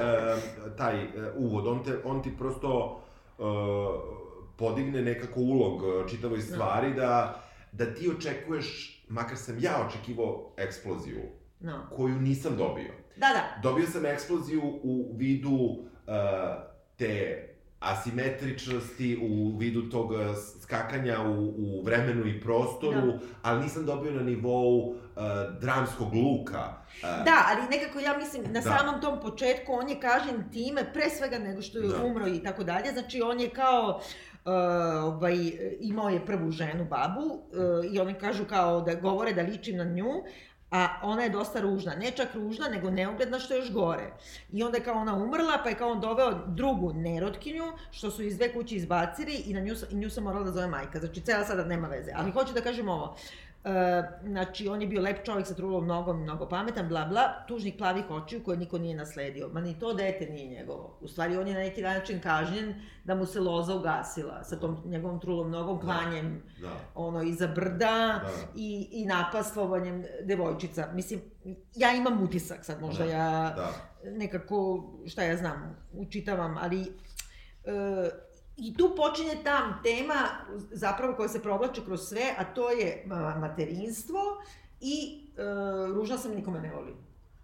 uh, 0.66 0.72
taj 0.72 1.04
uh, 1.04 1.10
uvod, 1.36 1.66
on, 1.66 1.84
te, 1.84 1.98
on 2.04 2.22
ti 2.22 2.36
prosto 2.38 3.02
uh, 3.38 3.46
podigne 4.56 5.02
nekako 5.02 5.40
ulog 5.40 5.82
čitavoj 6.10 6.40
stvari 6.40 6.94
da, 6.94 7.40
da 7.72 7.84
ti 7.86 8.10
očekuješ, 8.10 8.66
makar 9.08 9.36
sam 9.36 9.56
ja 9.60 9.86
očekivao 9.88 10.54
eksploziju, 10.56 11.20
No. 11.60 11.86
koju 11.90 12.14
nisam 12.14 12.56
dobio. 12.56 12.92
Da, 13.16 13.26
da. 13.28 13.60
Dobio 13.62 13.86
sam 13.86 14.06
eksploziju 14.06 14.62
u 14.82 15.14
vidu 15.14 15.50
uh, 15.50 15.84
te 16.96 17.48
asimetričnosti, 17.82 19.18
u 19.22 19.56
vidu 19.58 19.90
tog 19.90 20.10
uh, 20.10 20.18
skakanja 20.60 21.20
u, 21.20 21.54
u 21.56 21.82
vremenu 21.84 22.26
i 22.26 22.40
prostoru, 22.40 23.06
Da. 23.06 23.18
ali 23.42 23.62
nisam 23.62 23.86
dobio 23.86 24.12
na 24.12 24.22
nivou 24.22 24.78
uh, 24.78 24.96
dramskog 25.60 26.14
luka. 26.14 26.64
Uh, 26.94 27.24
Da, 27.24 27.46
ali 27.48 27.68
nekako 27.70 27.98
ja 28.00 28.18
mislim, 28.18 28.42
na 28.42 28.60
Da. 28.60 28.62
samom 28.62 29.00
tom 29.00 29.20
početku 29.20 29.72
on 29.72 29.88
je 29.88 30.00
kažen 30.00 30.50
time, 30.52 30.92
pre 30.92 31.10
svega 31.10 31.38
nego 31.38 31.62
što 31.62 31.78
je 31.78 31.88
Da. 31.88 32.04
umro 32.04 32.28
i 32.28 32.42
tako 32.42 32.64
dalje, 32.64 32.92
znači 32.92 33.22
on 33.22 33.40
je 33.40 33.50
kao, 33.50 34.00
uh, 34.44 34.52
ovaj, 35.04 35.36
imao 35.80 36.08
je 36.08 36.26
prvu 36.26 36.50
ženu, 36.50 36.84
babu, 36.84 37.20
uh, 37.24 37.40
i 37.92 37.98
oni 38.00 38.14
kažu 38.14 38.44
kao 38.44 38.80
da 38.80 38.94
govore 38.94 39.32
da 39.32 39.42
liči 39.42 39.72
na 39.72 39.84
nju, 39.84 40.22
a 40.72 40.88
ona 41.02 41.22
je 41.22 41.30
dosta 41.30 41.60
ružna, 41.60 41.94
ne 41.94 42.10
čak 42.10 42.34
ružna, 42.34 42.68
nego 42.68 42.90
neugledna 42.90 43.38
što 43.38 43.54
je 43.54 43.58
još 43.58 43.72
gore. 43.72 44.12
I 44.52 44.62
onda 44.62 44.78
je 44.78 44.84
kao 44.84 44.94
ona 44.94 45.14
umrla, 45.14 45.58
pa 45.62 45.68
je 45.68 45.74
kao 45.74 45.90
on 45.90 46.00
doveo 46.00 46.46
drugu 46.46 46.92
nerotkinju, 46.92 47.64
što 47.90 48.10
su 48.10 48.22
iz 48.22 48.36
dve 48.36 48.52
kuće 48.52 48.76
izbacili 48.76 49.34
i 49.34 49.54
na 49.54 49.60
nju, 49.60 49.74
i 49.90 49.94
nju 49.94 50.10
sam 50.10 50.24
morala 50.24 50.44
da 50.44 50.52
zove 50.52 50.66
majka. 50.66 50.98
Znači, 50.98 51.20
cela 51.20 51.44
sada 51.44 51.64
nema 51.64 51.88
veze. 51.88 52.12
Ali 52.14 52.30
hoću 52.30 52.52
da 52.52 52.60
kažem 52.60 52.88
ovo. 52.88 53.16
E, 53.64 54.02
znači, 54.26 54.68
on 54.68 54.80
je 54.82 54.86
bio 54.88 55.00
lep 55.02 55.24
čovjek 55.24 55.46
sa 55.46 55.54
trulom 55.54 55.86
nogom, 55.86 56.22
mnogo 56.22 56.48
pametan, 56.48 56.88
bla 56.88 57.04
bla, 57.04 57.44
tužnih 57.48 57.74
plavih 57.78 58.10
očiju 58.10 58.44
koje 58.44 58.58
niko 58.58 58.78
nije 58.78 58.96
nasledio. 58.96 59.48
Ma 59.52 59.60
ni 59.60 59.78
to 59.78 59.92
dete 59.94 60.26
nije 60.26 60.58
njegovo. 60.58 60.98
U 61.00 61.08
stvari, 61.08 61.36
on 61.36 61.48
je 61.48 61.54
na 61.54 61.60
neki 61.60 61.82
način 61.82 62.20
kažnjen 62.20 62.74
da 63.04 63.14
mu 63.14 63.26
se 63.26 63.40
loza 63.40 63.74
ugasila 63.74 64.44
sa 64.44 64.56
tom 64.56 64.82
njegovom 64.84 65.20
trulom 65.20 65.50
nogom, 65.50 65.80
klanjem 65.80 66.42
da, 66.60 66.70
ono, 66.94 67.22
iza 67.22 67.46
brda 67.46 68.20
Da. 68.22 68.30
i, 68.56 68.88
i 68.92 69.04
napaslovanjem 69.06 70.04
devojčica. 70.22 70.88
Mislim, 70.94 71.20
ja 71.74 71.94
imam 71.94 72.22
utisak 72.22 72.64
sad, 72.64 72.80
možda 72.80 73.04
Da, 73.04 73.10
ja 73.10 73.52
da. 73.56 73.70
nekako, 74.10 74.84
šta 75.06 75.22
ja 75.22 75.36
znam, 75.36 75.76
učitavam, 75.92 76.58
ali 76.60 76.80
e, 76.82 78.10
i 78.56 78.76
tu 78.76 78.94
počinje 78.96 79.36
ta 79.44 79.82
tema 79.82 80.14
zapravo 80.70 81.14
koja 81.14 81.28
se 81.28 81.42
provlači 81.42 81.80
kroz 81.84 82.00
sve, 82.08 82.34
a 82.38 82.44
to 82.44 82.70
je 82.70 83.02
ma, 83.06 83.36
materinstvo 83.40 84.20
i 84.80 85.26
e, 85.36 85.42
ružna 85.94 86.18
sam 86.18 86.34
nikome 86.34 86.60
ne 86.60 86.74
volim. 86.74 86.94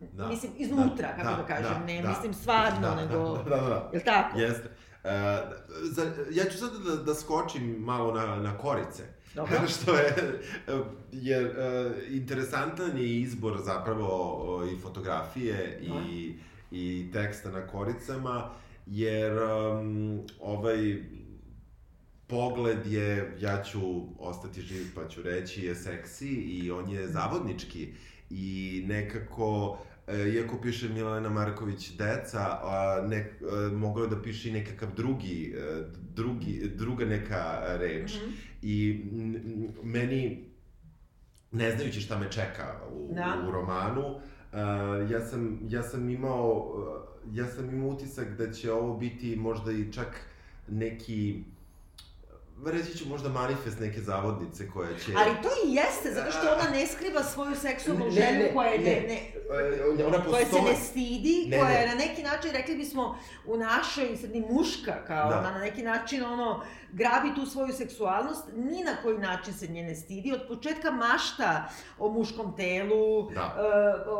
Da. 0.00 0.28
Mislim, 0.28 0.52
iznutra, 0.56 1.08
Da, 1.08 1.22
kako 1.22 1.30
da, 1.30 1.36
da, 1.36 1.46
kažem, 1.46 1.80
da, 1.80 1.86
ne 1.86 2.02
da. 2.02 2.08
mislim 2.08 2.34
stvarno, 2.34 2.80
Da, 2.80 2.94
nego... 2.94 3.36
Da, 3.36 3.56
da, 3.56 3.56
da. 3.56 3.90
Jel 3.92 4.02
tako? 4.04 4.38
Jeste. 4.38 4.68
Uh, 5.04 5.10
za, 5.82 6.02
ja 6.30 6.44
ću 6.44 6.58
sad 6.58 6.70
da, 6.86 6.96
da 6.96 7.14
skočim 7.14 7.76
malo 7.78 8.14
na, 8.14 8.36
na 8.36 8.58
korice. 8.58 9.02
Dobro. 9.34 9.56
što 9.80 9.94
je, 9.94 10.40
jer 11.12 11.46
uh, 11.46 11.92
interesantan 12.08 12.98
je 12.98 13.20
izbor 13.20 13.58
zapravo 13.64 14.44
uh, 14.56 14.72
i 14.72 14.80
fotografije 14.80 15.80
i, 15.82 16.34
i 16.70 17.10
teksta 17.12 17.50
na 17.50 17.66
koricama, 17.66 18.50
jer 18.90 19.32
um, 19.32 20.20
ovaj 20.40 20.96
pogled 22.26 22.86
je, 22.86 23.36
ja 23.40 23.62
ću 23.62 23.80
ostati 24.18 24.60
živ 24.60 24.86
pa 24.94 25.08
ću 25.08 25.22
reći, 25.22 25.64
je 25.64 25.74
seksi 25.74 26.28
i 26.28 26.70
on 26.70 26.90
je 26.90 27.08
zavodnički 27.08 27.92
i 28.30 28.82
nekako 28.86 29.78
E, 30.08 30.28
iako 30.28 30.60
piše 30.60 30.88
Milena 30.88 31.28
Marković 31.28 31.90
deca, 31.96 32.58
a 32.62 33.04
ne, 33.08 33.30
a, 33.42 33.70
mogao 33.72 34.02
je 34.02 34.08
da 34.08 34.22
piše 34.22 34.48
i 34.48 34.52
nekakav 34.52 34.94
drugi, 34.96 35.54
e, 35.58 35.82
drugi, 36.14 36.70
druga 36.74 37.04
neka 37.04 37.62
reč. 37.78 38.14
Mhm. 38.16 38.30
I 38.62 39.04
m, 39.12 39.34
m, 39.34 39.68
meni, 39.82 40.50
ne 41.52 41.76
znajući 41.76 42.00
šta 42.00 42.18
me 42.18 42.30
čeka 42.32 42.80
u, 42.92 43.14
Da. 43.14 43.44
u 43.48 43.50
romanu, 43.50 44.20
uh, 44.58 45.10
ja, 45.10 45.20
sam, 45.20 45.58
ja 45.68 45.82
sam 45.82 46.10
imao, 46.10 46.74
uh, 46.74 47.36
ja 47.36 47.46
sam 47.46 47.70
imao 47.70 47.88
utisak 47.88 48.28
da 48.38 48.52
će 48.52 48.72
ovo 48.72 48.96
biti 48.96 49.36
možda 49.36 49.72
i 49.72 49.92
čak 49.92 50.20
neki 50.68 51.44
reći 52.66 52.98
ću 52.98 53.08
možda 53.08 53.28
manifest 53.28 53.80
neke 53.80 54.00
zavodnice 54.00 54.70
koja 54.70 54.88
će... 54.88 55.12
Ali 55.16 55.30
to 55.42 55.48
i 55.68 55.74
jeste, 55.74 56.12
zato 56.12 56.30
što 56.30 56.40
ona 56.52 56.70
ne 56.70 56.86
skriva 56.86 57.22
svoju 57.22 57.56
seksualnu 57.56 58.04
Ne, 58.04 58.10
želju 58.10 58.38
ne, 58.38 58.54
koja 58.54 58.68
je 58.70 58.78
ne. 58.78 59.08
ne, 59.08 59.32
E, 59.98 60.04
ona 60.06 60.24
koja 60.24 60.46
se 60.46 60.62
ne 60.62 60.74
stidi, 60.76 61.46
Ne, 61.48 61.58
koja 61.58 61.68
ne. 61.70 61.80
je 61.80 61.88
na 61.88 61.94
neki 61.94 62.22
način, 62.22 62.50
rekli 62.52 62.76
bismo, 62.76 63.18
u 63.46 63.56
našoj 63.56 64.16
sredini 64.16 64.46
muška, 64.50 65.04
kao 65.06 65.30
Da. 65.30 65.38
ona 65.38 65.50
na 65.50 65.58
neki 65.58 65.82
način 65.82 66.24
ono, 66.24 66.62
grabi 66.92 67.34
tu 67.34 67.46
svoju 67.46 67.72
seksualnost, 67.72 68.44
ni 68.54 68.84
na 68.84 68.92
koji 69.02 69.18
način 69.18 69.54
se 69.54 69.66
nje 69.68 69.82
ne 69.82 69.94
stidi, 69.94 70.32
od 70.32 70.40
početka 70.48 70.90
mašta 70.90 71.68
o 71.98 72.08
muškom 72.10 72.56
telu, 72.56 73.30
Da. 73.30 73.54
e, 73.58 74.10
o, 74.10 74.14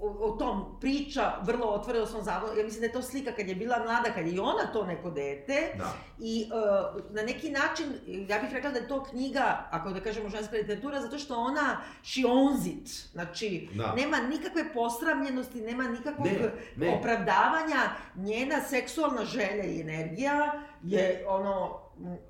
o, 0.00 0.16
o, 0.20 0.36
tom 0.38 0.78
priča 0.80 1.32
vrlo 1.42 1.66
otvoreno 1.66 2.04
o 2.04 2.08
svom 2.08 2.22
zavodu, 2.22 2.58
ja 2.58 2.64
mislim 2.64 2.80
da 2.80 2.86
je 2.86 2.92
to 2.92 3.02
slika 3.02 3.32
kad 3.32 3.48
je 3.48 3.54
bila 3.54 3.78
mlada, 3.78 4.10
kad 4.14 4.26
je 4.26 4.32
i 4.32 4.38
ona 4.38 4.66
to 4.72 4.84
neko 4.86 5.10
dete, 5.10 5.72
Da. 5.78 5.92
i 6.18 6.46
uh, 6.46 7.12
na 7.12 7.22
neki 7.22 7.50
način 7.50 7.75
način, 7.80 8.26
ja 8.28 8.38
bih 8.38 8.52
rekla 8.52 8.70
da 8.70 8.78
je 8.78 8.88
to 8.88 9.04
knjiga, 9.04 9.68
ako 9.70 9.90
da 9.90 10.00
kažemo 10.00 10.28
ženska 10.28 10.56
literatura, 10.56 11.00
zato 11.00 11.18
što 11.18 11.36
ona 11.36 11.76
she 12.02 12.20
owns 12.20 12.66
it. 12.66 12.88
Znači, 13.12 13.68
Da. 13.74 13.94
nema 13.94 14.16
nikakve 14.16 14.72
posramljenosti, 14.74 15.60
nema 15.60 15.82
nikakvog 15.82 16.26
Ne, 16.26 16.52
ne. 16.76 16.94
opravdavanja. 16.94 17.80
Njena 18.14 18.60
seksualna 18.60 19.24
želja 19.24 19.64
i 19.64 19.80
energija 19.80 20.52
je 20.82 21.24
ono, 21.28 21.80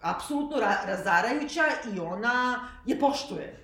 apsolutno 0.01 0.61
ra 0.61 0.77
razarajuća 0.87 1.63
i 1.95 2.01
ona 2.01 2.59
je 2.87 3.01
poštuje. 3.01 3.63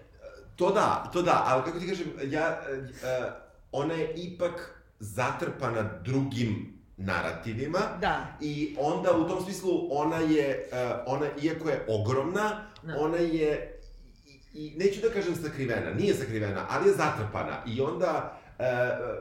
To 0.56 0.70
da, 0.72 1.10
to 1.12 1.22
da, 1.22 1.44
ali 1.46 1.62
kako 1.64 1.78
ti 1.78 1.88
kažem, 1.88 2.06
ja, 2.24 2.48
e, 2.48 3.30
ona 3.72 3.94
je 3.94 4.14
ipak 4.16 4.82
zatrpana 4.98 5.82
drugim 5.82 6.81
narativima 7.02 7.78
Da. 8.00 8.26
i 8.40 8.76
onda 8.80 9.12
u 9.12 9.28
tom 9.28 9.44
smislu 9.44 9.70
ona 9.90 10.16
je, 10.16 10.48
e, 10.72 10.76
ona, 11.06 11.26
iako 11.42 11.68
je 11.68 11.84
ogromna, 11.88 12.50
Da. 12.82 12.96
ona 12.98 13.16
je, 13.16 13.78
i, 14.26 14.40
i, 14.54 14.74
neću 14.76 15.00
da 15.00 15.08
kažem 15.10 15.34
sakrivena, 15.36 15.90
nije 15.92 16.14
sakrivena, 16.14 16.66
ali 16.70 16.88
je 16.88 16.94
zatrpana 16.94 17.62
i 17.68 17.80
onda 17.80 18.38
e, 18.58 18.64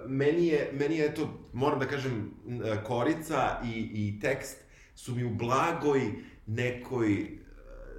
meni 0.07 0.47
je, 0.47 0.69
meni 0.73 0.97
je 0.97 1.05
eto, 1.05 1.21
moram 1.53 1.79
da 1.79 1.87
kažem, 1.87 2.15
n- 2.47 2.61
e, 2.63 2.83
korica 2.83 3.37
i, 3.65 3.69
i 3.93 4.19
tekst 4.19 4.57
su 4.95 5.15
mi 5.15 5.23
u 5.23 5.29
blagoj 5.31 6.01
nekoj 6.47 7.27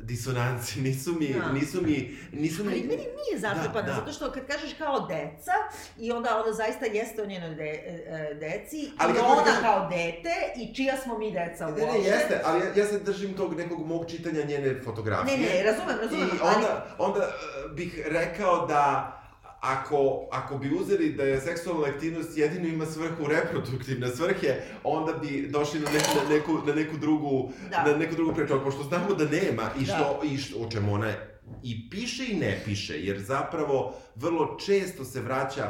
disonanci, 0.03 0.81
nisu 0.83 1.13
mi, 1.13 1.29
Da. 1.31 1.53
nisu 1.53 1.83
mi, 1.83 1.97
nisu 2.33 2.65
mi... 2.65 2.71
Ali 2.71 2.81
meni 2.81 2.97
nije 2.97 3.39
zatrpana, 3.39 3.83
Da, 3.83 3.83
da. 3.85 3.95
zato 3.95 4.13
što 4.13 4.31
kad 4.31 4.47
kažeš 4.47 4.75
kao 4.75 5.01
deca, 5.01 5.53
i 5.99 6.13
onda 6.13 6.29
ona 6.37 6.53
zaista 6.55 6.87
jeste 6.87 7.23
o 7.23 7.27
njenoj 7.27 7.55
de, 7.55 7.65
e, 7.67 8.35
deci, 8.37 8.91
Ali 8.99 9.13
i 9.13 9.21
ona 9.21 9.45
kažem- 9.45 9.63
kao 9.63 9.89
dete, 9.89 10.35
i 10.59 10.75
čija 10.75 10.97
smo 10.97 11.19
mi 11.19 11.31
deca 11.33 11.67
Ne, 11.67 11.73
uopšte. 11.73 11.87
ne, 11.93 12.05
jeste, 12.07 12.41
ali 12.45 12.61
ja, 12.61 12.73
ja 12.77 12.87
se 12.87 12.99
držim 13.01 13.35
tog 13.35 13.55
nekog 13.55 13.87
mog 13.87 14.11
čitanja 14.11 14.43
njene 14.43 14.81
fotografije. 14.81 15.39
Ne, 15.39 15.45
ne, 15.45 15.63
razumem, 15.63 15.99
razumem, 16.01 16.29
I 16.29 16.39
ali- 16.41 16.55
onda, 16.57 16.87
onda 16.99 17.21
e, 17.21 17.29
bih 17.69 18.03
rekao 18.07 18.67
da 18.67 19.13
ako, 19.63 20.29
ako 20.31 20.59
bi 20.59 20.75
uzeli 20.81 21.13
da 21.13 21.25
je 21.25 21.41
seksualna 21.41 21.87
aktivnost 21.89 22.39
jedino 22.39 22.69
ima 22.69 22.87
svrhu 22.87 23.27
reproduktivne 23.27 24.09
svrhe, 24.09 24.55
onda 24.85 25.13
bi 25.13 25.49
došli 25.51 25.81
na 25.81 25.91
neku, 25.91 26.07
na 26.23 26.35
neku, 26.35 26.53
na 26.67 26.75
neku 26.75 26.97
drugu, 26.97 27.53
Da. 27.71 27.85
na 27.87 27.97
neku 27.97 28.15
drugu 28.15 28.35
priču, 28.35 28.55
pošto 28.65 28.83
znamo 28.83 29.15
da 29.15 29.25
nema 29.25 29.71
i 29.81 29.85
Da. 29.85 29.93
što, 29.93 30.21
i 30.25 30.39
što, 30.39 30.59
o 30.59 30.71
čemu 30.71 30.95
ona 30.95 31.13
i 31.63 31.91
piše 31.91 32.25
i 32.29 32.37
ne 32.37 32.61
piše, 32.65 33.05
jer 33.05 33.19
zapravo 33.21 33.95
vrlo 34.15 34.57
često 34.67 35.05
se 35.05 35.21
vraća 35.21 35.65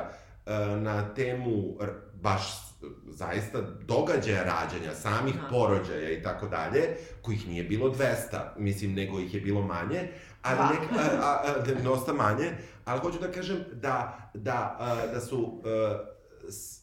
e, 0.47 0.53
na 0.76 1.14
temu 1.14 1.76
baš 2.14 2.43
zaista 3.09 3.61
događaja 3.61 4.43
rađanja, 4.43 4.95
samih 4.95 5.34
Aha. 5.38 5.49
porođaja 5.51 6.11
i 6.11 6.22
tako 6.22 6.47
dalje, 6.49 6.80
kojih 7.22 7.49
nije 7.49 7.64
bilo 7.64 7.90
200, 7.90 8.07
mislim, 8.57 8.95
nego 8.95 9.20
ih 9.20 9.34
je 9.34 9.40
bilo 9.40 9.62
manje, 9.62 10.09
ali 10.43 10.57
Dva. 10.57 10.68
nek, 10.68 10.80
a, 10.93 11.26
a, 11.26 11.43
a, 11.45 11.59
da, 11.59 11.74
dosta 11.74 12.12
manje, 12.12 12.51
ali 12.84 13.01
hoću 13.01 13.18
da 13.18 13.32
kažem 13.32 13.64
da, 13.72 14.30
da, 14.34 14.76
a, 14.80 15.07
da 15.07 15.20
su 15.20 15.62
a, 15.64 15.99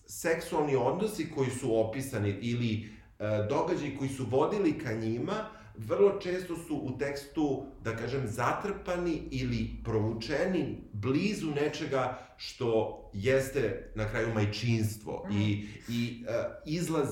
seksualni 0.08 0.76
odnosi 0.76 1.32
koji 1.36 1.50
su 1.50 1.80
opisani 1.80 2.30
ili 2.30 2.90
a, 3.20 3.48
događaji 3.50 3.98
koji 3.98 4.10
su 4.10 4.26
vodili 4.30 4.80
ka 4.80 4.94
njima, 4.94 5.34
vrlo 5.78 6.20
često 6.20 6.56
su 6.58 6.76
u 6.76 6.98
tekstu, 6.98 7.66
da 7.84 7.96
kažem, 7.96 8.28
zatrpani 8.28 9.22
ili 9.32 9.70
provučeni 9.84 10.78
blizu 10.94 11.48
nečega 11.52 12.20
što 12.38 13.00
jeste 13.14 13.92
na 13.96 14.10
kraju 14.10 14.34
majčinstvo 14.34 15.24
Mhm. 15.30 15.42
i, 15.42 15.68
i 15.90 16.24
uh, 16.24 16.34
izlaz 16.66 17.08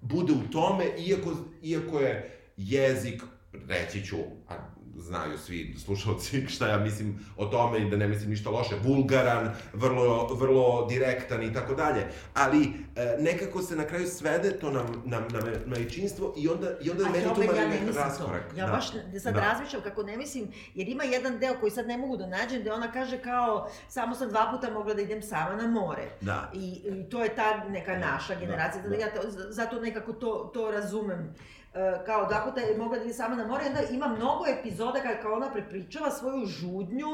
bude 0.00 0.32
u 0.32 0.50
tome, 0.52 0.84
iako, 0.98 1.32
iako 1.62 2.00
je 2.00 2.38
jezik, 2.56 3.22
reći 3.68 4.06
ću, 4.06 4.16
a 4.48 4.54
znaju 4.98 5.38
svi 5.38 5.74
slušalci 5.78 6.46
šta 6.54 6.68
ja 6.68 6.78
mislim 6.78 7.18
o 7.36 7.46
tome 7.46 7.78
i 7.78 7.90
da 7.90 7.96
ne 7.96 8.08
mislim 8.08 8.30
ništa 8.30 8.50
loše, 8.50 8.74
vulgaran, 8.84 9.54
vrlo, 9.72 10.34
vrlo 10.34 10.86
direktan 10.86 11.42
i 11.42 11.52
tako 11.52 11.74
dalje, 11.74 12.06
ali 12.34 12.62
e, 12.96 13.16
nekako 13.20 13.62
se 13.62 13.76
na 13.76 13.84
kraju 13.84 14.06
svede 14.06 14.58
to 14.58 14.70
na, 14.70 14.82
na, 15.04 15.20
na 15.20 15.40
majčinstvo 15.66 16.34
i 16.36 16.48
onda, 16.48 16.70
i 16.82 16.90
onda 16.90 17.04
A 17.04 17.08
meni 17.08 17.34
tu 17.34 17.42
ja 17.42 17.68
ne 17.68 17.80
raskorak. 17.94 18.50
to. 18.50 18.56
Ja 18.58 18.66
da. 18.66 18.72
baš 18.72 18.86
sad 19.22 19.34
Da. 19.34 19.40
razmišljam 19.40 19.82
kako 19.82 20.02
ne 20.02 20.16
mislim, 20.16 20.48
jer 20.74 20.88
ima 20.88 21.04
jedan 21.04 21.38
deo 21.38 21.54
koji 21.60 21.70
sad 21.70 21.86
ne 21.86 21.96
mogu 21.98 22.16
da 22.16 22.26
nađem, 22.26 22.60
gde 22.60 22.72
ona 22.72 22.92
kaže 22.92 23.18
kao, 23.18 23.70
samo 23.88 24.14
sam 24.14 24.28
dva 24.28 24.52
puta 24.54 24.72
mogla 24.72 24.94
da 24.94 25.02
idem 25.02 25.22
sama 25.22 25.56
na 25.56 25.68
more. 25.68 26.08
Da. 26.20 26.50
I, 26.54 26.82
i 26.84 27.10
to 27.10 27.22
je 27.24 27.34
ta 27.36 27.64
neka 27.68 27.98
naša 27.98 28.34
Da, 28.34 28.40
generacija, 28.40 28.82
da. 28.82 28.88
da, 28.88 28.96
ja 28.96 29.14
to, 29.14 29.20
zato 29.30 29.80
nekako 29.80 30.12
to, 30.12 30.50
to 30.54 30.70
razumem. 30.70 31.34
E, 31.76 32.04
kao 32.06 32.26
dva 32.26 32.40
puta 32.44 32.60
je 32.60 32.78
mogla 32.78 32.98
da 32.98 33.04
ide 33.04 33.14
sama 33.14 33.36
na 33.36 33.46
more, 33.46 33.64
i 33.64 33.68
onda 33.68 33.80
ima 33.90 34.08
mnogo 34.08 34.44
epizoda 34.46 35.00
kada 35.00 35.20
kao 35.20 35.32
ona 35.32 35.52
prepričava 35.52 36.10
svoju 36.10 36.46
žudnju 36.46 37.08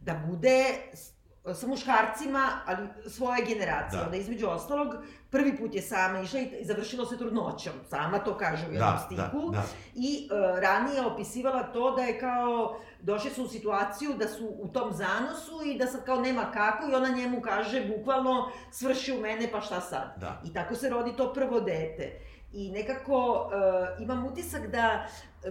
da 0.00 0.14
bude 0.26 0.64
sa 1.54 1.66
muškarcima, 1.66 2.48
ali 2.66 2.88
svoje 3.06 3.44
generacije. 3.44 3.98
Da. 3.98 4.04
Onda 4.04 4.16
između 4.16 4.48
ostalog, 4.48 4.94
prvi 5.30 5.56
put 5.56 5.74
je 5.74 5.82
sama 5.82 6.20
išla 6.20 6.40
i 6.40 6.64
završilo 6.64 7.06
se 7.06 7.18
trudnoćom. 7.18 7.72
Sama 7.88 8.18
to 8.18 8.36
kaže 8.38 8.66
u 8.68 8.72
jednom 8.72 8.78
Da, 8.78 9.06
da, 9.16 9.28
stihu. 9.28 9.50
da. 9.50 9.62
I 9.94 10.28
e, 10.30 10.60
ranije 10.60 10.94
je 10.96 11.06
opisivala 11.06 11.62
to 11.62 11.90
da 11.90 12.02
je 12.02 12.20
kao, 12.20 12.80
došli 13.00 13.30
su 13.30 13.44
u 13.44 13.48
situaciju 13.48 14.14
da 14.18 14.28
su 14.28 14.48
u 14.60 14.68
tom 14.68 14.92
zanosu 14.92 15.60
i 15.66 15.78
da 15.78 15.86
sad 15.86 16.04
kao 16.04 16.20
nema 16.20 16.50
kako 16.50 16.90
i 16.90 16.94
ona 16.94 17.08
njemu 17.08 17.40
kaže 17.40 17.86
bukvalno 17.96 18.50
svrši 18.70 19.12
u 19.12 19.20
mene 19.20 19.48
pa 19.52 19.60
šta 19.60 19.80
sad. 19.80 20.14
Da. 20.16 20.42
I 20.44 20.52
tako 20.52 20.74
se 20.74 20.88
rodi 20.88 21.16
to 21.16 21.32
prvo 21.32 21.60
dete. 21.60 22.20
I 22.54 22.70
nekako 22.70 23.50
e, 23.98 24.02
imam 24.02 24.26
utisak 24.26 24.66
da 24.66 25.06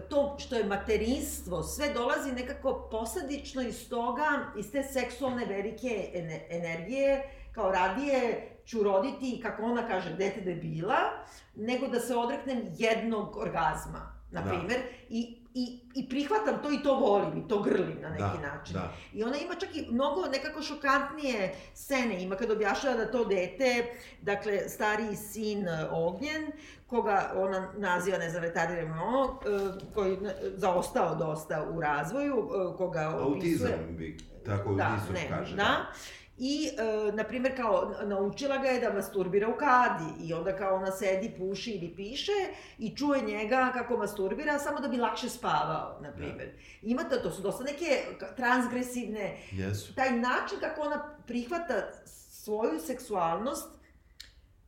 to 0.10 0.36
što 0.40 0.56
je 0.56 0.64
materinstvo, 0.64 1.64
sve 1.64 1.90
dolazi 1.90 2.32
nekako 2.32 2.88
posadično 2.92 3.62
iz 3.62 3.90
toga, 3.90 4.24
iz 4.58 4.72
te 4.72 4.84
seksualne 4.84 5.46
velike 5.46 6.10
ene- 6.14 6.48
energije, 6.50 7.24
kao 7.52 7.72
radije 7.72 8.50
ću 8.66 8.84
roditi, 8.84 9.40
kako 9.44 9.64
ona 9.64 9.88
kaže, 9.88 10.14
dete 10.14 10.42
debila, 10.42 10.98
nego 11.56 11.88
da 11.88 12.00
se 12.00 12.16
odreknem 12.16 12.62
jednog 12.78 13.38
orgazma, 13.38 14.14
na 14.32 14.42
Da. 14.42 14.50
primer, 14.50 14.78
i, 15.10 15.43
i, 15.56 15.80
i 15.96 16.10
prihvatam 16.10 16.56
to 16.64 16.72
i 16.72 16.84
to 16.84 16.96
volim, 16.96 17.38
i 17.38 17.48
to 17.48 17.62
grlim 17.62 17.98
na 18.02 18.10
neki 18.10 18.22
Da, 18.22 18.48
način. 18.48 18.74
da. 18.74 18.94
I 19.14 19.24
ona 19.24 19.38
ima 19.38 19.56
čak 19.56 19.76
i 19.76 19.88
mnogo 19.92 20.22
nekako 20.24 20.62
šokantnije 20.62 21.56
scene, 21.74 22.24
ima 22.24 22.36
kad 22.36 22.52
objašnjava 22.52 22.98
da 22.98 23.12
to 23.12 23.26
dete, 23.26 23.86
dakle, 24.22 24.70
stariji 24.70 25.16
sin 25.16 25.68
e, 25.68 25.88
Ognjen, 25.92 26.52
koga 26.88 27.32
ona 27.36 27.74
naziva, 27.78 28.18
ne 28.18 28.30
znam, 28.30 28.44
retardirano, 28.44 29.40
koji 29.94 30.12
je 30.12 30.18
zaostao 30.56 31.16
dosta 31.16 31.66
u 31.66 31.82
razvoju, 31.82 32.50
e, 32.74 32.78
koga 32.78 33.10
opisuje... 33.10 33.74
Autizam 33.74 33.96
bi, 33.98 34.18
tako 34.46 34.74
Da, 34.74 34.98
ne, 35.14 35.30
kaže. 35.30 35.56
da. 35.56 35.86
I, 36.38 36.70
e, 36.78 37.12
na 37.12 37.24
primjer, 37.24 37.56
kao, 37.58 37.96
naučila 38.04 38.58
ga 38.58 38.68
je 38.68 38.80
da 38.80 38.94
masturbira 38.94 39.50
u 39.50 39.58
kadi 39.58 40.28
i 40.28 40.34
onda 40.34 40.56
kao 40.56 40.76
ona 40.76 40.92
sedi, 40.92 41.34
puši 41.38 41.72
ili 41.72 41.96
piše 41.96 42.32
i 42.78 42.96
čuje 42.96 43.22
njega 43.22 43.72
kako 43.74 43.98
masturbira 43.98 44.60
samo 44.60 44.80
da 44.80 44.88
bi 44.88 44.98
lakše 44.98 45.30
spavao, 45.30 46.00
na 46.02 46.12
primjer. 46.12 46.50
Ima 46.82 47.04
to, 47.04 47.18
to 47.18 47.32
su 47.32 47.42
dosta 47.42 47.64
neke 47.64 48.04
transgresivne, 48.36 49.38
Jesu. 49.52 49.96
taj 49.96 50.12
način 50.12 50.60
kako 50.60 50.82
ona 50.82 51.16
prihvata 51.28 51.92
svoju 52.06 52.80
seksualnost 52.80 53.68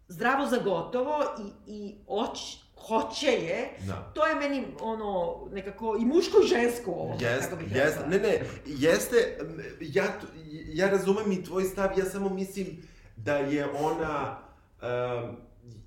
zdravo 0.07 0.45
za 0.45 0.57
gotovo 0.57 1.24
i, 1.68 1.72
i 1.72 1.95
oć, 2.07 2.64
hoće 2.88 3.28
je, 3.28 3.70
Da. 3.80 4.12
to 4.14 4.26
je 4.26 4.36
meni 4.36 4.64
ono 4.82 5.36
nekako 5.52 5.96
i 5.96 6.06
muško 6.06 6.38
i 6.40 6.48
žensko 6.48 6.92
ovo, 6.92 7.18
Jest, 7.22 7.44
kako 7.44 7.56
bih 7.56 7.76
jest, 7.76 7.98
ne, 8.08 8.20
ne, 8.20 8.40
jeste, 8.66 9.38
ja, 9.82 10.04
ja 10.66 10.90
razumem 10.90 11.32
i 11.32 11.44
tvoj 11.44 11.64
stav, 11.64 11.90
ja 11.98 12.06
samo 12.06 12.30
mislim 12.30 12.68
da 13.18 13.36
je 13.36 13.66
ona, 13.72 14.38
um, 14.74 15.36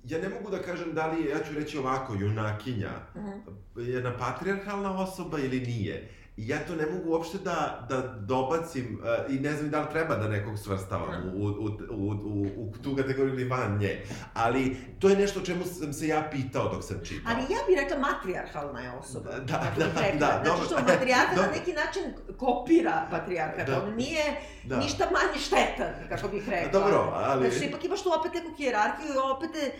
ja 0.03 0.19
ne 0.19 0.29
mogu 0.29 0.51
da 0.51 0.61
kažem 0.61 0.93
da 0.93 1.07
li 1.07 1.23
je, 1.23 1.29
ja 1.29 1.39
ću 1.39 1.53
reći 1.53 1.77
ovako, 1.77 2.13
junakinja, 2.13 2.91
Mhm. 3.15 3.29
jedna 3.77 4.17
patrijarhalna 4.17 4.99
osoba 4.99 5.39
ili 5.39 5.59
nije. 5.59 6.09
I 6.39 6.47
ja 6.47 6.57
to 6.59 6.75
ne 6.75 6.85
mogu 6.85 7.09
uopšte 7.09 7.37
da, 7.37 7.57
da 7.89 7.97
dobacim 8.19 9.01
uh, 9.25 9.35
i 9.35 9.39
ne 9.39 9.51
znam 9.51 9.69
da 9.69 9.81
li 9.81 9.87
treba 9.91 10.15
da 10.15 10.27
nekog 10.27 10.59
svrstavam 10.59 11.09
u, 11.25 11.39
u, 11.39 11.47
u, 11.89 12.09
u, 12.11 12.41
u 12.57 12.73
tu 12.83 12.95
kategoriju 12.95 13.33
ili 13.33 13.43
van 13.45 13.77
nje. 13.77 14.03
Ali 14.33 14.63
to 14.99 15.09
je 15.09 15.15
nešto 15.15 15.39
o 15.39 15.43
čemu 15.43 15.65
sam 15.65 15.93
se 15.93 16.07
ja 16.07 16.27
pitao 16.31 16.69
dok 16.69 16.83
sam 16.83 16.97
čitao. 17.03 17.31
Ali 17.31 17.41
ja 17.43 17.59
bih 17.67 17.77
rekla 17.77 17.97
matrijarhalna 17.99 18.79
je 18.81 18.91
osoba. 18.91 19.29
Da, 19.31 19.39
da, 19.77 19.85
bih 19.85 19.93
rekla. 19.97 20.19
da, 20.19 20.27
Znači 20.27 20.45
dobro. 20.45 20.65
što 20.65 20.93
matrijarhat 20.93 21.35
na 21.37 21.47
neki 21.49 21.73
način 21.73 22.03
kopira 22.37 23.07
patrijarhat. 23.11 23.67
Da. 23.67 23.83
On 23.83 23.93
nije 23.95 24.23
Da. 24.63 24.77
ništa 24.77 25.03
manje 25.05 25.39
štetan, 25.39 26.09
kako 26.09 26.27
bih 26.27 26.49
rekla. 26.49 26.71
Dobro, 26.71 27.11
ali- 27.15 27.51
Znači 27.51 27.65
ipak 27.65 27.85
imaš 27.85 28.03
tu 28.03 28.09
opet 28.19 28.33
neku 28.33 28.55
hijerarhiju 28.57 29.13
i 29.13 29.33
opet 29.35 29.49
te, 29.53 29.71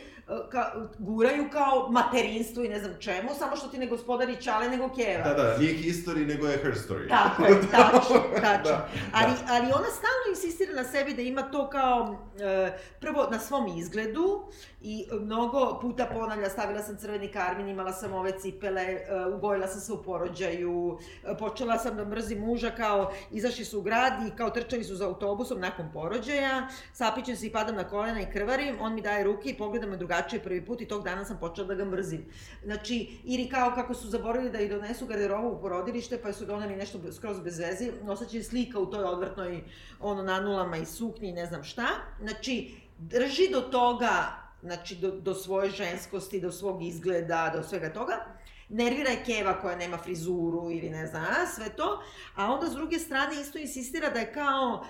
ka, 0.52 0.72
guraju 0.98 1.50
kao 1.52 1.90
materinstvo 1.92 2.64
i 2.64 2.70
ne 2.70 2.80
znam 2.80 2.94
čemu, 3.00 3.30
samo 3.40 3.56
što 3.56 3.68
ti 3.68 3.78
ne 3.78 3.88
gospodari 3.88 4.42
Čale 4.42 4.70
nego 4.70 4.90
Keva. 4.96 5.24
Da, 5.24 5.34
da, 5.34 5.58
nije 5.58 5.74
history, 5.74 6.28
nego 6.28 6.48
je 6.48 6.58
her 6.58 6.74
story. 6.74 7.10
Tako 7.10 7.46
je, 7.46 7.62
tačno, 7.72 8.24
tačno. 8.42 8.72
Da, 8.72 8.90
ali, 9.14 9.32
da. 9.32 9.54
ali 9.54 9.66
ona 9.66 9.90
stalno 9.90 10.26
insistira 10.30 10.74
na 10.74 10.84
sebi 10.84 11.14
da 11.14 11.22
ima 11.22 11.42
to 11.42 11.70
kao, 11.70 12.18
e, 12.40 12.78
prvo 13.00 13.28
na 13.32 13.40
svom 13.40 13.78
izgledu 13.78 14.44
i 14.82 15.08
mnogo 15.12 15.80
puta 15.82 16.06
ponavlja, 16.06 16.50
stavila 16.50 16.84
sam 16.84 16.98
crveni 16.98 17.28
karmin, 17.28 17.70
imala 17.70 17.94
sam 17.94 18.14
ove 18.14 18.32
cipele, 18.40 18.82
e, 18.82 19.26
ugojila 19.36 19.68
sam 19.68 19.82
se 19.82 19.94
u 19.94 20.04
porođaju, 20.04 20.98
e, 21.24 21.38
počela 21.38 21.78
sam 21.78 21.98
da 21.98 22.06
mrzim 22.06 22.40
muža 22.40 22.72
kao, 22.72 23.12
izašli 23.32 23.66
su 23.66 23.80
u 23.80 23.82
grad 23.82 24.14
i 24.28 24.36
kao 24.36 24.50
trčali 24.50 24.84
su 24.84 24.96
za 24.96 25.08
autobusom 25.08 25.60
nakon 25.60 25.92
porođaja, 25.94 26.68
sapićem 26.94 27.36
se 27.36 27.48
i 27.48 27.52
padam 27.52 27.76
na 27.76 27.84
kolena 27.84 28.22
i 28.22 28.32
krvarim, 28.32 28.78
on 28.80 28.96
mi 28.96 29.02
daje 29.02 29.24
ruke 29.24 29.50
i 29.50 29.58
pogleda 29.58 29.88
me 29.88 29.98
drugačije 29.98 30.44
prvi 30.44 30.66
put 30.66 30.82
i 30.82 30.88
tog 30.88 31.04
dana 31.04 31.26
sam 31.26 31.38
počela 31.40 31.68
da 31.68 31.76
ga 31.76 31.86
mrzim. 31.86 32.26
Znači, 32.64 33.20
ili 33.24 33.50
kao 33.50 33.72
kako 33.76 33.94
su 33.94 34.08
zaboravili 34.08 34.52
da 34.52 34.60
i 34.60 34.70
donesu 34.70 35.06
garderobu 35.06 35.48
u 35.48 35.62
porodilište, 35.62 36.22
pa 36.22 36.34
su 36.34 36.46
doneli 36.46 36.76
nešto 36.76 37.00
skroz 37.12 37.40
bez 37.40 37.60
veze, 37.60 37.92
nosaće 38.04 38.44
slika 38.44 38.80
u 38.80 38.86
toj 38.86 39.04
odvrtnoj, 39.04 39.64
ono, 40.00 40.24
nanulama 40.24 40.78
i 40.78 40.86
suknji 40.86 41.30
i 41.30 41.34
ne 41.34 41.46
znam 41.46 41.64
šta. 41.64 41.88
Znači, 42.20 42.76
drži 42.98 43.50
do 43.52 43.62
toga, 43.62 44.49
znači, 44.62 44.96
do, 44.96 45.12
do 45.12 45.34
svoje 45.34 45.70
ženskosti, 45.70 46.42
do 46.42 46.52
svog 46.52 46.84
izgleda, 46.84 47.52
do 47.56 47.64
svega 47.64 47.94
toga. 47.94 48.26
Nervira 48.70 49.10
je 49.10 49.24
Keva 49.26 49.62
koja 49.62 49.76
nema 49.76 49.98
frizuru 49.98 50.72
ili 50.72 50.90
ne 50.90 51.08
znam, 51.08 51.24
a, 51.24 51.48
sve 51.56 51.70
to. 51.70 52.04
A 52.36 52.54
onda, 52.54 52.68
s 52.68 52.74
druge 52.74 53.00
strane, 53.00 53.42
isto 53.42 53.58
insistira 53.58 54.10
da 54.10 54.20
je 54.20 54.34
kao... 54.34 54.84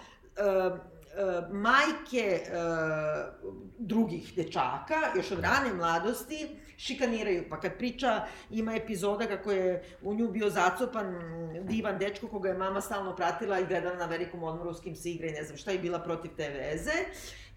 Uh, 0.72 1.00
uh, 1.10 1.54
majke 1.54 2.42
uh, 2.42 2.54
drugih 3.78 4.34
dečaka, 4.36 4.96
još 5.16 5.32
od 5.32 5.40
rane 5.40 5.74
mladosti, 5.74 6.50
šikaniraju. 6.78 7.46
Pa 7.50 7.60
kad 7.60 7.78
priča, 7.78 8.26
ima 8.50 8.76
epizoda 8.76 9.28
kako 9.28 9.52
je 9.52 9.84
u 10.02 10.14
nju 10.14 10.28
bio 10.28 10.50
zacopan 10.50 11.16
divan 11.64 11.98
dečko 11.98 12.28
koga 12.28 12.50
je 12.50 12.58
mama 12.58 12.82
stalno 12.82 13.16
pratila 13.16 13.60
i 13.60 13.66
gledala 13.66 13.96
na 13.96 14.06
velikom 14.06 14.44
odmoru 14.44 14.74
s 14.74 14.82
kim 14.82 14.96
se 14.96 15.12
igra 15.12 15.28
i 15.28 15.32
ne 15.32 15.44
znam 15.44 15.58
šta 15.58 15.72
je 15.72 15.80
bila 15.80 16.00
protiv 16.00 16.32
te 16.38 16.50
veze. 16.50 16.92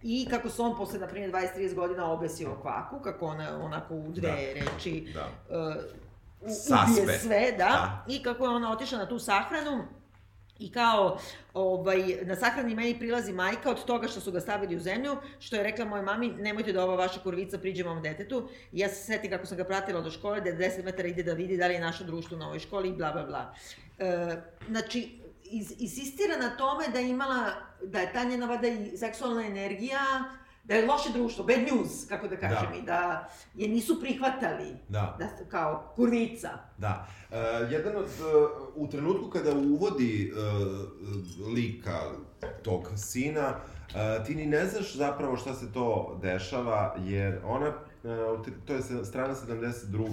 I 0.02 0.26
kako 0.30 0.48
se 0.48 0.62
on 0.62 0.76
posle, 0.76 0.98
na 0.98 1.06
primjer, 1.06 1.30
20-30 1.30 1.74
godina 1.74 2.12
obesio 2.12 2.52
o 2.52 2.60
kvaku, 2.62 3.00
kako 3.00 3.26
ona 3.26 3.64
onako 3.64 3.94
u 3.94 4.12
dve 4.12 4.28
Da. 4.28 4.34
reči 4.36 5.12
Da. 5.14 5.28
uh, 5.58 5.74
Saspe. 6.52 7.02
ubije 7.02 7.18
sve, 7.18 7.52
da. 7.52 7.56
Da. 7.56 8.04
I 8.08 8.22
kako 8.22 8.44
je 8.44 8.50
ona 8.50 8.72
otišla 8.72 8.98
na 8.98 9.08
tu 9.08 9.18
sahranu, 9.18 9.84
I 10.58 10.70
kao, 10.72 11.18
ovaj, 11.54 12.02
na 12.22 12.36
sahrani 12.36 12.74
meni 12.74 12.98
prilazi 12.98 13.32
majka 13.32 13.70
od 13.70 13.84
toga 13.84 14.08
što 14.08 14.20
su 14.20 14.32
ga 14.32 14.40
stavili 14.40 14.76
u 14.76 14.80
zemlju, 14.80 15.16
što 15.40 15.56
je 15.56 15.62
rekla 15.62 15.84
mojoj 15.84 16.04
mami, 16.04 16.28
nemojte 16.38 16.72
da 16.72 16.84
ova 16.84 16.94
vaša 16.96 17.20
kurvica 17.20 17.58
priđe 17.58 17.84
mom 17.84 18.02
detetu. 18.02 18.48
I 18.72 18.78
ja 18.80 18.88
se 18.88 18.94
setim 19.04 19.30
kako 19.30 19.46
sam 19.46 19.56
ga 19.56 19.64
pratila 19.64 20.00
do 20.00 20.10
škole, 20.10 20.40
da 20.40 20.48
je 20.50 20.58
10 20.58 20.84
metara 20.84 21.08
ide 21.08 21.22
da 21.22 21.32
vidi 21.32 21.56
da 21.56 21.66
li 21.66 21.74
je 21.74 21.80
naše 21.80 22.04
društvo 22.04 22.38
na 22.38 22.46
ovoj 22.46 22.58
školi 22.58 22.88
i 22.88 22.92
bla, 22.92 23.12
bla, 23.12 23.24
bla. 23.24 23.54
E, 23.98 24.36
znači, 24.68 25.18
iz, 25.52 25.72
insistira 25.78 26.36
na 26.36 26.56
tome 26.56 26.88
da 26.92 26.98
je 26.98 27.08
imala, 27.10 27.52
da 27.84 28.00
je 28.00 28.12
ta 28.12 28.24
njena 28.24 28.46
vada 28.46 28.68
i 28.68 28.96
seksualna 28.96 29.46
energija, 29.46 29.98
da 30.64 30.74
je 30.74 30.86
loše 30.86 31.12
društvo, 31.12 31.44
bad 31.44 31.58
news, 31.58 32.06
kako 32.08 32.28
da 32.28 32.36
kažem, 32.36 32.68
Da. 32.72 32.78
i 32.78 32.82
da 32.82 33.28
je 33.54 33.68
nisu 33.68 34.00
prihvatali, 34.00 34.76
Da. 34.88 35.16
da, 35.18 35.28
kao 35.50 35.92
kurvica. 35.96 36.50
Da. 36.78 37.06
Uh, 37.30 37.36
jedan 37.72 37.96
od, 37.96 38.04
uh, 38.04 38.50
u 38.74 38.88
trenutku 38.88 39.30
kada 39.30 39.52
uvodi 39.52 40.32
uh, 40.32 41.48
lika 41.54 42.00
tog 42.62 42.88
sina, 42.96 43.54
uh, 43.88 44.26
ti 44.26 44.34
ni 44.34 44.46
ne 44.46 44.66
znaš 44.66 44.94
zapravo 44.94 45.36
šta 45.36 45.54
se 45.54 45.72
to 45.72 46.18
dešava, 46.22 46.96
jer 46.98 47.40
ona, 47.44 47.68
uh, 47.68 48.46
to 48.66 48.72
je 48.74 48.82
strana 49.04 49.34
72. 49.34 50.08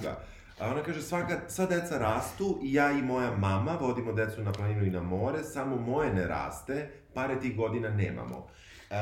A 0.59 0.67
ona 0.67 0.83
kaže, 0.83 1.01
svaka, 1.01 1.39
sva 1.47 1.65
deca 1.65 1.97
rastu 1.97 2.59
i 2.63 2.73
ja 2.73 2.91
i 2.91 3.01
moja 3.01 3.31
mama 3.37 3.77
vodimo 3.81 4.13
decu 4.13 4.41
na 4.41 4.51
planinu 4.51 4.85
i 4.85 4.89
na 4.89 5.01
more, 5.01 5.43
samo 5.43 5.75
moje 5.75 6.13
ne 6.13 6.27
raste, 6.27 6.89
pare 7.13 7.39
tih 7.39 7.55
godina 7.57 7.89
nemamo. 7.89 8.37
Uh, 8.37 8.95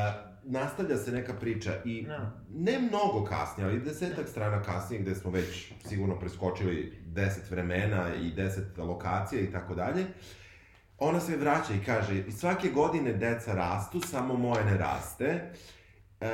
nastavlja 0.43 0.97
se 0.97 1.11
neka 1.11 1.33
priča 1.33 1.73
i 1.85 2.05
Da. 2.05 2.31
ne 2.49 2.79
mnogo 2.79 3.25
kasnije, 3.29 3.69
ali 3.69 3.79
desetak 3.79 4.27
strana 4.27 4.61
kasnije 4.63 5.01
gde 5.01 5.15
smo 5.15 5.31
već 5.31 5.71
sigurno 5.87 6.19
preskočili 6.19 7.03
deset 7.05 7.51
vremena 7.51 8.15
i 8.15 8.31
deset 8.31 8.77
lokacija 8.77 9.41
i 9.41 9.51
tako 9.51 9.75
dalje, 9.75 10.05
ona 10.97 11.19
se 11.19 11.37
vraća 11.37 11.73
i 11.73 11.85
kaže, 11.85 12.19
"I 12.19 12.31
svake 12.31 12.69
godine 12.69 13.13
deca 13.13 13.53
rastu, 13.53 14.01
samo 14.01 14.33
moje 14.33 14.65
ne 14.65 14.77
raste. 14.77 15.51
E, 16.21 16.27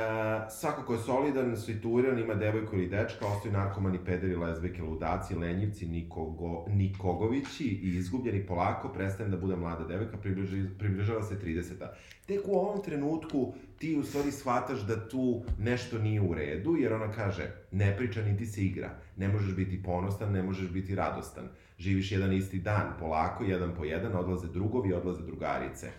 svako 0.50 0.82
ko 0.82 0.92
je 0.92 0.98
solidan, 0.98 1.56
situiran, 1.56 2.18
ima 2.18 2.34
devojku 2.34 2.76
ili 2.76 2.88
dečka, 2.88 3.26
ostaju 3.26 3.52
narkomani, 3.52 3.98
pederi, 4.04 4.36
lezbijke, 4.36 4.82
ludaci, 4.82 5.34
lenjivci, 5.34 5.86
nikogo, 5.86 6.64
nikogovići 6.68 7.64
i 7.64 7.96
izgubljeni 7.96 8.46
polako, 8.46 8.88
prestajem 8.88 9.30
da 9.30 9.36
bude 9.36 9.56
mlada 9.56 9.84
devojka, 9.84 10.16
približi, 10.16 10.64
približava 10.78 11.22
se 11.22 11.38
30. 11.44 11.86
Tek 12.26 12.40
u 12.44 12.52
ovom 12.52 12.82
trenutku 12.82 13.54
ti 13.78 13.96
u 13.96 14.02
stvari 14.02 14.32
shvataš 14.32 14.80
da 14.80 15.08
tu 15.08 15.42
nešto 15.58 15.98
nije 15.98 16.20
u 16.20 16.34
redu, 16.34 16.76
jer 16.76 16.92
ona 16.92 17.12
kaže, 17.12 17.50
ne 17.70 17.96
priča 17.96 18.22
niti 18.22 18.46
se 18.46 18.64
igra, 18.64 18.90
ne 19.16 19.28
možeš 19.28 19.56
biti 19.56 19.82
ponosan, 19.82 20.32
ne 20.32 20.42
možeš 20.42 20.70
biti 20.70 20.94
radostan. 20.94 21.48
Živiš 21.78 22.12
jedan 22.12 22.32
isti 22.32 22.58
dan, 22.58 22.92
polako, 23.00 23.44
jedan 23.44 23.74
po 23.76 23.84
jedan, 23.84 24.16
odlaze 24.16 24.48
drugovi, 24.48 24.92
odlaze 24.92 25.22
drugarice. 25.22 25.90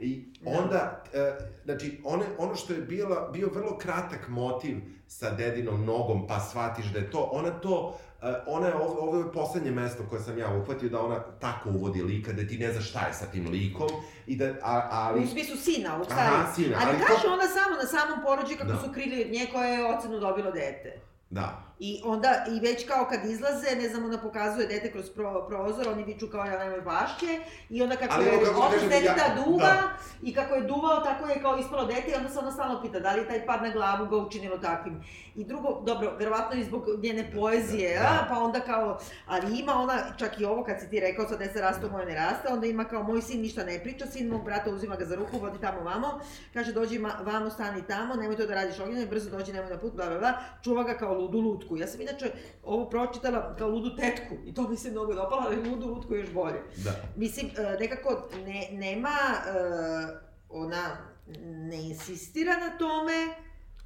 I 0.00 0.24
onda, 0.46 1.02
e, 1.14 1.32
znači, 1.64 2.00
one, 2.04 2.24
ono 2.38 2.54
što 2.54 2.72
je 2.72 2.80
bila, 2.80 3.28
bio 3.28 3.48
vrlo 3.48 3.78
kratak 3.78 4.28
motiv 4.28 4.76
sa 5.06 5.30
dedinom 5.30 5.84
nogom, 5.84 6.26
pa 6.26 6.40
shvatiš 6.40 6.86
da 6.86 6.98
je 6.98 7.10
to, 7.10 7.28
ona 7.32 7.50
to, 7.50 7.92
e, 8.22 8.34
ona 8.46 8.66
je, 8.66 8.74
ovo, 8.74 9.00
ovo 9.00 9.18
je 9.18 9.32
poslednje 9.32 9.70
mesto 9.72 10.02
koje 10.02 10.22
sam 10.22 10.38
ja 10.38 10.56
uhvatio, 10.56 10.88
da 10.88 11.00
ona 11.00 11.20
tako 11.20 11.68
uvodi 11.70 12.02
lika, 12.02 12.32
da 12.32 12.46
ti 12.46 12.58
ne 12.58 12.72
znaš 12.72 12.88
šta 12.90 13.00
je 13.00 13.14
sa 13.14 13.26
tim 13.26 13.48
likom, 13.48 13.88
i 14.26 14.36
da, 14.36 14.44
a, 14.62 14.88
ali... 14.90 15.20
U 15.20 15.26
smislu 15.26 15.56
sina, 15.58 15.94
ovog 15.94 16.06
Aha, 16.10 16.20
starijeg. 16.20 16.54
sina, 16.56 16.76
Ali, 16.80 16.90
ali 16.90 17.04
kaže 17.06 17.22
to- 17.22 17.32
ona 17.32 17.46
samo 17.48 17.76
na 17.76 17.86
samom 17.88 18.24
porođaju 18.24 18.58
kako 18.58 18.72
Da. 18.72 18.78
su 18.78 18.92
krili 18.92 19.24
od 19.24 19.30
nje 19.30 19.46
koja 19.52 19.66
je 19.66 19.84
ocenu 19.88 20.18
dobilo 20.18 20.50
dete. 20.50 21.00
Da, 21.30 21.62
I 21.82 22.00
onda, 22.04 22.44
i 22.48 22.60
već 22.60 22.86
kao 22.86 23.06
kad 23.10 23.24
izlaze, 23.24 23.76
ne 23.76 23.88
znam, 23.88 24.04
ona 24.04 24.18
pokazuje 24.18 24.66
dete 24.66 24.92
kroz 24.92 25.10
pro, 25.10 25.46
prozor, 25.48 25.88
oni 25.88 26.04
viču 26.04 26.28
kao 26.28 26.44
ja 26.44 26.58
nemoj 26.58 26.80
bašće, 26.80 27.38
i 27.70 27.82
onda 27.82 27.96
kako 27.96 28.14
Ali 28.14 28.24
je 28.26 28.32
otac 28.50 28.80
deteta 28.82 29.24
ja- 29.26 29.44
duva, 29.44 29.58
da. 29.64 29.90
i 30.22 30.34
kako 30.34 30.54
je 30.54 30.62
duvao, 30.62 31.00
tako 31.00 31.28
je 31.28 31.42
kao 31.42 31.58
ispalo 31.58 31.84
dete, 31.84 32.10
i 32.10 32.14
onda 32.14 32.28
se 32.28 32.38
ona 32.38 32.52
stalno 32.52 32.82
pita 32.82 33.00
da 33.00 33.12
li 33.12 33.28
taj 33.28 33.46
pad 33.46 33.62
na 33.62 33.70
glavu 33.70 34.06
ga 34.06 34.16
učinilo 34.16 34.58
takvim. 34.58 35.04
I 35.34 35.44
drugo, 35.44 35.82
dobro, 35.82 36.16
verovatno 36.18 36.60
i 36.60 36.64
zbog 36.64 36.84
njene 37.02 37.32
poezije, 37.34 37.98
Da. 37.98 38.04
a, 38.04 38.26
pa 38.28 38.38
onda 38.38 38.60
kao, 38.60 38.98
ali 39.26 39.58
ima 39.58 39.72
ona, 39.74 39.94
čak 40.16 40.40
i 40.40 40.44
ovo 40.44 40.64
kad 40.64 40.80
si 40.80 40.90
ti 40.90 41.00
rekao, 41.00 41.28
sad 41.28 41.38
deca 41.38 41.60
rastu, 41.60 41.90
moje 41.90 42.06
ne 42.06 42.14
raste, 42.14 42.48
onda 42.48 42.66
ima 42.66 42.84
kao, 42.84 43.02
moj 43.02 43.22
sin 43.22 43.40
ništa 43.40 43.64
ne 43.64 43.78
priča, 43.78 44.06
sin 44.06 44.28
mog 44.28 44.44
brata 44.44 44.70
uzima 44.70 44.96
ga 44.96 45.04
za 45.04 45.16
ruku, 45.16 45.38
vodi 45.38 45.58
tamo 45.60 45.80
vamo, 45.80 46.20
kaže 46.54 46.72
dođi 46.72 46.98
ma, 46.98 47.10
vamo, 47.22 47.50
stani 47.50 47.82
tamo, 47.82 48.14
nemoj 48.14 48.36
to 48.36 48.46
da 48.46 48.54
radiš 48.54 48.78
ognjene, 48.80 49.06
brzo 49.06 49.30
dođi, 49.30 49.52
nemoj 49.52 49.70
na 49.70 49.78
put, 49.78 49.92
bla, 49.94 50.06
bla, 50.06 50.18
bla, 50.18 50.32
čuva 50.62 50.82
ga 50.82 50.94
kao 50.94 51.14
ludu 51.14 51.38
lutku. 51.38 51.69
Ja 51.76 51.86
sam 51.86 52.00
inače 52.00 52.32
ovo 52.62 52.90
pročitala 52.90 53.56
kao 53.58 53.68
ludu 53.68 53.96
tetku 53.96 54.34
i 54.46 54.54
to 54.54 54.68
mi 54.68 54.76
se 54.76 54.90
mnogo 54.90 55.14
dopalo, 55.14 55.42
ali 55.46 55.70
ludu 55.70 55.88
lutku 55.88 56.14
još 56.14 56.30
bolje. 56.32 56.62
da. 56.76 56.90
Mislim, 57.16 57.46
e, 57.46 57.76
nekako 57.80 58.28
ne, 58.46 58.68
nema, 58.72 59.08
e, 59.08 60.30
ona 60.48 60.96
ne 61.44 61.88
insistira 61.88 62.56
na 62.56 62.78
tome, 62.78 63.34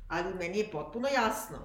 ali 0.08 0.34
meni 0.34 0.58
je 0.58 0.70
potpuno 0.72 1.08
jasno. 1.08 1.58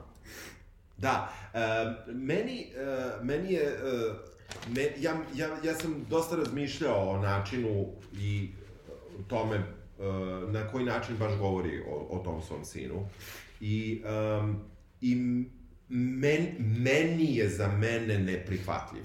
Da, 0.97 1.33
e, 1.53 1.59
meni, 2.07 2.61
e, 2.61 3.23
meni 3.23 3.53
je, 3.53 3.63
e, 3.63 3.77
me, 4.69 4.81
ja, 4.97 5.17
ja, 5.35 5.47
ja 5.63 5.75
sam 5.75 6.05
dosta 6.09 6.35
razmišljao 6.35 7.09
o 7.09 7.17
načinu 7.17 7.85
i 8.13 8.49
tome 9.27 9.55
e, 9.55 9.63
na 10.47 10.67
koji 10.71 10.85
način 10.85 11.17
baš 11.17 11.37
govori 11.37 11.81
o, 11.89 12.07
o 12.09 12.19
tom 12.23 12.41
svom 12.41 12.65
sinu. 12.65 13.07
I, 13.61 14.03
um, 14.39 14.61
i 15.01 15.15
men, 15.89 16.55
meni 16.59 17.35
je 17.35 17.49
za 17.49 17.67
mene 17.67 18.19
neprihvatljiv. 18.19 19.03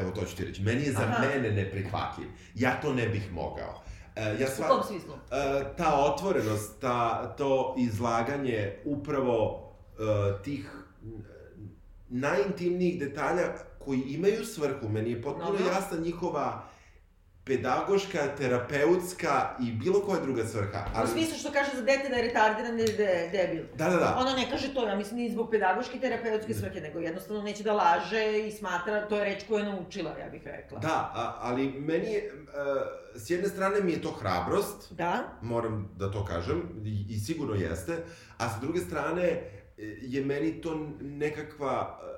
Evo 0.00 0.10
to 0.10 0.24
ću 0.24 0.36
ti 0.36 0.44
reći. 0.44 0.62
Meni 0.62 0.84
je 0.84 0.92
za 0.92 1.02
Aha. 1.02 1.26
mene 1.26 1.50
neprihvatljiv. 1.50 2.28
Ja 2.54 2.80
to 2.80 2.92
ne 2.92 3.08
bih 3.08 3.32
mogao. 3.32 3.82
E, 4.16 4.36
ja 4.40 4.46
U 4.46 4.56
sva, 4.56 4.68
kom 4.68 4.82
smislu? 4.82 5.14
E, 5.14 5.64
ta 5.76 5.94
otvorenost, 5.94 6.80
ta, 6.80 7.34
to 7.38 7.74
izlaganje 7.78 8.72
upravo 8.84 9.68
e, 9.98 10.42
tih 10.42 10.70
najintimnijih 12.08 13.00
detalja 13.00 13.52
koji 13.78 14.00
imaju 14.00 14.44
svrhu, 14.44 14.88
meni 14.88 15.10
je 15.10 15.22
potpuno 15.22 15.58
jasna 15.68 15.98
njihova 15.98 16.68
pedagoška, 17.46 18.18
terapeutska 18.38 19.56
i 19.60 19.72
bilo 19.72 20.00
koja 20.00 20.20
druga 20.20 20.44
svrha. 20.44 20.78
U 21.04 21.06
smislu 21.06 21.38
što 21.38 21.52
kaže 21.52 21.70
za 21.74 21.82
dete 21.82 22.08
da 22.08 22.16
je 22.16 22.22
retardiran 22.22 22.80
ili 22.80 22.92
da 22.96 23.02
je 23.02 23.28
debil. 23.30 23.64
Da, 23.74 23.88
da, 23.90 23.96
da. 23.96 24.16
Ona 24.20 24.32
ne 24.32 24.50
kaže 24.50 24.74
to, 24.74 24.88
ja 24.88 24.96
mislim, 24.96 25.20
ni 25.20 25.30
zbog 25.30 25.50
pedagoške 25.50 25.96
i 25.96 26.00
terapeutske 26.00 26.54
svrhe, 26.54 26.80
nego 26.80 26.98
jednostavno 26.98 27.42
neće 27.42 27.62
da 27.62 27.72
laže 27.72 28.38
i 28.48 28.52
smatra, 28.52 29.08
to 29.08 29.16
je 29.16 29.24
reč 29.24 29.44
koju 29.48 29.58
je 29.58 29.64
naučila, 29.64 30.10
ja 30.18 30.28
bih 30.30 30.42
rekla. 30.44 30.78
Da, 30.78 31.10
a, 31.14 31.38
ali 31.40 31.66
meni 31.66 32.12
je, 32.12 32.18
e, 32.18 32.30
s 33.18 33.30
jedne 33.30 33.48
strane 33.48 33.80
mi 33.80 33.92
je 33.92 34.02
to 34.02 34.10
hrabrost, 34.10 34.92
Da? 34.92 35.24
moram 35.42 35.90
da 35.96 36.10
to 36.10 36.24
kažem, 36.24 36.62
i, 36.84 37.06
i 37.14 37.18
sigurno 37.18 37.54
jeste, 37.54 37.96
a 38.38 38.48
sa 38.48 38.58
druge 38.60 38.80
strane, 38.80 39.42
je 40.00 40.24
meni 40.24 40.60
to 40.60 40.88
nekakva 41.00 42.00
e, 42.02 42.15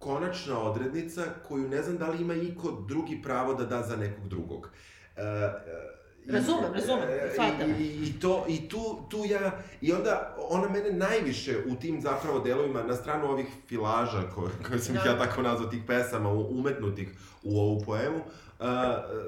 konačna 0.00 0.58
odrednica 0.58 1.24
koju 1.48 1.68
ne 1.68 1.82
znam 1.82 1.96
da 1.98 2.08
li 2.08 2.22
ima 2.22 2.34
iko 2.34 2.84
drugi 2.88 3.22
pravo 3.22 3.54
da 3.54 3.64
da 3.64 3.82
za 3.82 3.96
nekog 3.96 4.28
drugog. 4.28 4.70
E, 5.16 5.22
e, 5.22 6.00
Razumem, 6.26 6.72
razumem, 6.74 7.08
e, 7.08 7.30
shvatam. 7.32 7.70
I, 7.70 7.82
i, 7.82 8.08
i, 8.08 8.20
to, 8.20 8.44
I 8.48 8.68
tu, 8.68 8.78
tu 9.10 9.24
ja, 9.24 9.58
i 9.80 9.92
onda 9.92 10.36
ona 10.50 10.68
mene 10.68 10.92
najviše 10.92 11.56
u 11.66 11.74
tim 11.74 12.00
zapravo 12.00 12.40
delovima, 12.40 12.82
na 12.82 12.94
stranu 12.94 13.30
ovih 13.30 13.46
filaža 13.68 14.22
koje, 14.34 14.50
koje 14.68 14.78
sam 14.78 14.94
Da. 14.94 15.10
ja 15.10 15.18
tako 15.18 15.42
nazvao, 15.42 15.70
tih 15.70 15.82
pesama 15.86 16.32
umetnutih 16.32 17.08
u 17.42 17.60
ovu 17.60 17.82
poemu, 17.86 18.18
uh, 18.18 18.66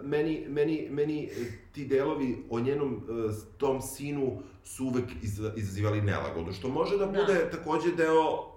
meni, 0.02 0.46
meni, 0.48 0.88
meni 0.90 1.30
ti 1.72 1.86
delovi 1.86 2.44
o 2.50 2.60
njenom 2.60 2.94
uh, 2.94 3.34
tom 3.58 3.82
sinu 3.82 4.42
su 4.64 4.84
uvek 4.84 5.04
iz, 5.22 5.40
izazivali 5.56 6.00
nelagodu, 6.02 6.52
što 6.52 6.68
može 6.68 6.98
da 6.98 7.06
Da. 7.06 7.12
bude 7.12 7.50
takođe 7.50 7.92
deo 7.96 8.51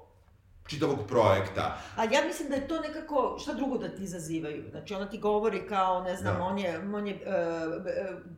čitavog 0.67 0.99
projekta. 1.07 1.77
Ali 1.95 2.13
ja 2.13 2.21
mislim 2.25 2.49
da 2.49 2.55
je 2.55 2.67
to 2.67 2.79
nekako, 2.79 3.37
šta 3.39 3.53
drugo 3.53 3.77
da 3.77 3.89
ti 3.89 4.03
izazivaju? 4.03 4.63
Znači, 4.71 4.93
ona 4.93 5.09
ti 5.09 5.17
govori 5.17 5.67
kao, 5.67 6.03
ne 6.03 6.15
znam, 6.15 6.35
Da. 6.37 6.43
on 6.43 6.59
je, 6.59 6.79
on 6.93 7.07
je 7.07 7.13
uh, 7.13 7.21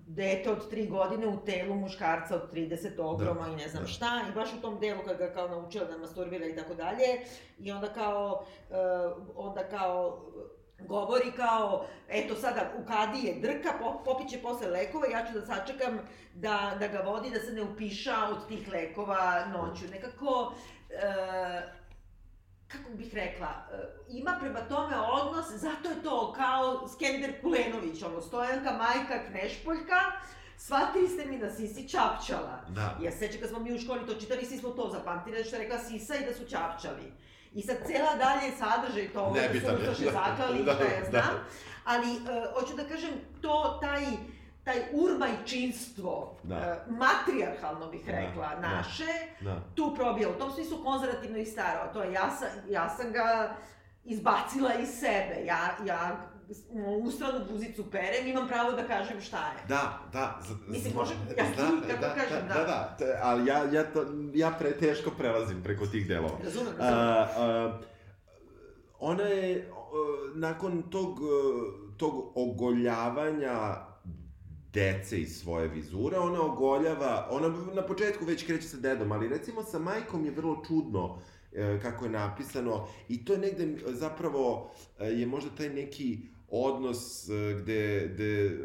dete 0.07 0.51
od 0.51 0.69
tri 0.69 0.88
godine 0.88 1.28
u 1.28 1.38
telu 1.45 1.75
muškarca 1.75 2.36
od 2.36 2.53
30 2.53 3.01
ogroma 3.01 3.47
i 3.47 3.55
ne 3.55 3.69
znam 3.69 3.84
da. 3.84 3.89
šta, 3.89 4.21
i 4.30 4.36
baš 4.36 4.53
u 4.53 4.61
tom 4.61 4.80
delu 4.80 4.99
kad 5.05 5.17
ga 5.17 5.34
kao 5.34 5.47
naučila 5.47 5.86
da 5.86 5.97
masturbira 5.97 6.45
i 6.45 6.55
tako 6.55 6.73
dalje, 6.73 7.05
i 7.59 7.71
onda 7.71 7.93
kao, 7.93 8.45
uh, 8.69 8.75
onda 9.36 9.63
kao, 9.63 10.25
govori 10.80 11.32
kao, 11.36 11.86
eto 12.09 12.36
sada 12.36 12.71
u 12.84 12.86
kadi 12.88 13.28
je 13.28 13.39
drka, 13.39 13.69
po, 13.80 14.01
popiće 14.05 14.38
posle 14.41 14.67
lekova, 14.67 15.07
ja 15.07 15.25
ću 15.25 15.39
da 15.39 15.45
sačekam 15.45 15.99
da, 16.34 16.75
da 16.80 16.88
ga 16.88 16.99
vodi, 16.99 17.30
da 17.30 17.39
se 17.39 17.51
ne 17.51 17.61
upiša 17.63 18.15
od 18.32 18.47
tih 18.47 18.69
lekova 18.73 19.45
noću. 19.45 19.86
Nekako, 19.91 20.53
e, 20.89 21.78
kako 22.68 22.89
bih 22.89 23.13
rekla, 23.13 23.47
e, 23.47 23.78
ima 24.09 24.38
prema 24.39 24.59
tome 24.59 24.95
odnos, 24.99 25.45
zato 25.51 25.89
je 25.89 26.03
to 26.03 26.34
kao 26.38 26.88
Skender 26.88 27.41
Kulenović, 27.41 28.03
ono, 28.03 28.22
stojanka, 28.22 28.72
majka, 28.72 29.30
knešpoljka, 29.30 29.99
sva 30.57 30.80
tri 30.93 31.07
ste 31.07 31.26
mi 31.26 31.38
na 31.38 31.49
sisi 31.49 31.89
čapčala. 31.89 32.61
Da. 32.70 32.97
Ja 33.01 33.11
se 33.11 33.18
sećam 33.18 33.41
kad 33.41 33.49
smo 33.49 33.59
mi 33.59 33.76
u 33.76 33.80
školi 33.80 34.05
to 34.05 34.13
čitali, 34.13 34.45
svi 34.45 34.57
smo 34.57 34.70
to 34.70 34.89
zapamtili, 34.89 35.43
što 35.43 35.55
je 35.55 35.61
rekla 35.61 35.80
sisa 35.80 36.15
i 36.15 36.26
da 36.26 36.34
su 36.34 36.45
čapčali. 36.49 37.13
I 37.53 37.61
sad 37.61 37.78
cela 37.88 38.15
dalje 38.15 38.51
sadržaj 38.59 39.13
toga, 39.13 39.39
da 39.53 39.59
su 39.59 39.76
ustaše 39.76 40.05
da. 40.05 40.11
zaklali, 40.11 40.63
Da, 40.63 40.74
da, 40.74 40.84
ja 40.84 41.01
da. 41.01 41.09
znam, 41.09 41.36
ali 41.86 42.07
e, 42.07 42.20
hoću 42.53 42.76
da 42.76 42.84
kažem, 42.84 43.11
to, 43.41 43.80
taj, 43.82 44.03
taj 44.68 44.82
urmajčinstvo, 44.93 46.38
Da. 46.43 46.55
e, 46.55 46.91
matrijarhalno 46.91 47.88
bih 47.88 48.05
Da, 48.05 48.11
rekla, 48.11 48.47
da. 48.51 48.70
naše, 48.70 49.11
Da. 49.41 49.59
tu 49.76 49.93
probija, 49.95 50.30
u 50.30 50.34
tom 50.34 50.51
smislu 50.51 50.78
konzervativno 50.84 51.38
i 51.38 51.45
staro, 51.45 51.93
to 51.93 52.03
je, 52.03 52.13
ja 52.13 52.30
sam, 52.32 52.47
ja 52.70 52.89
sam 52.89 53.11
ga 53.11 53.55
izbacila 54.05 54.74
iz 54.74 54.89
sebe, 54.89 55.45
ja, 55.45 55.59
ja 55.86 56.18
ustranu 56.99 57.45
guzicu 57.51 57.91
perem, 57.91 58.28
imam 58.28 58.47
pravo 58.47 58.72
da 58.72 58.84
kažem 58.86 59.22
šta 59.22 59.38
je. 59.38 59.68
Da, 59.68 59.99
da. 60.13 60.39
Z, 60.41 60.53
Mislim, 60.68 60.93
može- 60.95 61.13
ja 61.38 61.45
ti, 61.45 61.57
kako 61.89 62.15
kažem, 62.15 62.47
da. 62.47 62.53
da. 62.53 62.59
Da, 62.59 62.95
da, 62.99 63.20
ali 63.22 63.47
ja, 63.47 63.63
ja, 63.65 63.84
to, 63.86 64.05
ja 64.34 64.51
pre 64.51 64.72
teško 64.74 65.11
prelazim 65.11 65.63
preko 65.63 65.86
tih 65.86 66.07
delova. 66.07 66.38
Razumem, 66.43 66.74
razumem. 66.78 66.99
a, 67.38 67.78
ona 68.99 69.24
je, 69.24 69.70
a, 69.72 69.76
nakon 70.36 70.84
tog, 70.84 71.20
a, 71.20 71.24
tog 71.97 72.32
ogoljavanja 72.36 73.86
dece 74.78 75.21
iz 75.21 75.39
svoje 75.41 75.67
vizure, 75.67 76.17
ona 76.17 76.41
ogoljava, 76.41 77.28
ona 77.32 77.49
na 77.73 77.82
početku 77.82 78.25
već 78.25 78.45
kreće 78.45 78.67
sa 78.67 78.78
dedom, 78.78 79.11
ali 79.11 79.30
recimo 79.30 79.63
sa 79.63 79.80
majkom 79.80 80.25
je 80.25 80.32
vrlo 80.32 80.63
čudno 80.67 81.19
e, 81.53 81.80
kako 81.82 82.05
je 82.05 82.11
napisano 82.11 82.88
i 83.09 83.25
to 83.25 83.34
je 83.34 83.39
negde 83.39 83.75
zapravo 83.88 84.71
e, 84.99 85.05
je 85.05 85.25
možda 85.25 85.49
taj 85.57 85.69
neki 85.69 86.17
odnos 86.49 87.30
e, 87.30 87.53
gde, 87.61 88.09
gde 88.13 88.57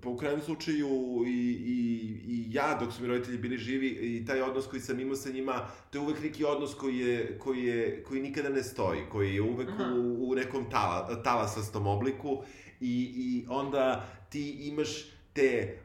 pa 0.00 0.08
u 0.08 0.16
krajnjem 0.16 0.40
slučaju 0.40 1.24
i, 1.26 1.40
i, 1.66 1.78
i 2.26 2.46
ja 2.52 2.76
dok 2.80 2.92
su 2.92 3.02
mi 3.02 3.08
roditelji 3.08 3.38
bili 3.38 3.58
živi 3.58 3.88
i 3.88 4.24
taj 4.26 4.42
odnos 4.42 4.66
koji 4.66 4.80
sam 4.80 5.00
imao 5.00 5.16
sa 5.16 5.30
njima, 5.30 5.68
to 5.90 5.98
je 5.98 6.02
uvek 6.02 6.22
neki 6.22 6.44
odnos 6.44 6.74
koji 6.74 6.98
je, 6.98 7.38
koji 7.38 7.64
je, 7.64 8.02
koji 8.02 8.22
nikada 8.22 8.48
ne 8.48 8.62
stoji, 8.62 9.00
koji 9.12 9.34
je 9.34 9.42
uvek 9.42 9.68
Aha. 9.68 9.92
u, 9.94 10.30
u 10.30 10.34
nekom 10.34 10.70
tala, 10.70 11.22
talasastom 11.22 11.86
obliku 11.86 12.42
i, 12.80 13.12
i 13.16 13.46
onda 13.48 14.08
ti 14.30 14.50
imaš 14.50 15.17
te 15.32 15.78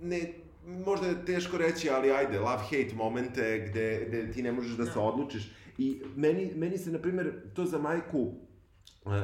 ne, 0.00 0.32
možda 0.64 1.06
je 1.06 1.24
teško 1.24 1.58
reći, 1.58 1.90
ali 1.90 2.10
ajde, 2.12 2.38
love-hate 2.40 2.94
momente 2.94 3.66
gde, 3.70 4.04
gde 4.08 4.32
ti 4.32 4.42
ne 4.42 4.52
možeš 4.52 4.76
da 4.76 4.84
se 4.86 4.92
Da. 4.94 5.00
odlučiš. 5.00 5.52
I 5.78 6.02
meni, 6.16 6.52
meni 6.54 6.78
se, 6.78 6.90
na 6.90 6.98
primjer, 6.98 7.32
to 7.54 7.64
za 7.64 7.78
majku, 7.78 8.32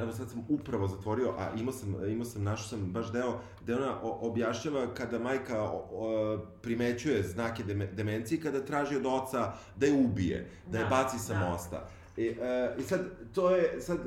evo 0.02 0.12
sad 0.12 0.30
sam 0.30 0.44
upravo 0.48 0.88
zatvorio, 0.88 1.34
a 1.38 1.50
imao 1.58 1.72
sam, 1.72 2.10
imao 2.10 2.24
sam, 2.24 2.42
našao 2.44 2.68
sam 2.68 2.80
baš 2.80 3.12
deo 3.12 3.40
gde 3.62 3.74
ona 3.74 3.98
objašnjava 4.02 4.94
kada 4.94 5.18
majka 5.18 5.62
o, 5.62 5.88
o, 5.92 6.38
primećuje 6.62 7.22
znake 7.22 7.62
deme, 7.62 7.86
demencije, 7.86 8.40
kada 8.40 8.64
traži 8.64 8.96
od 8.96 9.06
oca 9.06 9.52
da 9.76 9.86
je 9.86 9.92
ubije, 9.92 10.50
da, 10.66 10.78
je 10.78 10.84
Da, 10.84 10.90
baci 10.90 11.18
sa 11.18 11.34
da. 11.34 11.48
mosta. 11.50 11.88
I, 12.16 12.26
e, 12.26 12.74
I 12.78 12.82
sad, 12.82 13.00
to 13.34 13.50
je, 13.50 13.80
sad, 13.80 13.98
e, 13.98 14.00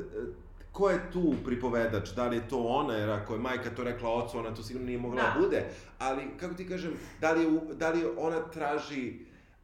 ko 0.74 0.90
je 0.90 1.00
tu 1.14 1.34
pripovedač? 1.46 2.10
Da 2.18 2.28
li 2.28 2.38
je 2.38 2.48
to 2.50 2.58
ona, 2.58 2.94
jer 2.94 3.10
ako 3.10 3.34
je 3.34 3.40
majka 3.40 3.70
to 3.76 3.84
rekla 3.84 4.10
ocu, 4.10 4.40
ona 4.40 4.56
to 4.56 4.64
sigurno 4.64 4.88
nije 4.88 5.00
mogla 5.00 5.22
da, 5.22 5.34
Da. 5.36 5.42
bude. 5.42 5.66
Ali, 6.00 6.24
kako 6.40 6.54
ti 6.54 6.68
kažem, 6.68 6.94
da 7.22 7.32
li, 7.32 7.44
je, 7.44 7.50
da 7.78 7.90
li 7.90 8.04
ona 8.18 8.40
traži, 8.50 9.14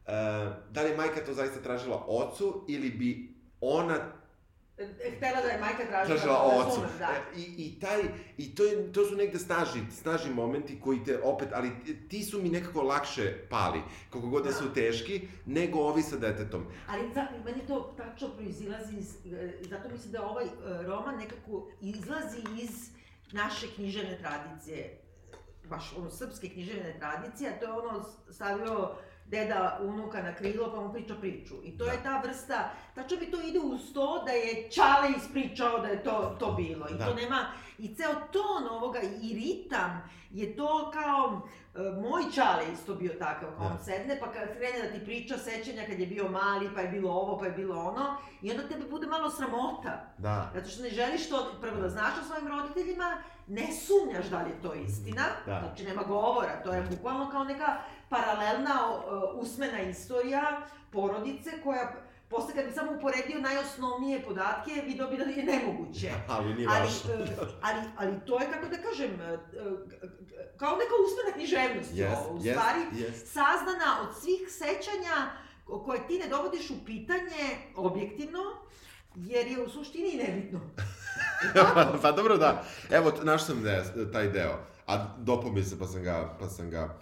uh, 0.06 0.12
da 0.70 0.82
li 0.82 0.90
je 0.90 0.96
majka 0.96 1.24
to 1.26 1.34
zaista 1.34 1.60
tražila 1.60 2.04
ocu, 2.06 2.64
ili 2.68 2.90
bi 2.90 3.34
ona 3.60 3.98
Htela 5.10 5.40
da 5.40 5.48
je 5.48 5.60
majka 5.60 5.84
tražila, 5.84 6.16
tražila 6.16 6.42
ocu. 6.44 6.58
razumem, 6.66 6.90
da. 6.98 7.06
E, 7.06 7.38
I, 7.38 7.42
i, 7.58 7.80
taj, 7.80 8.00
i 8.38 8.54
to, 8.54 8.64
je, 8.64 8.92
to 8.92 9.04
su 9.04 9.16
negde 9.16 9.38
snažni, 9.38 9.86
snažni 9.92 10.30
momenti 10.32 10.80
koji 10.80 11.04
te 11.04 11.20
opet, 11.20 11.48
ali 11.52 11.70
ti- 12.08 12.22
su 12.22 12.42
mi 12.42 12.48
nekako 12.48 12.82
lakše 12.82 13.22
pali, 13.48 13.80
koliko 14.10 14.28
god 14.28 14.44
da 14.44 14.50
Da. 14.50 14.56
su 14.56 14.72
teški, 14.74 15.16
nego 15.46 15.78
ovi 15.80 16.02
sa 16.02 16.16
detetom. 16.18 16.66
Ali 16.88 17.12
za, 17.14 17.26
meni 17.44 17.66
to 17.66 17.94
tačno 17.96 18.28
proizilazi 18.28 18.96
iz, 18.96 19.14
e, 19.26 19.52
zato 19.62 19.88
mislim 19.88 20.12
da 20.12 20.22
ovaj 20.22 20.44
e, 20.44 20.48
roman 20.82 21.16
nekako 21.16 21.68
izlazi 21.82 22.38
iz 22.58 22.90
naše 23.32 23.66
književne 23.68 24.18
tradicije, 24.18 25.00
baš 25.64 25.94
ono 25.94 26.10
srpske 26.10 26.48
književne 26.48 26.96
tradicije, 26.98 27.50
a 27.50 27.58
to 27.58 27.66
je 27.66 27.72
ono 27.72 28.04
stavio 28.30 28.90
deda 29.30 29.78
unuka 29.82 30.22
na 30.22 30.34
krilo 30.34 30.72
pa 30.74 30.80
mu 30.80 30.92
priča 30.92 31.14
priču. 31.14 31.54
I 31.64 31.78
to 31.78 31.84
Da. 31.84 31.92
je 31.92 32.02
ta 32.02 32.20
vrsta, 32.20 32.58
tačno 32.94 33.16
mi 33.20 33.30
to 33.30 33.40
ide 33.40 33.58
uz 33.60 33.92
to 33.94 34.22
da 34.26 34.32
je 34.32 34.70
Čale 34.70 35.08
ispričao 35.16 35.78
da 35.78 35.88
je 35.88 36.02
to, 36.02 36.36
to 36.38 36.52
bilo. 36.52 36.86
I 36.88 36.94
Da. 36.94 37.06
to 37.06 37.14
nema, 37.14 37.46
i 37.78 37.94
ceo 37.94 38.14
ton 38.32 38.68
ovoga 38.70 38.98
i 39.22 39.34
ritam 39.34 40.02
je 40.30 40.56
to 40.56 40.90
kao, 40.92 41.40
e, 41.74 41.78
moj 42.00 42.22
Čale 42.34 42.72
isto 42.72 42.94
bio 42.94 43.12
takav, 43.14 43.48
kao 43.50 43.68
Da. 43.68 43.70
on 43.70 43.78
sedne 43.78 44.18
pa 44.20 44.26
kad 44.26 44.48
krene 44.48 44.82
da 44.82 44.92
ti 44.92 45.04
priča 45.04 45.38
sećanja 45.38 45.82
kad 45.86 46.00
je 46.00 46.06
bio 46.06 46.28
mali, 46.30 46.70
pa 46.74 46.80
je 46.80 46.88
bilo 46.88 47.10
ovo, 47.12 47.38
pa 47.38 47.44
je 47.46 47.52
bilo 47.52 47.80
ono, 47.80 48.06
i 48.42 48.50
onda 48.50 48.68
tebe 48.68 48.84
bude 48.86 49.06
malo 49.06 49.30
sramota. 49.30 50.12
Da. 50.18 50.50
Zato 50.54 50.68
što 50.68 50.82
ne 50.82 50.90
želiš 50.90 51.28
to, 51.28 51.52
prvo 51.60 51.76
da 51.76 51.88
znaš 51.88 52.12
o 52.20 52.24
svojim 52.24 52.48
roditeljima, 52.48 53.16
ne 53.46 53.66
sumnjaš 53.76 54.26
da 54.26 54.42
li 54.42 54.50
je 54.50 54.62
to 54.62 54.74
istina, 54.74 55.22
Da. 55.46 55.60
znači 55.60 55.84
nema 55.84 56.02
govora, 56.02 56.62
to 56.64 56.72
je 56.72 56.82
bukvalno 56.82 57.30
kao 57.30 57.44
neka 57.44 57.76
paralelna 58.10 58.76
usmena 59.34 59.80
istorija 59.80 60.62
porodice 60.92 61.50
koja 61.64 61.92
posle 62.30 62.54
kad 62.54 62.64
bi 62.64 62.72
samo 62.72 62.92
uporedio 62.92 63.40
najosnovnije 63.40 64.22
podatke, 64.22 64.82
video 64.86 65.10
bi 65.10 65.16
da 65.16 65.24
je 65.24 65.44
nemoguće. 65.44 66.10
Ali 66.34 66.54
nije 66.54 66.68
Ali, 66.70 66.80
važno. 66.80 67.24
e, 67.24 67.36
ali, 67.62 67.80
ali 67.96 68.20
to 68.26 68.40
je, 68.40 68.46
kako 68.52 68.66
da 68.66 68.76
kažem, 68.76 69.20
e, 69.20 69.24
e, 69.24 69.38
kao 70.56 70.76
neka 70.76 70.94
usmena 71.04 71.30
književnost. 71.34 71.92
Yes, 71.92 72.16
ovo, 72.18 72.36
u 72.36 72.40
yes, 72.40 72.50
stvari, 72.52 72.80
yes. 72.92 73.24
saznana 73.24 73.90
od 74.02 74.16
svih 74.22 74.40
sećanja 74.48 75.16
ko- 75.64 75.82
koje 75.84 76.06
ti 76.06 76.18
ne 76.18 76.28
dovodiš 76.28 76.70
u 76.70 76.84
pitanje 76.86 77.44
objektivno, 77.76 78.40
jer 79.14 79.46
je 79.46 79.62
u 79.62 79.68
suštini 79.68 80.16
nebitno. 80.26 80.60
Pa 82.02 82.12
dobro 82.12 82.36
da. 82.36 82.64
Evo, 82.90 83.12
našao 83.22 83.46
sam 83.46 83.62
de, 83.62 83.84
taj 84.12 84.28
deo. 84.28 84.58
A 84.86 85.06
dopao 85.18 85.52
mi 85.52 85.62
se 85.62 85.78
pa 85.78 85.86
sam 85.86 86.02
ga, 86.02 86.36
pa 86.40 86.48
sam 86.48 86.70
ga 86.70 86.98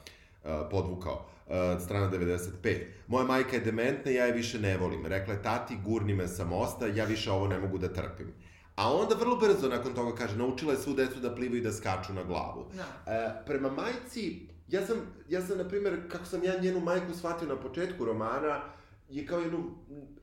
podvukao. 0.71 1.27
Uh, 1.47 1.55
strana 1.85 2.11
95. 2.11 2.85
Moja 3.07 3.25
majka 3.25 3.57
je 3.57 3.63
dementna 3.63 4.11
ja 4.11 4.27
je 4.27 4.33
više 4.33 4.59
ne 4.59 4.77
volim. 4.77 5.07
Rekla 5.07 5.35
je, 5.35 5.43
tati, 5.43 5.79
gurni 5.85 6.15
me 6.15 6.29
sa 6.29 6.45
mosta, 6.45 6.87
ja 6.87 7.05
više 7.05 7.31
ovo 7.31 7.47
ne 7.47 7.59
mogu 7.59 7.79
da 7.79 7.93
trpim. 7.93 8.35
A 8.75 8.95
onda 8.95 9.15
vrlo 9.15 9.37
brzo 9.37 9.69
nakon 9.69 9.95
toga 9.95 10.17
kaže, 10.17 10.37
naučila 10.37 10.73
je 10.73 10.79
svu 10.79 10.95
decu 10.95 11.21
da 11.21 11.35
plivaju 11.35 11.61
i 11.61 11.65
da 11.65 11.73
skaču 11.73 12.13
na 12.13 12.23
glavu. 12.23 12.71
Da. 12.77 13.13
E, 13.13 13.43
prema 13.47 13.71
majci, 13.71 14.49
ja 14.69 14.87
sam, 14.87 14.97
ja 15.29 15.43
sam, 15.43 15.59
na 15.59 15.69
primjer, 15.69 16.01
kako 16.11 16.25
sam 16.25 16.45
ja 16.45 16.61
njenu 16.61 16.81
majku 16.81 17.15
shvatio 17.15 17.49
na 17.49 17.57
početku 17.57 18.05
romana, 18.05 18.61
je 19.09 19.27
kao 19.27 19.41
jednu, 19.41 19.65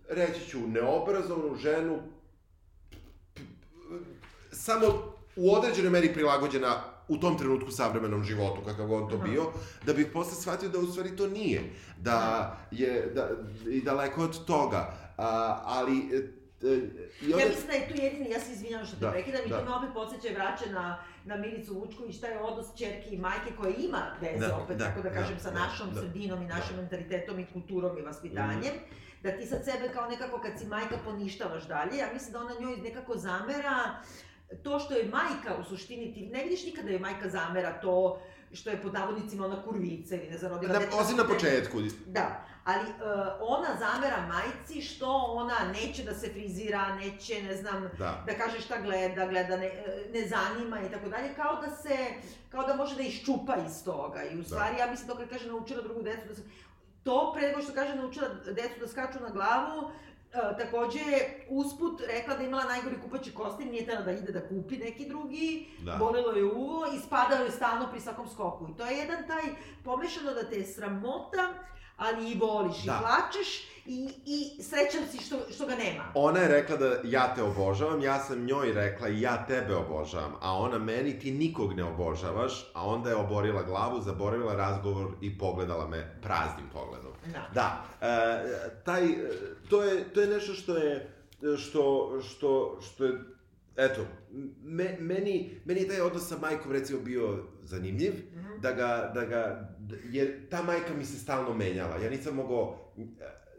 reći 0.09 0.49
ću, 0.49 0.59
neobrazovanu 0.59 1.55
ženu, 1.55 1.99
samo 4.51 5.15
u 5.35 5.53
određenoj 5.53 5.91
meri 5.91 6.13
prilagođena 6.13 6.94
u 7.07 7.17
tom 7.17 7.37
trenutku 7.37 7.71
savremenom 7.71 8.23
životu, 8.23 8.61
kakav 8.65 8.87
god 8.87 9.09
to 9.09 9.17
bio, 9.17 9.51
da 9.85 9.93
bih 9.93 10.07
posle 10.13 10.41
shvatio 10.41 10.69
da 10.69 10.79
u 10.79 10.85
stvari 10.85 11.15
to 11.15 11.27
nije. 11.27 11.61
Da 11.97 12.51
je, 12.71 13.11
da, 13.15 13.29
i 13.69 13.81
daleko 13.81 14.23
od 14.23 14.45
toga. 14.45 14.93
A, 15.17 15.59
ali, 15.65 15.97
e, 15.97 16.17
e, 16.67 16.75
i 17.21 17.33
onda... 17.33 17.43
Ja 17.43 17.49
mislim 17.49 17.67
da 17.67 17.73
je 17.73 17.87
tu 17.89 18.01
jedini, 18.01 18.29
ja 18.29 18.39
se 18.39 18.51
izvinjam 18.51 18.85
što 18.85 18.95
te 18.95 19.05
Da, 19.05 19.11
prekidam, 19.11 19.41
i 19.45 19.49
da. 19.49 19.59
to 19.59 19.65
me 19.65 19.75
opet 19.75 19.89
podsjeća 19.93 20.27
i 20.27 20.33
vraća 20.33 20.65
na, 20.71 20.97
na 21.25 21.35
Milicu 21.35 21.73
Vučković, 21.73 22.19
taj 22.19 22.37
odnos 22.37 22.65
čerke 22.77 23.09
i 23.09 23.17
majke 23.17 23.51
koja 23.57 23.73
ima 23.75 24.01
veze, 24.21 24.47
Da, 24.47 24.57
opet, 24.57 24.77
da, 24.77 24.85
tako 24.85 25.01
da 25.01 25.09
da, 25.09 25.15
kažem, 25.15 25.39
sa 25.39 25.51
da, 25.51 25.59
našom 25.59 25.93
da, 25.93 26.01
sredinom 26.01 26.41
i 26.41 26.47
našim 26.47 26.75
da. 26.75 26.81
mentalitetom 26.81 27.39
i 27.39 27.45
kulturom 27.53 27.97
i 27.97 28.01
vaspitanjem. 28.01 28.73
Da 29.23 29.37
ti 29.37 29.45
sad 29.45 29.65
sebe 29.65 29.93
kao 29.93 30.09
nekako 30.09 30.39
kad 30.39 30.59
si 30.59 30.65
majka 30.65 30.97
poništavaš 31.05 31.67
dalje, 31.67 31.97
ja 31.97 32.13
mislim 32.13 32.33
da 32.33 32.39
ona 32.39 32.53
njoj 32.59 32.77
nekako 32.77 33.17
zamera 33.17 34.01
to 34.63 34.79
što 34.79 34.93
je 34.93 35.09
majka 35.09 35.55
u 35.59 35.63
suštini, 35.63 36.13
ti 36.13 36.25
ne 36.33 36.43
vidiš 36.43 36.65
nikada 36.65 36.87
da 36.87 36.93
je 36.93 36.99
majka 36.99 37.29
zamera 37.29 37.79
to 37.81 38.21
što 38.53 38.69
je 38.69 38.81
pod 38.81 38.93
navodnicima 38.93 39.45
ona 39.45 39.63
kurvica 39.63 40.15
ili 40.15 40.29
ne 40.29 40.37
znam, 40.37 40.51
rodila 40.51 40.79
dete. 40.79 40.95
osim 40.95 41.17
na 41.17 41.27
početku. 41.27 41.77
Da, 42.07 42.45
ali 42.63 42.83
uh, 42.89 42.95
ona 43.41 43.67
zamera 43.79 44.27
majci 44.27 44.81
što 44.81 45.07
ona 45.15 45.55
neće 45.73 46.03
da 46.03 46.13
se 46.13 46.29
frizira, 46.29 46.95
neće, 46.95 47.43
ne 47.43 47.55
znam, 47.55 47.89
Da. 47.97 48.23
da 48.25 48.33
kaže 48.33 48.61
šta 48.61 48.81
gleda, 48.81 49.27
gleda, 49.27 49.57
ne, 49.57 49.71
ne 50.13 50.27
zanima 50.27 50.81
i 50.81 50.91
tako 50.91 51.09
dalje, 51.09 51.33
kao 51.35 51.61
da 51.61 51.75
se, 51.75 51.97
kao 52.49 52.67
da 52.67 52.75
može 52.75 52.95
da 52.95 53.01
iščupa 53.01 53.55
iz 53.67 53.83
toga. 53.83 54.23
I 54.23 54.39
u 54.39 54.43
stvari, 54.43 54.75
ja 54.79 54.91
mislim 54.91 55.17
kad 55.17 55.29
kaže 55.29 55.47
naučila 55.47 55.81
drugu 55.81 56.01
decu 56.01 56.27
da 56.27 56.35
se, 56.35 56.41
to 57.03 57.33
pre 57.37 57.47
nego 57.47 57.61
što 57.61 57.73
kaže 57.73 57.95
naučila 57.95 58.27
decu 58.45 58.79
da 58.79 58.87
skaču 58.87 59.19
na 59.19 59.29
glavu, 59.29 59.91
E, 60.14 60.14
takođe 60.57 60.99
je 60.99 61.45
usput 61.49 62.01
rekla 62.07 62.35
da 62.35 62.43
imala 62.43 62.63
najgori 62.63 62.95
kupaći 63.03 63.33
kostim, 63.33 63.69
nije 63.69 63.85
tela 63.85 64.01
da 64.01 64.11
ide 64.11 64.31
da 64.31 64.47
kupi 64.47 64.77
neki 64.77 65.07
drugi, 65.07 65.67
Da. 65.79 65.95
bolelo 65.95 66.31
je 66.31 66.43
uvo 66.43 66.85
i 66.87 66.99
spadao 66.99 67.43
je 67.45 67.51
stalno 67.51 67.87
pri 67.91 67.99
svakom 68.01 68.27
skoku. 68.29 68.67
I 68.67 68.77
to 68.77 68.85
je 68.85 68.97
jedan 68.97 69.27
taj 69.27 69.43
pomešano 69.83 70.33
da 70.33 70.49
te 70.49 70.55
je 70.55 70.65
sramota, 70.65 71.53
ali 71.97 72.31
i 72.31 72.37
voliš 72.37 72.83
Da. 72.83 72.93
i 72.93 73.01
plačeš 73.01 73.67
i, 73.85 74.09
i 74.25 74.63
srećan 74.63 75.07
si 75.11 75.25
što, 75.25 75.39
što 75.51 75.65
ga 75.65 75.75
nema. 75.75 76.03
Ona 76.13 76.39
je 76.39 76.47
rekla 76.47 76.77
da 76.77 76.95
ja 77.03 77.35
te 77.35 77.43
obožavam, 77.43 78.01
ja 78.01 78.19
sam 78.19 78.45
njoj 78.45 78.73
rekla 78.73 79.09
i 79.09 79.21
ja 79.21 79.45
tebe 79.45 79.75
obožavam, 79.75 80.33
a 80.41 80.53
ona 80.53 80.77
meni 80.79 81.19
ti 81.19 81.31
nikog 81.31 81.73
ne 81.73 81.83
obožavaš, 81.83 82.71
a 82.73 82.87
onda 82.87 83.09
je 83.09 83.15
oborila 83.15 83.63
glavu, 83.63 84.01
zaboravila 84.01 84.55
razgovor 84.55 85.11
i 85.21 85.37
pogledala 85.37 85.87
me 85.87 86.19
praznim 86.21 86.65
pogledom. 86.73 87.11
Da. 87.33 87.49
Da, 87.53 87.85
e, 88.01 88.83
taj, 88.85 89.07
to 89.69 89.83
je, 89.83 90.13
to 90.13 90.21
je 90.21 90.27
nešto 90.27 90.53
što 90.53 90.77
je, 90.77 91.11
što, 91.57 92.13
što, 92.29 92.79
što 92.81 93.05
je, 93.05 93.11
eto, 93.75 94.01
me, 94.63 94.97
meni, 94.99 95.61
meni 95.65 95.81
je 95.81 95.87
taj 95.87 96.01
odnos 96.01 96.27
sa 96.27 96.37
majkom 96.37 96.71
recimo 96.71 96.99
bio 96.99 97.43
zanimljiv, 97.63 98.13
Mhm. 98.33 98.61
da 98.61 98.71
ga, 98.71 99.11
da 99.13 99.25
ga, 99.25 99.69
jer 100.03 100.49
ta 100.49 100.63
majka 100.63 100.93
mi 100.97 101.05
se 101.05 101.17
stalno 101.19 101.53
menjala, 101.53 101.97
ja 101.97 102.09
nisam 102.09 102.35
mogao, 102.35 102.93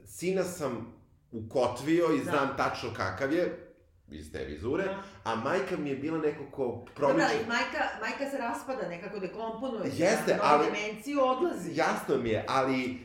sina 0.07 0.43
sam 0.45 0.93
ukotvio 1.33 2.07
i 2.13 2.19
Da. 2.19 2.25
znam 2.25 2.57
tačno 2.57 2.89
kakav 2.97 3.33
je, 3.33 3.63
iz 4.11 4.33
te 4.33 4.45
vizure, 4.45 4.85
Da. 4.85 5.03
a 5.25 5.35
majka 5.37 5.77
mi 5.77 5.91
je 5.91 5.97
bila 5.97 6.19
neko 6.19 6.45
ko 6.47 6.63
Dobra, 6.67 6.93
promiče... 6.95 7.27
ali 7.27 7.47
majka, 7.49 7.79
majka 8.01 8.31
se 8.31 8.39
raspada, 8.39 8.89
nekako 8.89 9.19
dekomponuje. 9.19 9.83
Jeste, 9.87 10.33
na 10.33 10.41
ali- 10.43 10.67
demenciju 10.67 11.19
odlazi. 11.23 11.71
Jasno 11.75 12.17
mi 12.17 12.29
je, 12.29 12.45
ali 12.49 12.85
e, 12.85 12.97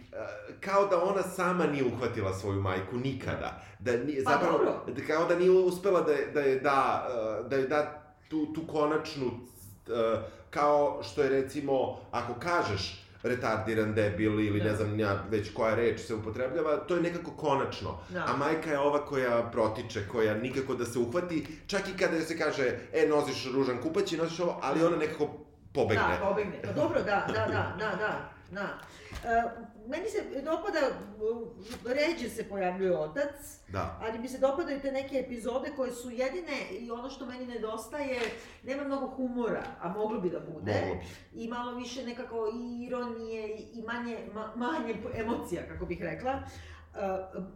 kao 0.60 0.86
da 0.86 1.04
ona 1.04 1.22
sama 1.24 1.66
nije 1.66 1.84
uhvatila 1.86 2.34
svoju 2.34 2.62
majku 2.62 2.96
nikada. 2.96 3.62
Da 3.80 3.92
nije, 3.94 4.24
Pa 4.24 4.32
zapravo, 4.32 4.58
dobro. 4.58 4.94
da, 4.94 5.06
kao 5.08 5.26
da 5.26 5.36
nije 5.36 5.52
uspela 5.52 6.02
da, 6.02 6.14
da 6.34 6.40
je 6.42 6.60
da, 6.60 7.08
e, 7.40 7.50
da 7.50 7.56
je 7.56 7.68
da 7.68 8.04
tu, 8.30 8.46
tu 8.46 8.68
konačnu, 8.68 9.32
e, 9.88 10.22
kao 10.50 11.04
što 11.04 11.24
je 11.24 11.30
recimo, 11.30 12.00
ako 12.12 12.34
kažeš 12.34 13.01
retardiran 13.24 13.94
debil 13.94 14.40
ili 14.40 14.60
Da. 14.60 14.66
ne 14.66 14.76
znam 14.76 15.00
ja 15.00 15.24
već 15.30 15.54
koja 15.54 15.76
reč 15.76 16.00
se 16.00 16.16
upotrebljava, 16.16 16.78
to 16.78 16.96
je 16.96 17.02
nekako 17.02 17.32
konačno. 17.32 18.00
Da. 18.10 18.26
A 18.28 18.38
majka 18.38 18.72
je 18.72 18.80
ova 18.80 19.06
koja 19.06 19.50
protiče, 19.52 20.08
koja 20.08 20.34
nikako 20.34 20.76
da 20.76 20.86
se 20.86 21.00
uhvati, 21.00 21.48
čak 21.68 21.82
i 21.90 21.98
kada 21.98 22.22
se 22.22 22.38
kaže, 22.38 22.78
e, 22.94 23.08
nosiš 23.08 23.52
ružan 23.54 23.82
kupać 23.82 24.12
i 24.12 24.18
nosiš 24.18 24.40
ovo, 24.40 24.60
ali 24.62 24.84
ona 24.84 24.98
nekako 24.98 25.30
pobegne. 25.74 26.18
Da, 26.20 26.26
pobegne. 26.26 26.62
Pa 26.64 26.72
dobro, 26.72 27.02
da, 27.02 27.28
da, 27.28 27.46
da, 27.46 27.76
da, 27.80 27.96
da. 27.96 28.32
da. 28.52 28.68
E, 29.26 29.44
meni 29.88 30.10
se 30.10 30.42
dopada, 30.42 30.80
ređe 31.86 32.30
se 32.30 32.50
pojavljuje 32.50 32.98
otac, 32.98 33.36
Da. 33.68 34.00
ali 34.02 34.20
mi 34.20 34.28
se 34.28 34.38
dopadaju 34.38 34.80
te 34.82 34.92
neke 34.92 35.16
epizode 35.18 35.72
koje 35.76 35.92
su 35.92 36.10
jedine 36.10 36.70
i 36.80 36.92
ono 36.92 37.10
što 37.10 37.26
meni 37.26 37.46
nedostaje, 37.46 38.20
nema 38.64 38.84
mnogo 38.84 39.08
humora, 39.08 39.64
a 39.82 39.90
moglo 39.90 40.20
bi 40.20 40.30
da 40.30 40.40
bude. 40.40 40.74
Moglo 40.82 40.96
bi. 41.32 41.44
I 41.44 41.48
malo 41.48 41.76
više 41.76 42.06
nekako 42.06 42.48
i 42.54 42.86
ironije 42.86 43.58
i, 43.74 43.84
manje, 43.84 44.18
ma, 44.34 44.54
manje 44.56 44.96
emocija, 45.16 45.68
kako 45.68 45.86
bih 45.86 46.02
rekla. 46.02 46.40
E, 46.96 47.00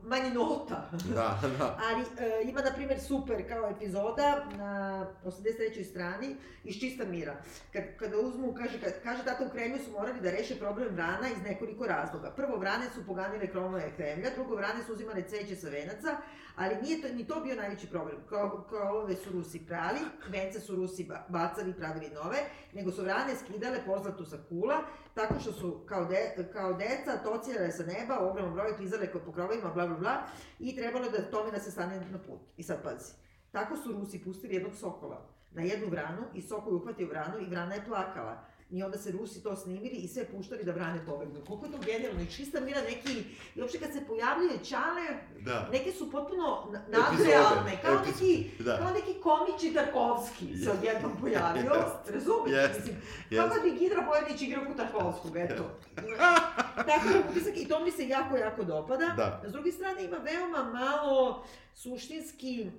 manje 0.04 0.30
nota. 0.34 0.90
Da, 1.14 1.40
da. 1.60 1.78
Ali 1.90 2.02
e, 2.02 2.50
ima, 2.50 2.62
na 2.62 2.72
primjer, 2.72 3.00
super 3.02 3.48
kao 3.50 3.70
epizoda 3.70 4.46
na 4.58 5.06
83. 5.26 5.84
strani 5.84 6.36
iz 6.64 6.76
Čista 6.80 7.06
mira. 7.06 7.36
Kad, 7.74 7.84
kada 8.00 8.18
uzmu, 8.18 8.54
kaže, 8.54 8.80
kad, 8.82 8.94
kaže 9.04 9.24
tata 9.24 9.46
u 9.46 9.50
Kremlju 9.50 9.78
su 9.86 9.92
morali 9.92 10.22
da 10.22 10.32
reše 10.32 10.56
problem 10.56 10.96
vrana 10.96 11.30
iz 11.30 11.44
nekoliko 11.44 11.86
razloga. 11.86 12.32
Prvo, 12.32 12.58
vrane 12.58 12.86
su 12.94 13.06
poganile 13.06 13.48
kronove 13.48 13.92
Kremlja, 13.96 14.30
drugo, 14.36 14.56
vrane 14.56 14.84
su 14.84 14.94
uzimale 14.94 15.24
cveće 15.24 15.56
sa 15.56 15.70
venaca, 15.70 16.18
ali 16.56 16.76
nije 16.82 17.02
to, 17.02 17.08
ni 17.16 17.28
to 17.28 17.42
bio 17.42 17.56
najveći 17.56 17.88
problem. 17.88 18.18
Kro, 18.28 18.64
krovove 18.70 19.16
su 19.16 19.32
Rusi 19.32 19.66
prali, 19.66 20.00
vence 20.30 20.60
su 20.60 20.76
Rusi 20.76 21.04
ba, 21.04 21.26
bacali 21.30 21.70
i 21.70 21.74
pravili 21.74 22.10
nove, 22.24 22.38
nego 22.74 22.92
su 22.92 23.04
vrane 23.04 23.36
skidale 23.36 23.78
pozlatu 23.86 24.26
sa 24.26 24.38
kula, 24.50 24.82
tako 25.14 25.40
što 25.40 25.52
su 25.52 25.80
kao, 25.86 26.06
de, 26.06 26.50
kao 26.54 26.74
deca 26.74 27.18
tocirale 27.24 27.72
sa 27.72 27.84
neba, 27.84 28.20
u 28.20 28.30
ogromnom 28.30 28.54
broju 28.54 28.76
klizale 28.76 29.12
po 29.12 29.32
krovovima, 29.32 29.72
bla 29.74 29.88
bla 29.88 29.98
bla, 29.98 30.24
i 30.60 30.76
trebalo 30.76 31.10
da 31.10 31.30
tome 31.32 31.52
da 31.52 31.60
se 31.60 31.72
stane 31.72 32.00
na 32.12 32.18
put. 32.18 32.40
I 32.58 32.64
sad 32.64 32.84
pazi, 32.84 33.14
tako 33.52 33.78
su 33.78 33.92
Rusi 33.92 34.24
pustili 34.24 34.54
jednog 34.56 34.76
sokola 34.76 35.36
na 35.52 35.62
jednu 35.62 35.88
vranu 35.90 36.24
i 36.34 36.42
sokol 36.42 36.74
je 36.74 36.78
uhvatio 36.78 37.08
vranu 37.08 37.40
i 37.40 37.50
vrana 37.50 37.76
je 37.76 37.86
plakala. 37.86 38.46
I 38.70 38.84
onda 38.84 38.98
se 38.98 39.12
Rusi 39.12 39.44
to 39.44 39.56
snimili 39.56 39.96
i 39.96 40.08
sve 40.08 40.26
puštali 40.26 40.64
da 40.64 40.72
vrane 40.72 41.06
pobegnu. 41.06 41.42
Koliko 41.48 41.66
je 41.66 41.72
to 41.72 41.78
genijalno 41.78 42.22
i 42.22 42.32
čista 42.32 42.60
mira 42.60 42.82
neki, 42.82 43.24
i 43.56 43.62
uopšte 43.62 43.80
kad 43.80 43.94
se 43.94 44.06
pojavljuje 44.08 44.64
Čale, 44.64 45.08
Da. 45.40 45.70
neke 45.72 45.92
su 45.92 46.12
potpuno 46.12 46.68
nadrealne, 46.72 47.82
kao 47.82 47.94
epizode, 47.94 48.26
neki, 48.26 48.64
da. 48.64 48.78
kao 48.78 48.92
neki 48.94 49.14
komiči 49.24 49.74
Tarkovski 49.74 50.58
se 50.58 50.72
odjednom 50.72 51.12
pojavio, 51.22 51.74
Jest. 51.74 52.10
razumiješ? 52.10 52.58
Jest. 52.58 52.80
Mislim, 52.80 52.96
Jest. 53.30 53.50
kako 53.50 53.64
bi 53.64 53.80
Gidra 53.80 54.02
Bojanić 54.02 54.42
igrao 54.42 54.66
kod 54.66 54.78
Tarkovskog, 54.78 55.38
eto. 55.38 55.64
Tako 56.90 57.08
da 57.14 57.30
utisak, 57.32 57.58
i 57.58 57.68
to 57.68 57.80
mi 57.80 57.92
se 57.92 58.08
jako, 58.08 58.38
jako 58.38 58.64
dopada. 58.64 59.06
Da. 59.18 59.42
S 59.48 59.52
druge 59.52 59.72
strane 59.72 60.04
ima 60.04 60.18
veoma 60.18 60.64
malo 60.64 61.46
suštinski, 61.74 62.72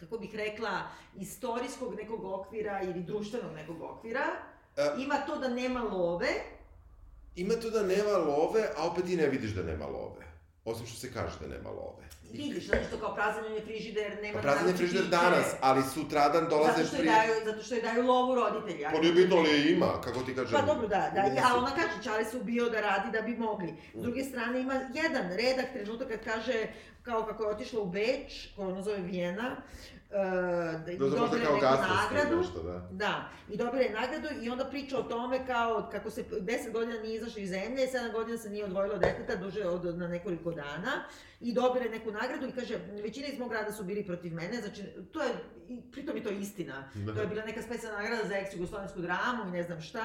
kako 0.00 0.18
bih 0.18 0.34
rekla, 0.34 0.80
istorijskog 1.16 1.94
nekog 1.94 2.24
okvira 2.24 2.82
ili 2.82 3.02
društvenog 3.02 3.52
nekog 3.54 3.82
okvira. 3.82 4.24
E. 4.76 4.90
Ima 4.98 5.16
to 5.26 5.36
da 5.36 5.48
nema 5.48 5.82
love, 5.82 6.28
Ima 7.36 7.54
to 7.54 7.70
da 7.70 7.82
nema 7.82 8.16
love, 8.16 8.68
a 8.76 8.86
opet 8.86 9.08
i 9.08 9.16
ne 9.16 9.26
vidiš 9.26 9.50
da 9.50 9.62
nema 9.62 9.86
love. 9.86 10.26
Osim 10.64 10.86
što 10.86 10.98
se 10.98 11.12
kaže 11.12 11.38
da 11.40 11.46
nema 11.46 11.70
love. 11.70 12.04
Vidiš, 12.32 12.66
zato 12.66 12.84
što 12.88 12.96
kao 12.96 13.14
prazan 13.14 13.44
je 13.54 13.60
frižider, 13.60 14.18
nema 14.22 14.34
Pa 14.34 14.42
prazan 14.42 14.66
je 14.66 14.72
naruči 14.72 14.86
frižider 14.86 15.10
danas, 15.10 15.46
ali 15.60 15.82
sutradan 15.94 16.48
dolaze 16.48 16.72
Zato 16.76 16.86
što, 16.86 16.96
je 16.96 17.00
prije... 17.00 17.14
daju, 17.14 17.34
zato 17.44 17.62
što 17.62 17.74
je 17.74 17.82
daju 17.82 18.06
lovu 18.06 18.34
roditelji. 18.34 18.84
Pa 18.92 19.00
nije 19.00 19.12
bitno 19.12 19.40
li 19.40 19.72
ima, 19.72 20.00
kako 20.04 20.20
ti 20.22 20.34
kažem. 20.34 20.60
Pa 20.60 20.66
dobro, 20.66 20.88
da, 20.88 21.10
da, 21.14 21.22
Mislim, 21.22 21.44
a 21.44 21.56
ona 21.56 21.70
kaže, 21.70 22.02
Čale 22.04 22.24
se 22.24 22.36
ubio 22.36 22.68
da 22.68 22.80
radi 22.80 23.10
da 23.12 23.22
bi 23.22 23.36
mogli. 23.36 23.74
S 23.94 24.02
druge 24.02 24.24
strane 24.24 24.60
ima 24.60 24.74
jedan 24.74 25.28
redak 25.36 25.72
trenutak 25.72 26.08
kad 26.08 26.24
kaže, 26.24 26.66
kao 27.02 27.26
kako 27.26 27.42
je 27.42 27.50
otišla 27.50 27.80
u 27.80 27.86
Beč, 27.86 28.48
koja 28.56 28.68
ono 28.68 28.82
zove 28.82 28.98
Vijena, 28.98 29.56
uh, 30.10 30.16
da, 30.86 30.92
Da, 30.98 30.98
dobila 30.98 31.28
kao 31.44 31.54
neku 31.54 31.64
nagradu. 31.64 32.36
nešto, 32.36 32.62
da. 32.62 32.88
Da, 32.90 33.28
i 33.48 33.56
dobila 33.56 33.82
je 33.82 33.90
nagradu 33.90 34.28
i 34.42 34.50
onda 34.50 34.64
priča 34.64 34.98
o 34.98 35.02
tome 35.02 35.46
kao 35.46 35.88
kako 35.92 36.10
se 36.10 36.24
10 36.30 36.72
godina 36.72 37.00
nije 37.00 37.16
izašla 37.16 37.42
iz 37.42 37.50
zemlje, 37.50 37.86
7 37.86 38.12
godina 38.12 38.38
se 38.38 38.50
nije 38.50 38.64
odvojila 38.64 38.94
od 38.94 39.00
deteta 39.00 39.36
duže 39.36 39.64
od 39.64 39.98
na 39.98 40.08
nekoliko 40.08 40.50
dana 40.50 41.04
i 41.40 41.52
dobila 41.54 41.84
je 41.84 41.90
neku 41.90 42.11
nagradu 42.12 42.46
i 42.48 42.52
kaže 42.52 42.78
većina 43.02 43.26
iz 43.26 43.38
mog 43.38 43.50
grada 43.50 43.72
su 43.72 43.84
bili 43.84 44.06
protiv 44.06 44.34
mene, 44.34 44.60
znači 44.60 44.82
to 45.12 45.22
je, 45.22 45.30
pritom 45.92 46.16
je 46.16 46.22
to 46.22 46.30
istina. 46.30 46.88
Da. 46.94 47.14
To 47.14 47.20
je 47.20 47.26
bila 47.26 47.44
neka 47.44 47.62
specijalna 47.62 47.98
nagrada 47.98 48.28
za 48.28 48.34
ex-jugoslovensku 48.34 49.00
dramu 49.00 49.48
i 49.48 49.50
ne 49.50 49.62
znam 49.62 49.80
šta 49.80 50.04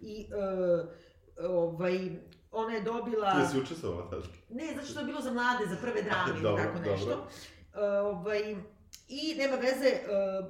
i 0.00 0.20
e, 0.20 1.46
ovaj, 1.48 2.10
ona 2.50 2.74
je 2.74 2.82
dobila... 2.82 3.28
Jesi 3.28 3.58
učestvovala 3.58 4.10
tada? 4.10 4.22
Ne, 4.50 4.74
zato 4.74 4.86
što 4.86 5.00
je 5.00 5.06
bilo 5.06 5.20
za 5.20 5.32
mlade, 5.32 5.66
za 5.66 5.76
prve 5.76 6.02
drame 6.02 6.30
ili 6.32 6.42
Dobro, 6.42 6.64
tako 6.64 6.78
dobro. 6.78 6.92
nešto. 6.92 7.28
E, 7.74 7.88
ovaj, 7.88 8.56
I 9.08 9.34
nema 9.38 9.56
veze, 9.56 9.90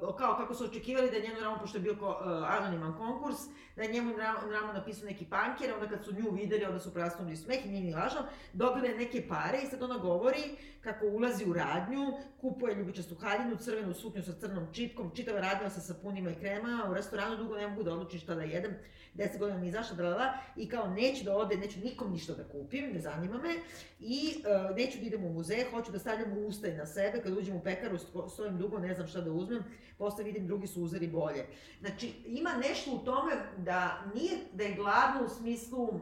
uh, 0.01 0.17
kao 0.17 0.37
kako 0.37 0.53
su 0.53 0.63
očekivali 0.63 1.09
da 1.09 1.15
je 1.15 1.21
njenu 1.21 1.39
ramu, 1.39 1.57
pošto 1.61 1.77
je 1.77 1.81
bio 1.81 1.93
uh, 1.93 1.99
anoniman 2.47 2.97
konkurs, 2.97 3.37
da 3.75 3.83
je 3.83 3.91
njemu 3.91 4.17
ramu, 4.17 4.51
ramu 4.51 4.73
napisao 4.73 5.05
neki 5.05 5.25
panker, 5.25 5.73
onda 5.73 5.87
kad 5.87 6.05
su 6.05 6.13
nju 6.13 6.31
videli, 6.31 6.65
onda 6.65 6.79
su 6.79 6.93
prasnuli 6.93 7.35
smeh 7.35 7.65
i 7.65 7.69
nije 7.69 7.83
ni 7.83 7.93
lažno, 7.93 8.21
dobila 8.53 8.87
je 8.87 8.97
neke 8.97 9.27
pare 9.27 9.57
i 9.63 9.67
sad 9.67 9.83
ona 9.83 9.97
govori 9.97 10.43
kako 10.81 11.05
ulazi 11.05 11.45
u 11.45 11.53
radnju, 11.53 12.13
kupuje 12.41 12.75
ljubičastu 12.75 13.15
haljinu, 13.15 13.57
crvenu 13.57 13.93
suknju 13.93 14.23
sa 14.23 14.33
crnom 14.39 14.67
čipkom, 14.73 15.11
čitava 15.15 15.39
radnja 15.39 15.69
sa 15.69 15.81
sapunima 15.81 16.31
i 16.31 16.35
kremama, 16.35 16.89
u 16.89 16.93
restoranu 16.93 17.37
dugo 17.37 17.55
ne 17.55 17.67
mogu 17.67 17.83
da 17.83 17.93
odlučim 17.93 18.19
šta 18.19 18.35
da 18.35 18.43
jedem, 18.43 18.75
10 19.15 19.39
godina 19.39 19.59
mi 19.59 19.67
izašla, 19.67 19.95
da 19.95 20.33
i 20.55 20.69
kao 20.69 20.87
neću 20.87 21.23
da 21.23 21.37
ode, 21.37 21.57
neću 21.57 21.79
nikom 21.79 22.11
ništa 22.11 22.33
da 22.33 22.43
kupim, 22.43 22.93
ne 22.93 22.99
zanima 22.99 23.37
me, 23.37 23.55
i 23.99 24.35
uh, 24.37 24.75
neću 24.75 24.99
da 24.99 25.05
idem 25.05 25.25
u 25.25 25.33
muzej, 25.33 25.65
hoću 25.71 25.91
da 25.91 25.99
stavljam 25.99 26.45
ustaj 26.45 26.77
na 26.77 26.85
sebe, 26.85 27.21
kad 27.21 27.37
uđem 27.37 27.55
u 27.55 27.63
pekaru, 27.63 27.97
stojim 28.45 28.57
dugo, 28.57 28.79
ne 28.79 28.93
znam 28.93 29.07
šta 29.07 29.21
da 29.21 29.31
uzmem, 29.31 29.63
posle 29.97 30.23
vidim 30.23 30.47
drugi 30.47 30.67
su 30.67 30.83
uzeli 30.83 31.07
bolje. 31.07 31.45
Znači, 31.79 32.13
ima 32.25 32.49
nešto 32.53 32.91
u 32.91 32.99
tome 32.99 33.31
da 33.57 34.03
nije, 34.15 34.37
da 34.53 34.63
je 34.63 34.75
gladno 34.75 35.25
u 35.25 35.29
smislu 35.29 35.99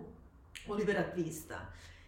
Olivera 0.67 1.03
Twista, 1.15 1.57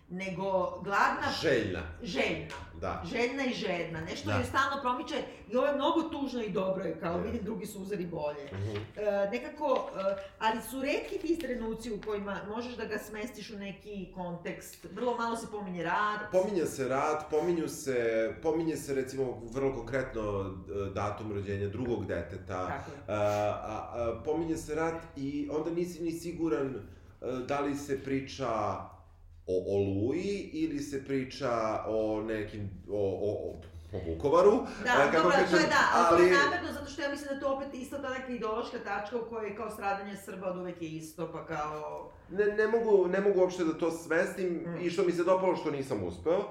nego 0.10 0.80
gladna... 0.84 1.32
Željna. 1.42 1.82
Željna. 2.04 2.56
Da. 2.82 3.04
Željna 3.06 3.46
i 3.46 3.54
žedna. 3.54 4.02
Nešto 4.02 4.30
da. 4.30 4.36
je 4.36 4.46
stalno 4.46 4.82
promiče 4.82 5.16
i 5.52 5.56
ovo 5.56 5.68
je 5.68 5.76
mnogo 5.76 6.02
tužno 6.02 6.44
i 6.44 6.50
dobro 6.50 6.84
je, 6.84 7.00
kao 7.00 7.18
vidim 7.18 7.44
drugi 7.44 7.66
su 7.66 7.82
uzeli 7.82 8.06
bolje. 8.06 8.44
Uh 8.52 8.58
-huh. 8.58 8.80
e, 8.96 9.30
nekako, 9.32 9.90
e, 9.98 10.16
ali 10.40 10.62
su 10.62 10.82
redki 10.82 11.18
ti 11.18 11.40
trenuci 11.40 11.94
u 11.94 12.02
kojima 12.02 12.40
možeš 12.56 12.76
da 12.76 12.86
ga 12.86 12.98
smestiš 12.98 13.50
u 13.50 13.58
neki 13.58 14.12
kontekst. 14.16 14.86
Vrlo 14.92 15.18
malo 15.18 15.36
se 15.36 15.48
pominje 15.52 15.84
rad. 15.84 16.20
Pominje 16.32 16.66
se 16.66 16.88
rad, 16.88 17.26
pominju 17.30 17.68
se, 17.68 18.34
pominje 18.44 18.78
se 18.78 18.94
recimo 18.94 19.42
vrlo 19.54 19.76
konkretno 19.76 20.22
e, 20.42 20.94
datum 20.94 21.34
rođenja 21.34 21.68
drugog 21.68 22.06
deteta. 22.06 22.68
Tako 22.68 22.92
je. 22.92 22.98
A, 23.08 23.22
a, 23.22 23.94
a, 23.94 24.22
pominje 24.26 24.58
se 24.58 24.76
rad 24.76 24.96
i 25.16 25.50
onda 25.52 25.70
nisi 25.70 26.04
ni 26.04 26.12
siguran 26.12 26.76
e, 26.76 27.26
da 27.48 27.60
li 27.60 27.76
se 27.76 28.04
priča 28.04 28.50
o 29.48 29.78
Oluji 29.78 30.50
ili 30.54 30.80
se 30.80 31.06
priča 31.06 31.84
o 31.88 32.22
nekim, 32.22 32.70
o, 32.90 33.00
o, 33.00 33.50
o 33.50 33.56
o 33.96 34.00
Vukovaru. 34.12 34.66
Da, 34.84 35.12
kako 35.12 35.24
dobro, 35.24 35.38
to 35.52 35.58
je 35.58 35.68
da, 35.68 35.84
ali, 35.94 36.06
ali 36.10 36.18
to 36.18 36.24
je 36.24 36.44
namerno, 36.44 36.72
zato 36.74 36.90
što 36.92 37.02
ja 37.02 37.10
mislim 37.10 37.30
da 37.34 37.40
to 37.40 37.54
opet 37.54 37.74
isto 37.74 37.98
ta 37.98 38.10
neka 38.10 38.32
ideološka 38.32 38.78
tačka 38.80 39.18
u 39.18 39.30
kojoj 39.30 39.56
kao 39.56 39.70
stradanje 39.70 40.18
Srba 40.18 40.48
od 40.48 40.58
uvek 40.58 40.82
je 40.82 40.90
isto, 40.90 41.32
pa 41.32 41.46
kao... 41.46 42.12
Ne, 42.30 42.46
ne, 42.46 42.68
mogu, 42.68 43.08
ne 43.08 43.22
mogu 43.22 43.40
uopšte 43.40 43.64
da 43.64 43.74
to 43.74 43.92
svestim 43.92 44.48
mm. 44.48 44.78
i 44.82 44.90
što 44.90 45.04
mi 45.04 45.12
se 45.12 45.24
dopalo 45.24 45.56
što 45.56 45.72
nisam 45.72 46.04
uspeo. 46.04 46.44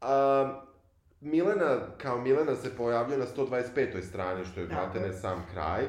A, 0.00 0.62
Milena, 1.20 1.78
kao 1.98 2.18
Milena 2.18 2.56
se 2.56 2.76
pojavlja 2.76 3.16
na 3.16 3.26
125. 3.36 4.02
strani, 4.02 4.44
što 4.44 4.60
je, 4.60 4.66
brate, 4.66 5.00
ne 5.00 5.12
sam 5.12 5.46
kraj. 5.52 5.84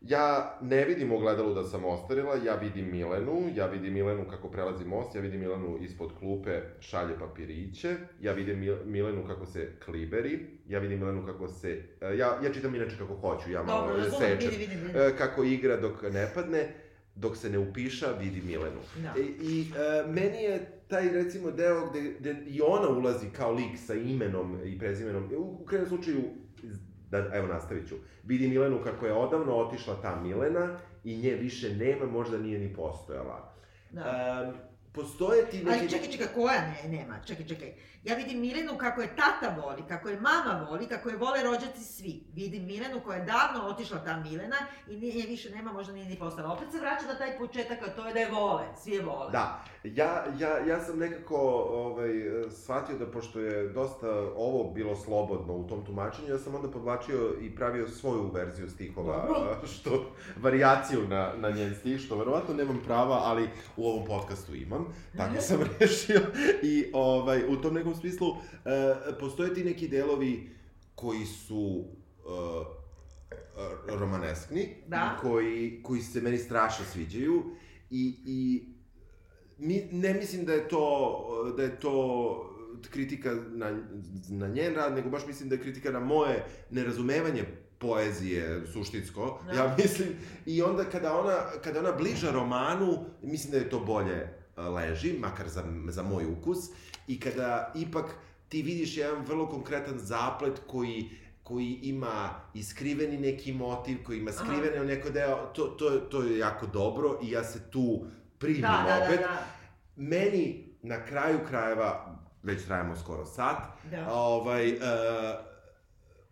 Ja 0.00 0.58
ne 0.62 0.84
vidim 0.84 1.12
u 1.12 1.18
gledalu 1.18 1.54
da 1.54 1.64
sam 1.64 1.84
ostarila, 1.84 2.34
ja 2.44 2.54
vidim 2.54 2.90
Milenu, 2.90 3.50
ja 3.54 3.66
vidim 3.66 3.94
Milenu 3.94 4.24
kako 4.30 4.50
prelazi 4.50 4.84
most, 4.84 5.14
ja 5.14 5.20
vidim 5.20 5.40
Milenu 5.40 5.78
ispod 5.80 6.10
klupe 6.18 6.60
šalje 6.80 7.18
papiriće, 7.18 7.96
ja 8.20 8.32
vidim 8.32 8.58
Milenu 8.84 9.26
kako 9.26 9.46
se 9.46 9.72
kliberi, 9.84 10.46
ja 10.68 10.78
vidim 10.78 10.98
Milenu 10.98 11.26
kako 11.26 11.48
se... 11.48 11.82
E, 12.00 12.16
ja, 12.16 12.38
ja 12.44 12.52
čitam 12.54 12.74
inače 12.74 12.96
kako 12.98 13.14
hoću, 13.14 13.50
ja 13.50 13.62
malo 13.62 13.86
Dobro, 13.86 14.10
sečem. 14.10 14.50
Vidi, 14.50 14.66
vidi, 14.66 14.76
vidi. 14.76 14.94
Kako 15.18 15.44
igra 15.44 15.76
dok 15.76 16.02
ne 16.02 16.30
padne, 16.34 16.68
dok 17.14 17.36
se 17.36 17.50
ne 17.50 17.58
upiša, 17.58 18.06
vidi 18.20 18.40
Milenu. 18.40 18.80
Da. 19.02 19.14
I, 19.20 19.22
e, 19.22 19.26
i 19.40 19.60
uh, 19.70 20.14
meni 20.14 20.42
je 20.42 20.66
taj 20.88 21.08
recimo 21.08 21.50
deo 21.50 21.90
gde, 21.90 22.14
gde 22.18 22.36
i 22.46 22.60
ona 22.60 22.88
ulazi 22.88 23.26
kao 23.36 23.52
lik 23.52 23.78
sa 23.86 23.94
imenom 23.94 24.58
i 24.64 24.78
prezimenom, 24.78 25.30
u, 25.36 25.62
u 25.62 25.64
krenom 25.66 25.88
slučaju 25.88 26.22
da, 27.10 27.30
evo 27.32 27.46
nastavit 27.46 27.88
ću, 27.88 27.94
vidi 28.24 28.48
Milenu 28.48 28.80
kako 28.84 29.06
je 29.06 29.12
odavno 29.12 29.56
otišla 29.56 30.02
ta 30.02 30.20
Milena 30.22 30.78
i 31.04 31.16
nje 31.16 31.30
više 31.30 31.74
nema, 31.74 32.06
možda 32.06 32.38
nije 32.38 32.58
ni 32.58 32.74
postojala. 32.74 33.54
Da. 33.90 34.44
Um, 34.48 34.54
postoje 34.92 35.50
ti 35.50 35.56
neki... 35.56 35.78
Ali 35.78 35.90
čekaj, 35.90 36.08
čekaj, 36.10 36.26
koja 36.34 36.60
ne, 36.60 36.88
nema, 36.98 37.20
čekaj, 37.26 37.46
čekaj. 37.46 37.72
Ja 38.04 38.14
vidim 38.14 38.40
Milenu 38.40 38.78
kako 38.78 39.02
je 39.02 39.16
tata 39.16 39.60
voli, 39.62 39.82
kako 39.88 40.08
je 40.08 40.20
mama 40.20 40.66
voli, 40.70 40.86
kako 40.86 41.08
je 41.08 41.16
vole 41.16 41.42
rođaci 41.42 41.84
svi. 41.84 42.24
Vidim 42.34 42.66
Milenu 42.66 43.00
koja 43.04 43.18
je 43.18 43.24
davno 43.24 43.68
otišla 43.68 44.04
ta 44.04 44.16
Milena 44.16 44.56
i 44.88 44.96
nije 44.96 45.26
više 45.26 45.50
nema, 45.50 45.72
možda 45.72 45.92
nije 45.92 46.06
ni 46.06 46.18
postala. 46.18 46.52
Opet 46.52 46.72
se 46.72 46.80
vraća 46.80 47.06
na 47.06 47.18
taj 47.18 47.38
početak, 47.38 47.78
a 47.82 47.90
to 47.90 48.06
je 48.06 48.12
da 48.12 48.20
je 48.20 48.30
vole, 48.30 48.64
svi 48.82 48.92
je 48.92 49.02
vole. 49.02 49.32
Da, 49.32 49.64
ja, 49.84 50.24
ja, 50.38 50.58
ja 50.58 50.80
sam 50.80 50.98
nekako 50.98 51.36
ovaj, 51.70 52.10
shvatio 52.50 52.98
da 52.98 53.06
pošto 53.06 53.40
je 53.40 53.68
dosta 53.68 54.08
ovo 54.36 54.72
bilo 54.72 54.96
slobodno 54.96 55.54
u 55.54 55.68
tom 55.68 55.84
tumačenju, 55.84 56.28
ja 56.28 56.38
sam 56.38 56.54
onda 56.54 56.70
podvlačio 56.70 57.34
i 57.40 57.54
pravio 57.54 57.88
svoju 57.88 58.30
verziju 58.34 58.70
stihova, 58.70 59.26
Dobro. 59.26 59.66
što, 59.66 60.10
varijaciju 60.36 61.08
na, 61.08 61.32
na 61.36 61.50
njen 61.50 61.74
stih, 61.74 62.00
što 62.00 62.18
verovatno 62.18 62.54
nemam 62.54 62.80
prava, 62.86 63.20
ali 63.24 63.48
u 63.76 63.88
ovom 63.88 64.06
podcastu 64.06 64.54
imam, 64.54 64.94
tako 65.16 65.40
sam 65.40 65.58
rešio. 65.80 66.20
I 66.62 66.90
ovaj, 66.92 67.42
u 67.48 67.56
tom 67.56 67.74
nekom 67.74 67.87
smislu, 67.94 68.36
e, 68.64 69.18
postoje 69.20 69.54
ti 69.54 69.64
neki 69.64 69.88
delovi 69.88 70.50
koji 70.94 71.26
su 71.26 71.84
e, 71.86 72.78
romaneskni, 73.86 74.68
da. 74.86 75.18
koji, 75.20 75.80
koji 75.82 76.00
se 76.00 76.20
meni 76.20 76.38
strašno 76.38 76.84
sviđaju 76.92 77.44
i, 77.90 78.14
i 78.24 78.64
mi, 79.58 79.88
ne 79.92 80.14
mislim 80.14 80.44
da 80.44 80.52
je 80.52 80.68
to, 80.68 81.54
da 81.56 81.62
je 81.62 81.80
to 81.80 82.44
kritika 82.90 83.34
na, 83.50 83.78
na 84.28 84.48
njen 84.48 84.74
rad, 84.74 84.94
nego 84.94 85.10
baš 85.10 85.26
mislim 85.26 85.48
da 85.48 85.54
je 85.54 85.60
kritika 85.60 85.90
na 85.90 86.00
moje 86.00 86.44
nerazumevanje 86.70 87.44
poezije 87.78 88.66
suštinsko, 88.72 89.42
da. 89.46 89.52
ja 89.52 89.76
mislim, 89.78 90.08
i 90.46 90.62
onda 90.62 90.84
kada 90.84 91.18
ona, 91.18 91.36
kada 91.64 91.80
ona 91.80 91.92
bliža 91.92 92.30
romanu, 92.30 93.04
mislim 93.22 93.52
da 93.52 93.58
je 93.58 93.70
to 93.70 93.80
bolje 93.80 94.37
leži, 94.58 95.18
makar 95.18 95.48
za, 95.48 95.64
za 95.88 96.02
moj 96.02 96.26
ukus, 96.26 96.58
i 97.06 97.20
kada 97.20 97.72
ipak 97.74 98.04
ti 98.48 98.62
vidiš 98.62 98.96
jedan 98.96 99.24
vrlo 99.24 99.48
konkretan 99.48 99.98
zaplet 99.98 100.60
koji 100.66 101.10
koji 101.48 101.78
ima 101.82 102.30
iskriveni 102.54 103.18
neki 103.18 103.52
motiv, 103.52 104.04
koji 104.04 104.18
ima 104.18 104.32
skrivene 104.32 104.76
Aha. 104.76 104.84
neko 104.84 105.10
deo, 105.10 105.36
to, 105.54 105.64
to, 105.64 105.90
to 105.90 106.22
je 106.22 106.38
jako 106.38 106.66
dobro 106.66 107.18
i 107.22 107.30
ja 107.30 107.44
se 107.44 107.70
tu 107.70 108.04
primim 108.38 108.62
da 108.62 109.02
opet. 109.04 109.20
Da, 109.20 109.26
da, 109.26 109.32
da. 109.32 109.46
Meni, 109.96 110.64
na 110.82 111.04
kraju 111.04 111.38
krajeva, 111.48 112.18
već 112.42 112.64
trajamo 112.64 112.96
skoro 112.96 113.26
sat, 113.26 113.56
da. 113.90 114.12
ovaj, 114.12 114.72
uh, 114.72 114.80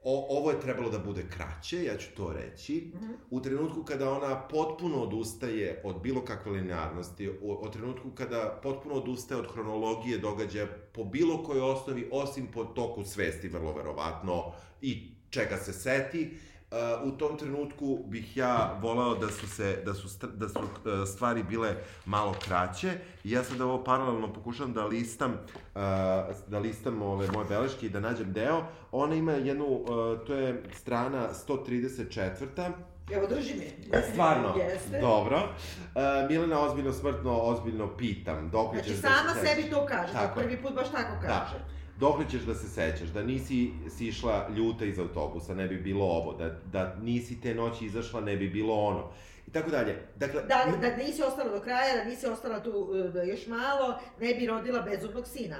o, 0.09 0.27
ovo 0.39 0.51
je 0.51 0.61
trebalo 0.61 0.91
da 0.91 0.99
bude 0.99 1.25
kraće, 1.31 1.85
ja 1.85 1.97
ću 1.97 2.07
to 2.17 2.33
reći, 2.33 2.93
mm 2.95 2.99
-hmm. 2.99 3.15
u 3.31 3.41
trenutku 3.41 3.83
kada 3.83 4.11
ona 4.11 4.49
potpuno 4.49 5.03
odustaje 5.03 5.81
od 5.85 6.01
bilo 6.03 6.25
kakve 6.25 6.53
linearnosti, 6.53 7.29
u, 7.29 7.53
u 7.53 7.71
trenutku 7.71 8.11
kada 8.11 8.61
potpuno 8.63 8.95
odustaje 8.95 9.41
od 9.41 9.53
hronologije 9.53 10.19
događaja 10.19 10.67
po 10.93 11.05
bilo 11.05 11.45
kojoj 11.45 11.71
osnovi, 11.71 12.09
osim 12.13 12.47
po 12.47 12.65
toku 12.65 13.05
svesti, 13.05 13.49
vrlo 13.49 13.73
verovatno, 13.73 14.53
i 14.83 15.11
čega 15.31 15.57
se 15.57 15.73
seti, 15.73 16.31
Uh, 16.71 17.13
u 17.13 17.19
tom 17.19 17.39
trenutku 17.39 17.99
bih 18.07 18.37
ja 18.37 18.79
voleo 18.83 19.15
da 19.15 19.29
su 19.29 19.49
se 19.49 19.83
da 19.85 19.95
su 19.95 20.27
da 20.35 20.49
su 20.49 20.59
uh, 20.59 21.09
stvari 21.09 21.43
bile 21.43 21.75
malo 22.05 22.35
kraće 22.45 22.93
i 23.25 23.31
ja 23.31 23.45
sad 23.45 23.61
ovo 23.61 23.85
paralelno 23.85 24.33
pokušavam 24.33 24.73
da 24.73 24.87
listam 24.87 25.31
uh, 25.31 25.81
da 26.47 26.59
listam 26.59 27.03
ove 27.03 27.29
moje 27.31 27.47
beleške 27.49 27.87
i 27.87 27.89
da 27.89 28.01
nađem 28.01 28.33
deo. 28.33 28.63
Ona 28.93 29.15
ima 29.15 29.33
jednu 29.33 29.65
uh, 29.67 29.87
to 30.27 30.35
je 30.35 30.63
strana 30.75 31.29
134. 31.49 32.73
Evo, 33.11 33.27
drži 33.27 33.55
mi. 33.55 34.01
Stvarno? 34.13 34.55
Jeste. 34.57 35.01
Dobro. 35.01 35.37
Uh, 35.37 36.31
Milena 36.31 36.61
ozbiljno 36.61 36.93
smrtno, 36.93 37.41
ozbiljno 37.41 37.97
pitam. 37.97 38.51
Dok 38.51 38.75
znači, 38.75 38.89
ćeš 38.89 39.01
sama 39.01 39.35
da 39.35 39.41
se 39.41 39.47
sebi 39.47 39.71
to 39.71 39.87
kaže. 39.87 40.13
Tako 40.13 40.41
prvi 40.41 40.63
put 40.63 40.75
baš 40.75 40.91
tako 40.91 41.15
da. 41.23 41.29
kaže. 41.29 41.59
Da 41.59 41.76
dokle 41.99 42.25
ćeš 42.31 42.43
da 42.43 42.55
se 42.55 42.69
sećaš, 42.69 43.09
da 43.09 43.23
nisi 43.23 43.71
sišla 43.97 44.49
ljuta 44.57 44.85
iz 44.85 44.99
autobusa, 44.99 45.55
ne 45.55 45.69
bi 45.69 45.77
bilo 45.77 46.05
ovo, 46.05 46.33
da, 46.33 46.61
da 46.73 46.97
nisi 47.03 47.41
te 47.41 47.55
noći 47.55 47.85
izašla, 47.85 48.21
ne 48.21 48.37
bi 48.37 48.49
bilo 48.49 48.75
ono. 48.75 49.11
I 49.47 49.51
tako 49.51 49.71
dalje. 49.71 49.97
Dakle, 50.17 50.43
da, 50.43 50.65
da 50.81 50.97
nisi 50.97 51.23
ostala 51.23 51.51
do 51.51 51.61
kraja, 51.61 51.97
da 51.97 52.05
nisi 52.05 52.27
ostala 52.27 52.63
tu 52.63 52.89
da 53.13 53.23
još 53.23 53.47
malo, 53.47 53.99
ne 54.21 54.35
bi 54.35 54.47
rodila 54.47 54.83
bezumnog 54.83 55.27
sina. 55.27 55.57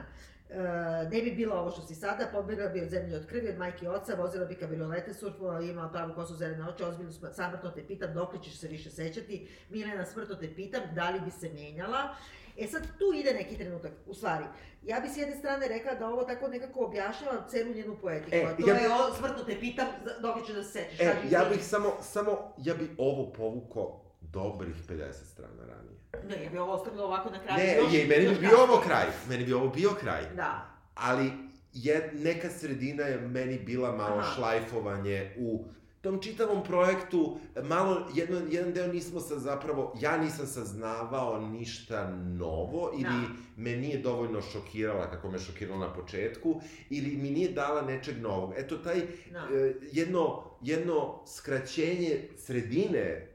Uh, 0.51 0.57
ne 1.13 1.23
bi 1.23 1.31
bilo 1.31 1.57
ovo 1.57 1.71
što 1.71 1.83
si 1.83 1.95
sada, 1.95 2.29
pobegla 2.33 2.69
bi 2.69 2.83
od 2.83 2.89
zemlje 2.89 3.17
od 3.17 3.27
krvi, 3.27 3.49
od 3.49 3.59
majke 3.59 3.85
i 3.85 3.89
oca, 3.89 4.15
vozila 4.15 4.45
bi 4.45 4.55
kabriolete, 4.55 5.15
surfovala, 5.15 5.61
imala 5.61 5.89
pravu 5.89 6.15
kosu 6.15 6.35
zelene 6.35 6.69
oči, 6.69 6.85
ozbiljno 6.85 7.13
samrtno 7.33 7.71
te 7.71 7.87
pitam, 7.87 8.15
dok 8.15 8.43
ćeš 8.43 8.59
se 8.59 8.69
više 8.69 8.91
sećati, 8.91 9.49
Milena 9.71 10.07
smrtno 10.07 10.35
te 10.35 10.55
pitam, 10.55 10.83
da 10.95 11.11
li 11.11 11.21
bi 11.21 11.31
se 11.31 11.51
menjala. 11.55 12.15
E 12.46 12.46
sad, 12.71 12.83
tu 12.99 13.05
ide 13.15 13.35
neki 13.35 13.57
trenutak, 13.57 13.93
u 14.07 14.15
stvari. 14.15 14.45
Ja 14.83 15.01
bi 15.01 15.09
s 15.09 15.17
jedne 15.17 15.37
strane 15.37 15.69
rekla 15.69 15.95
da 15.95 16.09
ovo 16.09 16.25
tako 16.25 16.49
nekako 16.49 16.85
objašnjava 16.85 17.49
celu 17.49 17.75
njenu 17.75 17.97
poetiku. 18.01 18.37
E, 18.37 18.57
to 18.61 18.69
ja 18.69 18.75
je, 18.75 18.89
o, 18.89 19.15
smrtno 19.19 19.45
te 19.45 19.61
pitam, 19.61 19.87
dok 20.21 20.47
ću 20.47 20.53
da 20.53 20.63
se 20.65 20.71
sećaš. 20.73 21.01
E, 21.01 21.15
ja 21.31 21.45
bih 21.53 21.65
samo, 21.65 21.93
samo, 22.03 22.55
ja 22.59 22.75
bih 22.75 22.91
ovo 22.99 23.33
povuko 23.33 24.01
dobrih 24.21 24.75
50 24.89 25.13
strana 25.13 25.63
ranije. 25.69 25.97
Ne, 26.29 26.45
ja 26.45 26.51
bi 26.51 26.59
ovo 26.59 26.73
ostavila 26.73 27.05
ovako 27.05 27.31
na 27.31 27.43
kraju. 27.43 27.59
Ne, 27.59 27.77
još, 27.77 27.93
je, 27.93 28.07
meni 28.07 28.29
bi 28.29 28.41
bio 28.41 28.63
ovo 28.63 28.81
kraj. 28.87 29.07
Meni 29.29 29.45
bi 29.45 29.53
ovo 29.53 29.69
bio 29.69 29.91
kraj. 30.01 30.23
Da. 30.37 30.67
Ali 30.95 31.33
jed, 31.73 32.05
neka 32.15 32.51
sredina 32.51 33.03
je 33.03 33.19
meni 33.21 33.59
bila 33.59 33.93
malo 33.93 34.19
Aha. 34.19 34.35
šlajfovanje 34.35 35.35
u 35.39 35.65
tom 36.07 36.23
čitavom 36.23 36.65
projektu, 36.65 37.37
malo, 37.65 38.07
jedno, 38.15 38.41
jedan 38.51 38.73
deo 38.73 38.87
nismo 38.87 39.21
sa 39.21 39.39
zapravo, 39.39 39.95
ja 40.01 40.17
nisam 40.17 40.47
saznavao 40.47 41.41
ništa 41.41 42.11
novo, 42.11 42.91
ili 42.95 43.03
Da. 43.03 43.35
me 43.57 43.71
nije 43.73 43.99
dovoljno 43.99 44.43
šokirala 44.43 45.11
kako 45.11 45.31
me 45.31 45.39
šokirala 45.39 45.79
na 45.79 45.93
početku, 45.95 46.61
ili 46.91 47.17
mi 47.17 47.31
nije 47.31 47.49
dala 47.49 47.83
nečeg 47.83 48.21
novog. 48.21 48.53
Eto, 48.57 48.77
taj 48.77 49.01
Da. 49.33 49.39
e, 49.53 49.75
jedno, 49.83 50.43
jedno 50.63 51.21
skraćenje 51.27 52.29
sredine 52.37 53.01
e, 53.01 53.29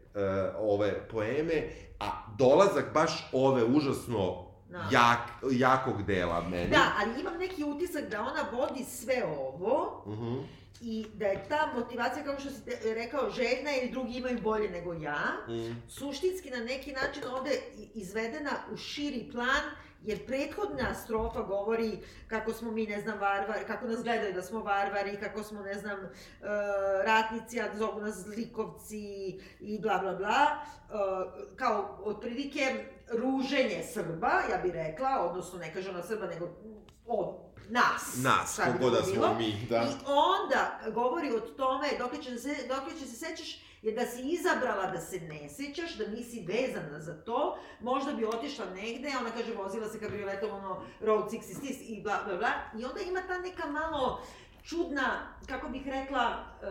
ove 0.59 1.07
poeme, 1.07 1.63
a 1.99 2.05
dolazak 2.37 2.93
baš 2.93 3.29
ove 3.33 3.63
užasno 3.65 4.51
Da. 4.69 4.87
jak, 4.91 5.19
jakog 5.51 6.03
dela 6.03 6.41
meni. 6.41 6.69
Da, 6.69 6.91
ali 6.99 7.21
imam 7.21 7.37
neki 7.39 7.63
utisak 7.63 8.09
da 8.09 8.21
ona 8.21 8.59
vodi 8.59 8.83
sve 8.83 9.23
ovo 9.39 10.03
Mhm. 10.07 10.35
I 10.81 11.05
da 11.13 11.25
je 11.25 11.45
ta 11.49 11.71
motivacija, 11.75 12.23
kao 12.23 12.39
što 12.39 12.49
si 12.49 12.61
rekao, 12.93 13.29
željna 13.29 13.71
ili 13.81 13.91
drugi 13.91 14.17
imaju 14.17 14.41
bolje 14.41 14.69
nego 14.69 14.93
ja, 14.93 15.21
Mm. 15.47 15.81
suštinski 15.89 16.49
na 16.49 16.59
neki 16.59 16.91
način 16.91 17.23
ovde 17.31 17.51
izvedena 17.93 18.51
u 18.73 18.77
širi 18.77 19.29
plan, 19.31 19.61
jer 20.03 20.25
prethodna 20.25 20.93
strofa 20.93 21.41
govori 21.41 21.99
kako 22.27 22.53
smo 22.53 22.71
mi, 22.71 22.87
ne 22.87 23.01
znam, 23.01 23.19
varvari, 23.19 23.65
kako 23.67 23.87
nas 23.87 24.03
gledaju 24.03 24.33
da 24.33 24.41
smo 24.41 24.59
varvari, 24.59 25.17
kako 25.19 25.43
smo, 25.43 25.61
ne 25.61 25.73
znam, 25.73 25.99
e, 25.99 26.09
ratnici, 27.05 27.61
a 27.61 27.65
zovu 27.77 28.01
nas 28.01 28.15
zlikovci 28.15 29.39
i 29.59 29.79
bla, 29.81 29.97
bla, 29.97 30.13
bla. 30.13 30.45
E, 30.49 30.93
kao, 31.55 31.99
otprilike, 32.03 32.85
ruženje 33.07 33.83
Srba, 33.93 34.31
ja 34.51 34.57
bih 34.63 34.73
rekla, 34.73 35.27
odnosno 35.29 35.59
ne 35.59 35.73
kaže 35.73 35.89
ona 35.89 36.03
Srba, 36.03 36.25
nego 36.27 36.49
od 37.05 37.50
nas. 37.71 38.23
Nas, 38.23 38.59
kogoda 38.65 39.01
bilo. 39.01 39.27
smo 39.27 39.37
mi, 39.37 39.67
da. 39.69 39.75
I 39.75 40.05
onda 40.05 40.79
govori 40.93 41.31
o 41.31 41.39
tome, 41.39 41.87
dok 41.99 42.23
će 42.23 42.37
se, 42.37 42.55
dok 42.67 42.99
će 42.99 43.07
se 43.07 43.15
sećaš, 43.15 43.59
je 43.81 43.91
da 43.91 44.05
si 44.05 44.21
izabrala 44.21 44.91
da 44.91 45.01
se 45.01 45.19
ne 45.19 45.49
sećaš, 45.49 45.95
da 45.95 46.07
nisi 46.07 46.45
vezana 46.47 46.99
za 46.99 47.23
to, 47.23 47.57
možda 47.79 48.11
bi 48.11 48.25
otišla 48.25 48.65
negde, 48.65 49.09
ona 49.19 49.29
kaže 49.29 49.53
vozila 49.53 49.89
se 49.89 49.99
kabrioletom, 49.99 50.51
ono, 50.51 50.83
Road 51.01 51.31
66 51.31 51.75
i 51.87 52.01
bla, 52.01 52.19
bla, 52.27 52.37
bla, 52.37 52.51
i 52.79 52.85
onda 52.85 53.01
ima 53.01 53.21
ta 53.27 53.39
neka 53.39 53.67
malo 53.67 54.21
čudna, 54.63 55.35
kako 55.47 55.69
bih 55.69 55.87
rekla, 55.87 56.45
e, 56.61 56.67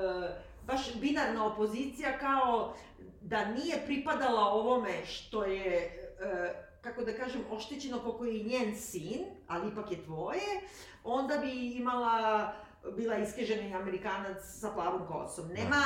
baš 0.66 0.94
binarna 0.94 1.46
opozicija, 1.46 2.18
kao 2.18 2.74
da 3.20 3.44
nije 3.44 3.82
pripadala 3.86 4.40
ovome 4.40 5.06
što 5.06 5.44
je, 5.44 5.76
e, 6.20 6.69
kako 6.80 7.04
da 7.04 7.12
kažem, 7.16 7.42
oštećeno 7.50 7.98
koliko 7.98 8.24
je 8.24 8.40
i 8.40 8.44
njen 8.44 8.76
sin, 8.76 9.24
ali 9.48 9.72
ipak 9.72 9.90
je 9.90 10.04
tvoje, 10.04 10.60
onda 11.04 11.38
bi 11.38 11.70
imala, 11.70 12.52
bila 12.96 13.16
iskeženi 13.18 13.74
Amerikanac 13.74 14.36
sa 14.42 14.70
plavom 14.70 15.06
kosom. 15.08 15.48
Nema, 15.48 15.82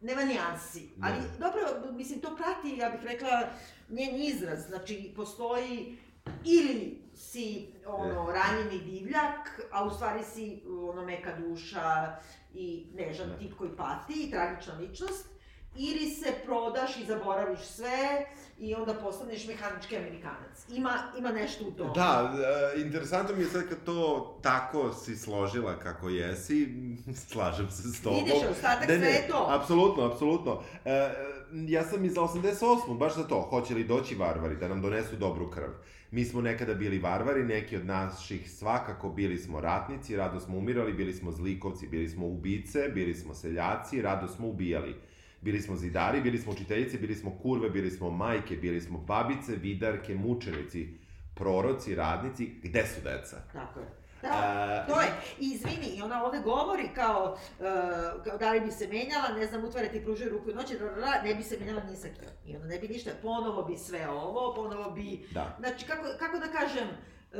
nema 0.00 0.24
nijansi. 0.24 0.88
Ali 1.02 1.16
Ne. 1.16 1.28
dobro, 1.38 1.92
mislim, 1.92 2.20
to 2.20 2.36
prati, 2.36 2.76
ja 2.78 2.90
bih 2.90 3.00
rekla, 3.02 3.48
njen 3.88 4.22
izraz. 4.22 4.66
Znači, 4.66 5.12
postoji 5.16 5.98
ili 6.44 7.02
si 7.14 7.68
ono, 7.86 8.32
ranjeni 8.32 8.78
divljak, 8.84 9.60
a 9.72 9.84
u 9.84 9.90
stvari 9.90 10.24
si 10.24 10.62
ono, 10.88 11.04
meka 11.04 11.36
duša 11.38 12.16
i 12.54 12.86
nežan 12.94 13.28
Ne. 13.28 13.38
tip 13.38 13.58
koji 13.58 13.76
pati 13.76 14.12
i 14.12 14.30
tragična 14.30 14.74
ličnost, 14.74 15.31
ili 15.76 16.10
se 16.10 16.32
prodaš 16.44 16.96
i 16.96 17.06
zaboraviš 17.06 17.60
sve 17.60 18.26
i 18.58 18.74
onda 18.74 18.94
postaneš 18.94 19.46
mehanički 19.46 19.96
Amerikanac. 19.96 20.66
Ima, 20.72 20.98
ima 21.18 21.32
nešto 21.32 21.64
u 21.64 21.70
tome. 21.70 21.90
Da, 21.94 22.34
e, 22.76 22.80
interesantno 22.80 23.36
mi 23.36 23.42
je 23.42 23.48
sad 23.48 23.68
kad 23.68 23.84
to 23.84 24.38
tako 24.42 24.92
si 24.92 25.16
složila 25.16 25.78
kako 25.78 26.08
jesi, 26.08 26.68
slažem 27.30 27.70
se 27.70 27.82
s 27.88 28.02
tobom. 28.02 28.18
Vidiš, 28.18 28.42
ostatak 28.50 28.84
sve 28.84 28.96
je 29.08 29.28
to. 29.28 29.46
Apsolutno, 29.50 30.04
apsolutno. 30.04 30.62
E, 30.84 31.10
ja 31.52 31.84
sam 31.84 32.04
iz 32.04 32.14
88. 32.14 32.98
baš 32.98 33.14
za 33.14 33.24
to, 33.24 33.40
hoće 33.40 33.74
li 33.74 33.84
doći 33.84 34.14
varvari 34.14 34.56
da 34.56 34.68
nam 34.68 34.82
donesu 34.82 35.16
dobru 35.16 35.50
krv. 35.50 35.70
Mi 36.10 36.24
smo 36.24 36.40
nekada 36.40 36.74
bili 36.74 36.98
varvari, 36.98 37.44
neki 37.44 37.76
od 37.76 37.86
naših 37.86 38.52
svakako 38.52 39.08
bili 39.08 39.38
smo 39.38 39.60
ratnici, 39.60 40.16
rado 40.16 40.40
smo 40.40 40.58
umirali, 40.58 40.92
bili 40.92 41.12
smo 41.12 41.32
zlikovci, 41.32 41.86
bili 41.86 42.08
smo 42.08 42.26
ubice, 42.26 42.88
bili 42.88 43.14
smo 43.14 43.34
seljaci, 43.34 44.02
rado 44.02 44.28
smo 44.28 44.48
ubijali. 44.48 44.94
Bili 45.42 45.60
smo 45.60 45.76
zidari, 45.76 46.20
bili 46.20 46.38
smo 46.38 46.52
učiteljice, 46.52 46.98
bili 46.98 47.14
smo 47.14 47.38
kurve, 47.42 47.70
bili 47.70 47.90
smo 47.90 48.10
majke, 48.10 48.56
bili 48.56 48.80
smo 48.80 48.98
babice, 48.98 49.56
vidarke, 49.56 50.14
mučenici, 50.14 50.88
proroci, 51.34 51.94
radnici. 51.94 52.46
Gde 52.62 52.86
su 52.86 53.00
deca? 53.04 53.36
Tako 53.52 53.80
je. 53.80 53.86
Da, 54.22 54.28
A, 54.32 54.86
to 54.86 55.00
je. 55.00 55.08
I 55.40 55.50
izvini, 55.52 55.86
i 55.96 56.02
ona 56.02 56.24
ovde 56.24 56.38
govori 56.38 56.88
kao, 56.94 57.38
uh, 57.58 58.24
kao 58.24 58.38
da 58.38 58.52
li 58.52 58.60
bi 58.60 58.70
se 58.70 58.88
menjala, 58.88 59.28
ne 59.38 59.46
znam, 59.46 59.64
utvare 59.64 59.88
ti 59.88 60.02
pružaju 60.04 60.30
ruku 60.30 60.50
i 60.50 60.54
noći, 60.54 60.78
da, 60.78 60.84
da, 60.84 60.94
da, 60.94 61.22
ne 61.22 61.34
bi 61.34 61.42
se 61.42 61.58
menjala 61.58 61.82
ni 61.84 61.96
sa 61.96 62.08
kim. 62.08 62.28
I 62.46 62.56
onda 62.56 62.68
ne 62.68 62.78
bi 62.78 62.88
ništa, 62.88 63.10
ponovo 63.22 63.62
bi 63.62 63.76
sve 63.76 64.08
ovo, 64.08 64.54
ponovo 64.54 64.90
bi, 64.90 65.28
Da. 65.30 65.56
znači, 65.58 65.86
kako, 65.86 66.02
kako 66.18 66.38
da 66.38 66.46
kažem, 66.46 66.88
uh, 66.88 67.38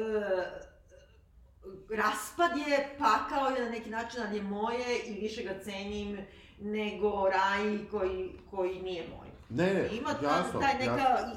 raspad 1.96 2.50
je, 2.68 2.88
pakao 2.98 3.48
je 3.48 3.64
na 3.64 3.70
neki 3.70 3.90
način, 3.90 4.20
ali 4.26 4.36
je 4.36 4.42
moje 4.42 4.98
i 5.06 5.20
više 5.20 5.42
ga 5.42 5.58
cenim 5.64 6.18
nego 6.62 7.28
raj 7.28 7.62
koji, 7.90 8.30
koji 8.50 8.82
nije 8.82 9.04
moj. 9.08 9.28
Ne, 9.50 9.74
ne, 9.74 9.88
Ima 9.92 10.14
ta, 10.14 10.26
jasno, 10.28 10.60
taj 10.60 10.74
neka 10.74 10.96
jasno. 10.98 11.32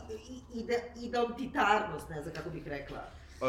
ide, 0.54 0.84
identitarnost, 0.98 2.10
ne 2.10 2.22
znam 2.22 2.34
kako 2.36 2.50
bih 2.50 2.68
rekla. 2.68 2.98
Uh, 2.98 3.48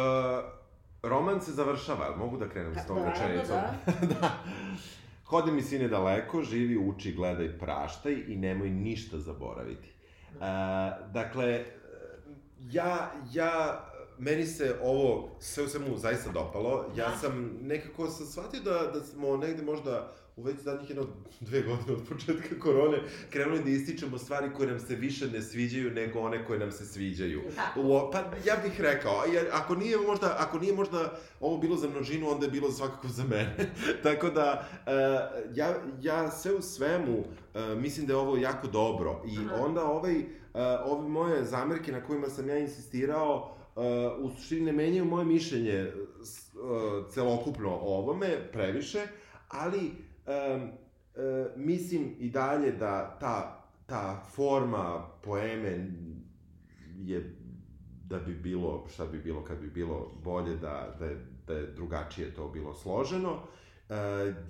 roman 1.03 1.41
se 1.41 1.53
završava, 1.53 2.05
jel 2.05 2.17
mogu 2.17 2.37
da 2.37 2.49
krenem 2.49 2.75
s 2.75 2.87
tom 2.87 2.97
Naravno, 2.97 3.21
rečenicom? 3.21 3.57
da. 3.57 4.07
da. 4.21 4.31
Hodi 5.25 5.51
mi 5.51 5.63
sine 5.63 5.89
daleko, 5.89 6.43
živi, 6.43 6.79
uči, 6.79 7.13
gledaj, 7.13 7.59
praštaj 7.59 8.25
i 8.29 8.37
nemoj 8.37 8.71
ništa 8.71 9.19
zaboraviti. 9.19 9.93
Uh, 10.31 10.41
dakle, 11.13 11.65
ja, 12.61 13.13
ja, 13.33 13.85
meni 14.19 14.47
se 14.47 14.77
ovo 14.83 15.37
sve 15.41 15.65
u 15.65 15.69
svemu 15.69 15.97
zaista 15.97 16.31
dopalo. 16.31 16.85
Ja 16.97 17.09
Da. 17.09 17.17
sam 17.17 17.59
nekako 17.63 18.07
sam 18.07 18.27
shvatio 18.27 18.61
da, 18.61 18.91
da 18.91 19.01
smo 19.01 19.37
negde 19.37 19.63
možda 19.63 20.13
u 20.37 20.43
već 20.43 20.57
zadnjih 20.61 20.91
jedno 20.91 21.07
dve 21.41 21.63
godine 21.63 21.93
od 21.93 22.09
početka 22.09 22.59
korone 22.61 22.99
krenuli 23.31 23.65
da 23.65 23.71
ističemo 23.71 24.19
stvari 24.19 24.51
koje 24.57 24.69
nam 24.69 24.81
se 24.81 24.95
više 24.95 25.27
ne 25.27 25.43
sviđaju 25.43 25.91
nego 25.91 26.21
one 26.21 26.45
koje 26.45 26.59
nam 26.59 26.73
se 26.73 26.87
sviđaju. 26.87 27.43
U, 27.77 28.11
pa 28.13 28.19
ja 28.19 28.57
bih 28.65 28.81
rekao, 28.81 29.25
jer 29.33 29.47
ako 29.53 29.75
nije 29.75 29.97
možda, 29.97 30.37
ako 30.39 30.59
nije 30.59 30.73
možda 30.73 31.19
ovo 31.41 31.59
bilo 31.59 31.77
za 31.77 31.89
množinu, 31.89 32.31
onda 32.31 32.47
je 32.47 32.53
bilo 32.53 32.71
svakako 32.71 33.09
za 33.09 33.25
mene. 33.25 33.57
Tako 34.03 34.31
da, 34.31 34.69
e, 34.87 34.93
ja, 35.55 35.75
ja 36.03 36.31
sve 36.31 36.55
u 36.55 36.63
svemu 36.63 37.25
e, 37.55 37.75
mislim 37.75 38.07
da 38.07 38.13
je 38.13 38.17
ovo 38.17 38.37
jako 38.37 38.67
dobro. 38.67 39.23
I 39.27 39.39
Aha. 39.39 39.65
onda 39.65 39.85
ovaj, 39.85 40.19
e, 40.19 40.25
ove 40.85 41.09
moje 41.09 41.45
zamerke 41.45 41.93
na 41.93 42.05
kojima 42.05 42.29
sam 42.29 42.49
ja 42.49 42.59
insistirao, 42.59 43.53
u 44.19 44.31
suštini 44.31 44.61
ne 44.61 44.73
menjaju 44.73 45.05
moje 45.05 45.25
mišljenje 45.25 45.93
celokupno 47.11 47.71
o 47.71 47.99
ovome, 47.99 48.53
previše, 48.53 49.07
ali 49.49 49.91
e, 50.27 50.33
e, 50.33 51.47
mislim 51.57 52.15
i 52.19 52.31
dalje 52.31 52.73
da 52.73 53.19
ta, 53.21 53.65
ta 53.87 54.23
forma 54.35 55.07
poeme 55.23 55.87
je 56.99 57.37
da 58.05 58.19
bi 58.19 58.35
bilo, 58.35 58.87
šta 58.89 59.07
bi 59.07 59.19
bilo 59.19 59.45
kad 59.45 59.59
bi 59.59 59.71
bilo 59.71 60.13
bolje 60.25 60.57
da, 60.57 60.97
da, 60.99 61.05
je, 61.05 61.27
da 61.47 61.55
je 61.55 61.67
drugačije 61.67 62.35
to 62.35 62.49
bilo 62.49 62.75
složeno. 62.75 63.39
E, 63.89 63.95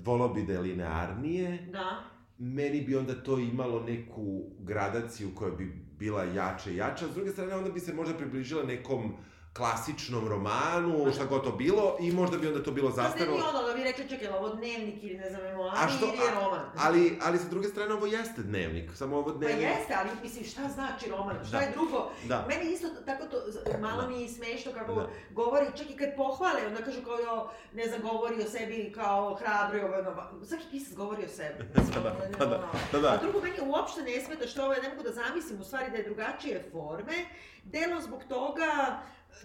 volao 0.04 0.28
bi 0.28 0.42
da 0.42 0.52
je 0.52 0.60
linearnije, 0.60 1.68
Da. 1.72 2.04
meni 2.38 2.80
bi 2.80 2.96
onda 2.96 3.14
to 3.22 3.38
imalo 3.38 3.82
neku 3.82 4.42
gradaciju 4.58 5.28
koja 5.34 5.50
bi 5.50 5.86
bila 5.98 6.24
jača 6.24 6.70
i 6.70 6.76
jača, 6.76 7.08
s 7.08 7.14
druge 7.14 7.30
strane 7.30 7.54
onda 7.54 7.70
bi 7.70 7.80
se 7.80 7.94
možda 7.94 8.14
približila 8.14 8.62
nekom 8.62 9.12
klasičnom 9.56 10.28
romanu, 10.28 11.12
šta 11.14 11.24
god 11.24 11.44
to 11.44 11.52
bilo, 11.52 11.96
i 12.00 12.12
možda 12.12 12.38
bi 12.38 12.48
onda 12.48 12.62
to 12.62 12.70
bilo 12.70 12.92
Pa 12.92 13.02
ne 13.10 13.26
bi 13.26 13.32
ono 13.32 13.62
da 13.62 13.74
bi 13.74 13.82
rekli, 13.82 14.08
čekaj, 14.08 14.28
ovo 14.28 14.48
dnevnik 14.48 15.02
ili 15.02 15.14
ne 15.16 15.30
znam, 15.30 15.42
memoari 15.42 15.76
A 15.76 15.88
što- 15.88 16.06
ili 16.06 16.16
je 16.16 16.30
roman. 16.34 16.64
Ali, 16.78 17.18
ali 17.22 17.38
sa 17.38 17.48
druge 17.48 17.68
strane 17.68 17.94
ovo 17.94 18.06
jeste 18.08 18.42
dnevnik, 18.42 18.90
samo 18.94 19.16
ovo 19.16 19.24
Pa 19.26 19.32
dnevnik... 19.32 19.62
jeste, 19.62 19.94
ali 19.94 20.10
mislim, 20.22 20.44
šta 20.44 20.68
znači 20.68 21.10
roman? 21.10 21.36
Šta 21.44 21.56
Da. 21.56 21.62
je 21.62 21.72
drugo? 21.72 22.10
Da. 22.24 22.44
Meni 22.48 22.72
isto 22.72 22.88
tako 23.00 23.24
to, 23.24 23.36
malo 23.80 24.02
Da. 24.02 24.08
mi 24.08 24.22
je 24.22 24.28
smešno 24.28 24.72
kako 24.72 24.94
Da. 24.94 25.08
govori, 25.32 25.66
čak 25.76 25.90
i 25.90 25.96
kad 25.96 26.08
pohvale, 26.16 26.66
onda 26.66 26.82
kažu 26.82 27.02
kao, 27.02 27.18
jo, 27.18 27.36
ne 27.72 27.86
znam, 27.86 28.00
govori 28.02 28.34
o 28.36 28.48
sebi 28.48 28.92
kao 28.94 29.34
hrabro, 29.34 29.78
ovo, 29.80 29.98
ono, 30.00 30.12
svaki 30.44 30.64
pisac 30.70 30.94
govori 30.94 31.24
o 31.24 31.28
sebi. 31.30 31.64
Mislim, 31.76 32.02
Da, 32.02 32.10
ono, 32.10 32.18
ne, 32.20 32.28
da, 32.30 32.46
da, 32.46 32.56
ono. 32.56 32.68
da, 32.92 32.98
da. 33.00 33.08
A 33.08 33.16
drugo, 33.16 33.40
meni 33.40 33.56
uopšte 33.62 34.02
ne 34.02 34.20
smeta 34.20 34.46
što 34.46 34.64
ovo, 34.64 34.72
ja 34.72 34.82
ne 34.82 34.88
mogu 34.88 35.02
da 35.02 35.12
zamislim 35.12 35.60
u 35.60 35.64
stvari 35.64 35.90
da 35.90 35.96
je 35.96 36.04
drugačije 36.04 36.68
forme, 36.72 37.24
delo 37.64 38.00
zbog 38.00 38.24
toga 38.24 38.98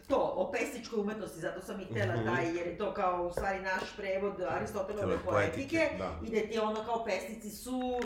to, 0.08 0.34
o 0.36 0.52
pesničkoj 0.52 1.00
umetnosti, 1.00 1.40
zato 1.40 1.62
sam 1.62 1.82
i 1.82 1.86
htela 1.86 2.16
Mhm. 2.16 2.26
taj, 2.26 2.46
jer 2.48 2.68
je 2.68 2.78
to 2.78 2.94
kao 2.94 3.24
u 3.24 3.32
stvari 3.32 3.60
naš 3.60 3.96
prevod 3.98 4.42
Aristotelove 4.42 5.18
poetike, 5.26 5.90
da. 5.98 6.20
i 6.28 6.42
da 6.42 6.48
ti 6.48 6.60
ono 6.60 6.84
kao 6.84 7.06
pesnici 7.06 7.50
su 7.50 8.00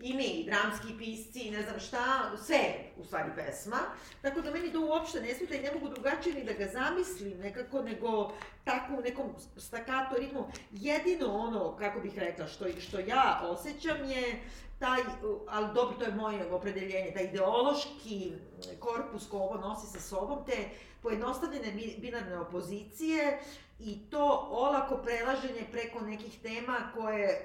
i 0.00 0.14
mi, 0.14 0.24
i 0.24 0.46
dramski 0.46 0.98
pisci, 0.98 1.50
ne 1.50 1.62
znam 1.62 1.80
šta, 1.80 2.04
sve 2.38 2.58
u 2.96 3.04
stvari 3.04 3.30
pesma. 3.36 3.78
Tako 4.22 4.40
da 4.40 4.50
meni 4.50 4.72
to 4.72 4.80
uopšte 4.80 5.20
ne 5.20 5.34
smeta 5.34 5.54
i 5.54 5.62
ne 5.62 5.72
mogu 5.74 5.88
drugačije 5.88 6.34
ni 6.34 6.44
da 6.44 6.52
ga 6.54 6.66
zamislim 6.66 7.38
nekako, 7.38 7.82
nego 7.82 8.32
tako 8.64 8.94
u 8.94 9.00
nekom 9.00 9.26
stakato 9.56 10.16
ritmu. 10.16 10.44
Jedino 10.72 11.26
ono, 11.28 11.76
kako 11.76 12.00
bih 12.00 12.18
rekla, 12.18 12.46
što, 12.46 12.64
što 12.80 12.98
ja 12.98 13.40
osjećam 13.44 14.04
je 14.04 14.40
taj, 14.80 15.00
ali 15.48 15.74
dobro, 15.74 15.96
to 15.98 16.04
je 16.04 16.14
moje 16.14 16.52
opredeljenje, 16.52 17.12
taj 17.12 17.24
ideološki 17.24 18.32
korpus 18.78 19.28
ko 19.28 19.38
ovo 19.38 19.56
nosi 19.58 19.86
sa 19.88 20.00
sobom, 20.00 20.44
te 20.46 20.68
pojednostavljene 21.02 21.72
bi- 21.72 21.96
binarne 21.98 22.38
opozicije 22.38 23.38
i 23.80 24.10
to 24.10 24.24
olako 24.50 24.96
prelaženje 24.96 25.66
preko 25.72 26.00
nekih 26.00 26.38
tema 26.42 26.92
koje 26.94 27.24
e, 27.24 27.40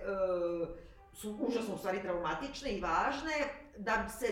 su 1.14 1.38
užasno 1.40 1.76
u 1.76 1.78
stvari 1.78 2.02
traumatične 2.02 2.72
i 2.72 2.82
važne, 2.82 3.34
da 3.78 4.10
se 4.10 4.28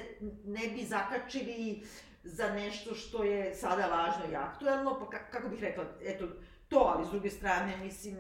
ne 0.46 0.68
bi 0.68 0.84
zakačili 0.84 1.84
za 2.24 2.50
nešto 2.50 2.96
što 2.96 3.24
je 3.24 3.56
sada 3.56 3.86
važno 3.88 4.32
i 4.32 4.36
aktuelno, 4.36 5.00
pa 5.00 5.06
ka- 5.08 5.32
kako 5.32 5.50
bih 5.50 5.62
rekla, 5.62 5.84
eto, 6.02 6.28
to, 6.68 6.94
ali 6.96 7.06
s 7.06 7.10
druge 7.10 7.30
strane, 7.30 7.78
mislim, 7.78 8.18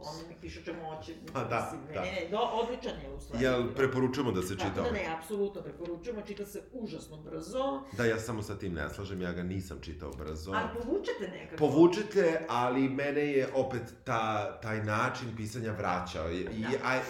oni 0.00 0.28
nek 0.28 0.38
pišu 0.40 0.64
čemu 0.64 0.78
hoće, 0.86 1.12
Pa 1.32 1.44
da, 1.44 1.60
mislim, 1.62 1.94
da. 1.94 2.00
ne, 2.02 2.10
ne, 2.12 2.28
do, 2.30 2.38
odličan 2.38 3.00
je 3.00 3.10
u 3.10 3.20
stvari. 3.20 3.44
Jel 3.44 3.74
preporučujemo 3.74 4.32
da 4.32 4.42
se 4.42 4.48
čita 4.50 4.64
Tako 4.64 4.74
da 4.74 4.80
ovaj? 4.82 4.92
ne, 4.94 5.14
apsolutno 5.14 5.62
preporučujemo, 5.62 6.22
čita 6.22 6.46
se 6.46 6.62
užasno 6.74 7.16
brzo, 7.18 7.82
Da, 7.92 8.04
ja 8.04 8.18
samo 8.18 8.42
sa 8.42 8.54
tim 8.54 8.74
ne 8.74 8.90
slažem, 8.90 9.22
ja 9.22 9.32
ga 9.32 9.42
nisam 9.42 9.78
čitao 9.80 10.10
brzo. 10.12 10.52
ali 10.52 10.68
povučete 10.74 11.28
nekako. 11.30 11.56
Povučete, 11.58 12.46
ali 12.48 12.88
mene 12.88 13.22
je 13.22 13.48
opet 13.54 13.82
ta, 14.04 14.24
taj 14.60 14.84
način 14.84 15.36
pisanja 15.36 15.72
vraćao. 15.72 16.30
I, 16.30 16.36
i, 16.36 16.62
Da. 16.62 16.68
a, 16.84 17.00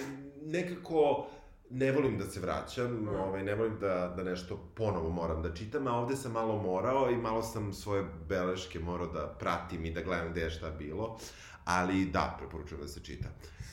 nekako 0.43 1.26
ne 1.70 1.93
volim 1.93 2.18
da 2.18 2.24
se 2.26 2.41
vraćam, 2.41 2.91
Mm. 2.93 3.09
ovaj, 3.11 3.43
ne 3.43 3.55
volim 3.55 3.78
da, 3.78 4.14
da 4.16 4.22
nešto 4.22 4.57
ponovo 4.74 5.11
moram 5.11 5.43
da 5.43 5.55
čitam, 5.55 5.87
a 5.87 5.93
ovde 5.93 6.16
sam 6.16 6.32
malo 6.32 6.57
morao 6.59 7.11
i 7.11 7.16
malo 7.16 7.43
sam 7.43 7.72
svoje 7.72 8.05
beleške 8.28 8.78
morao 8.78 9.07
da 9.07 9.26
pratim 9.30 9.84
i 9.84 9.91
da 9.91 10.01
gledam 10.03 10.30
gde 10.30 10.41
je 10.41 10.51
šta 10.51 10.70
bilo. 10.70 11.18
Ali 11.67 12.05
da, 12.05 12.37
preporučujem 12.39 12.81
da 12.83 12.89
se 12.89 13.01
čita. 13.01 13.29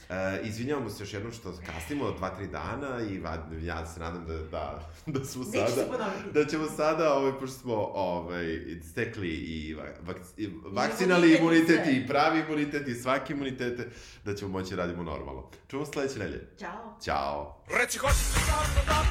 E, 0.09 0.41
izvinjavamo 0.43 0.89
se 0.89 1.03
još 1.03 1.13
jednom 1.13 1.31
što 1.31 1.53
kasnimo 1.65 2.11
dva, 2.11 2.29
tri 2.29 2.47
dana 2.47 3.01
i 3.01 3.19
va- 3.19 3.47
ja 3.61 3.85
se 3.85 3.99
nadam 3.99 4.25
da, 4.25 4.37
da, 4.37 4.79
da 5.05 5.25
smo 5.25 5.43
sada... 5.43 5.85
Da 6.33 6.45
ćemo 6.45 6.67
sada, 6.67 7.13
ovaj, 7.13 7.31
pošto 7.39 7.57
smo 7.57 7.73
ovaj, 7.85 8.59
stekli 8.83 9.27
i, 9.27 9.73
va- 9.73 9.83
vak, 10.01 10.17
i 10.37 10.49
vakcinalni 10.65 11.27
imunitet 11.29 11.87
i 11.87 12.07
pravi 12.07 12.39
imunitet 12.39 12.87
i 12.87 12.95
svaki 12.95 13.33
imunitet, 13.33 13.79
da 14.25 14.35
ćemo 14.35 14.51
moći 14.51 14.69
da 14.69 14.75
radimo 14.75 15.03
normalno. 15.03 15.49
Čujemo 15.67 15.85
sledeće 15.85 16.19
nelje. 16.19 16.47
Ćao. 16.59 16.97
Ćao! 17.03 17.63
Reci 17.79 17.97
hoćeš 17.97 18.17
li 18.17 18.41
sam 18.41 18.85
da 18.87 19.03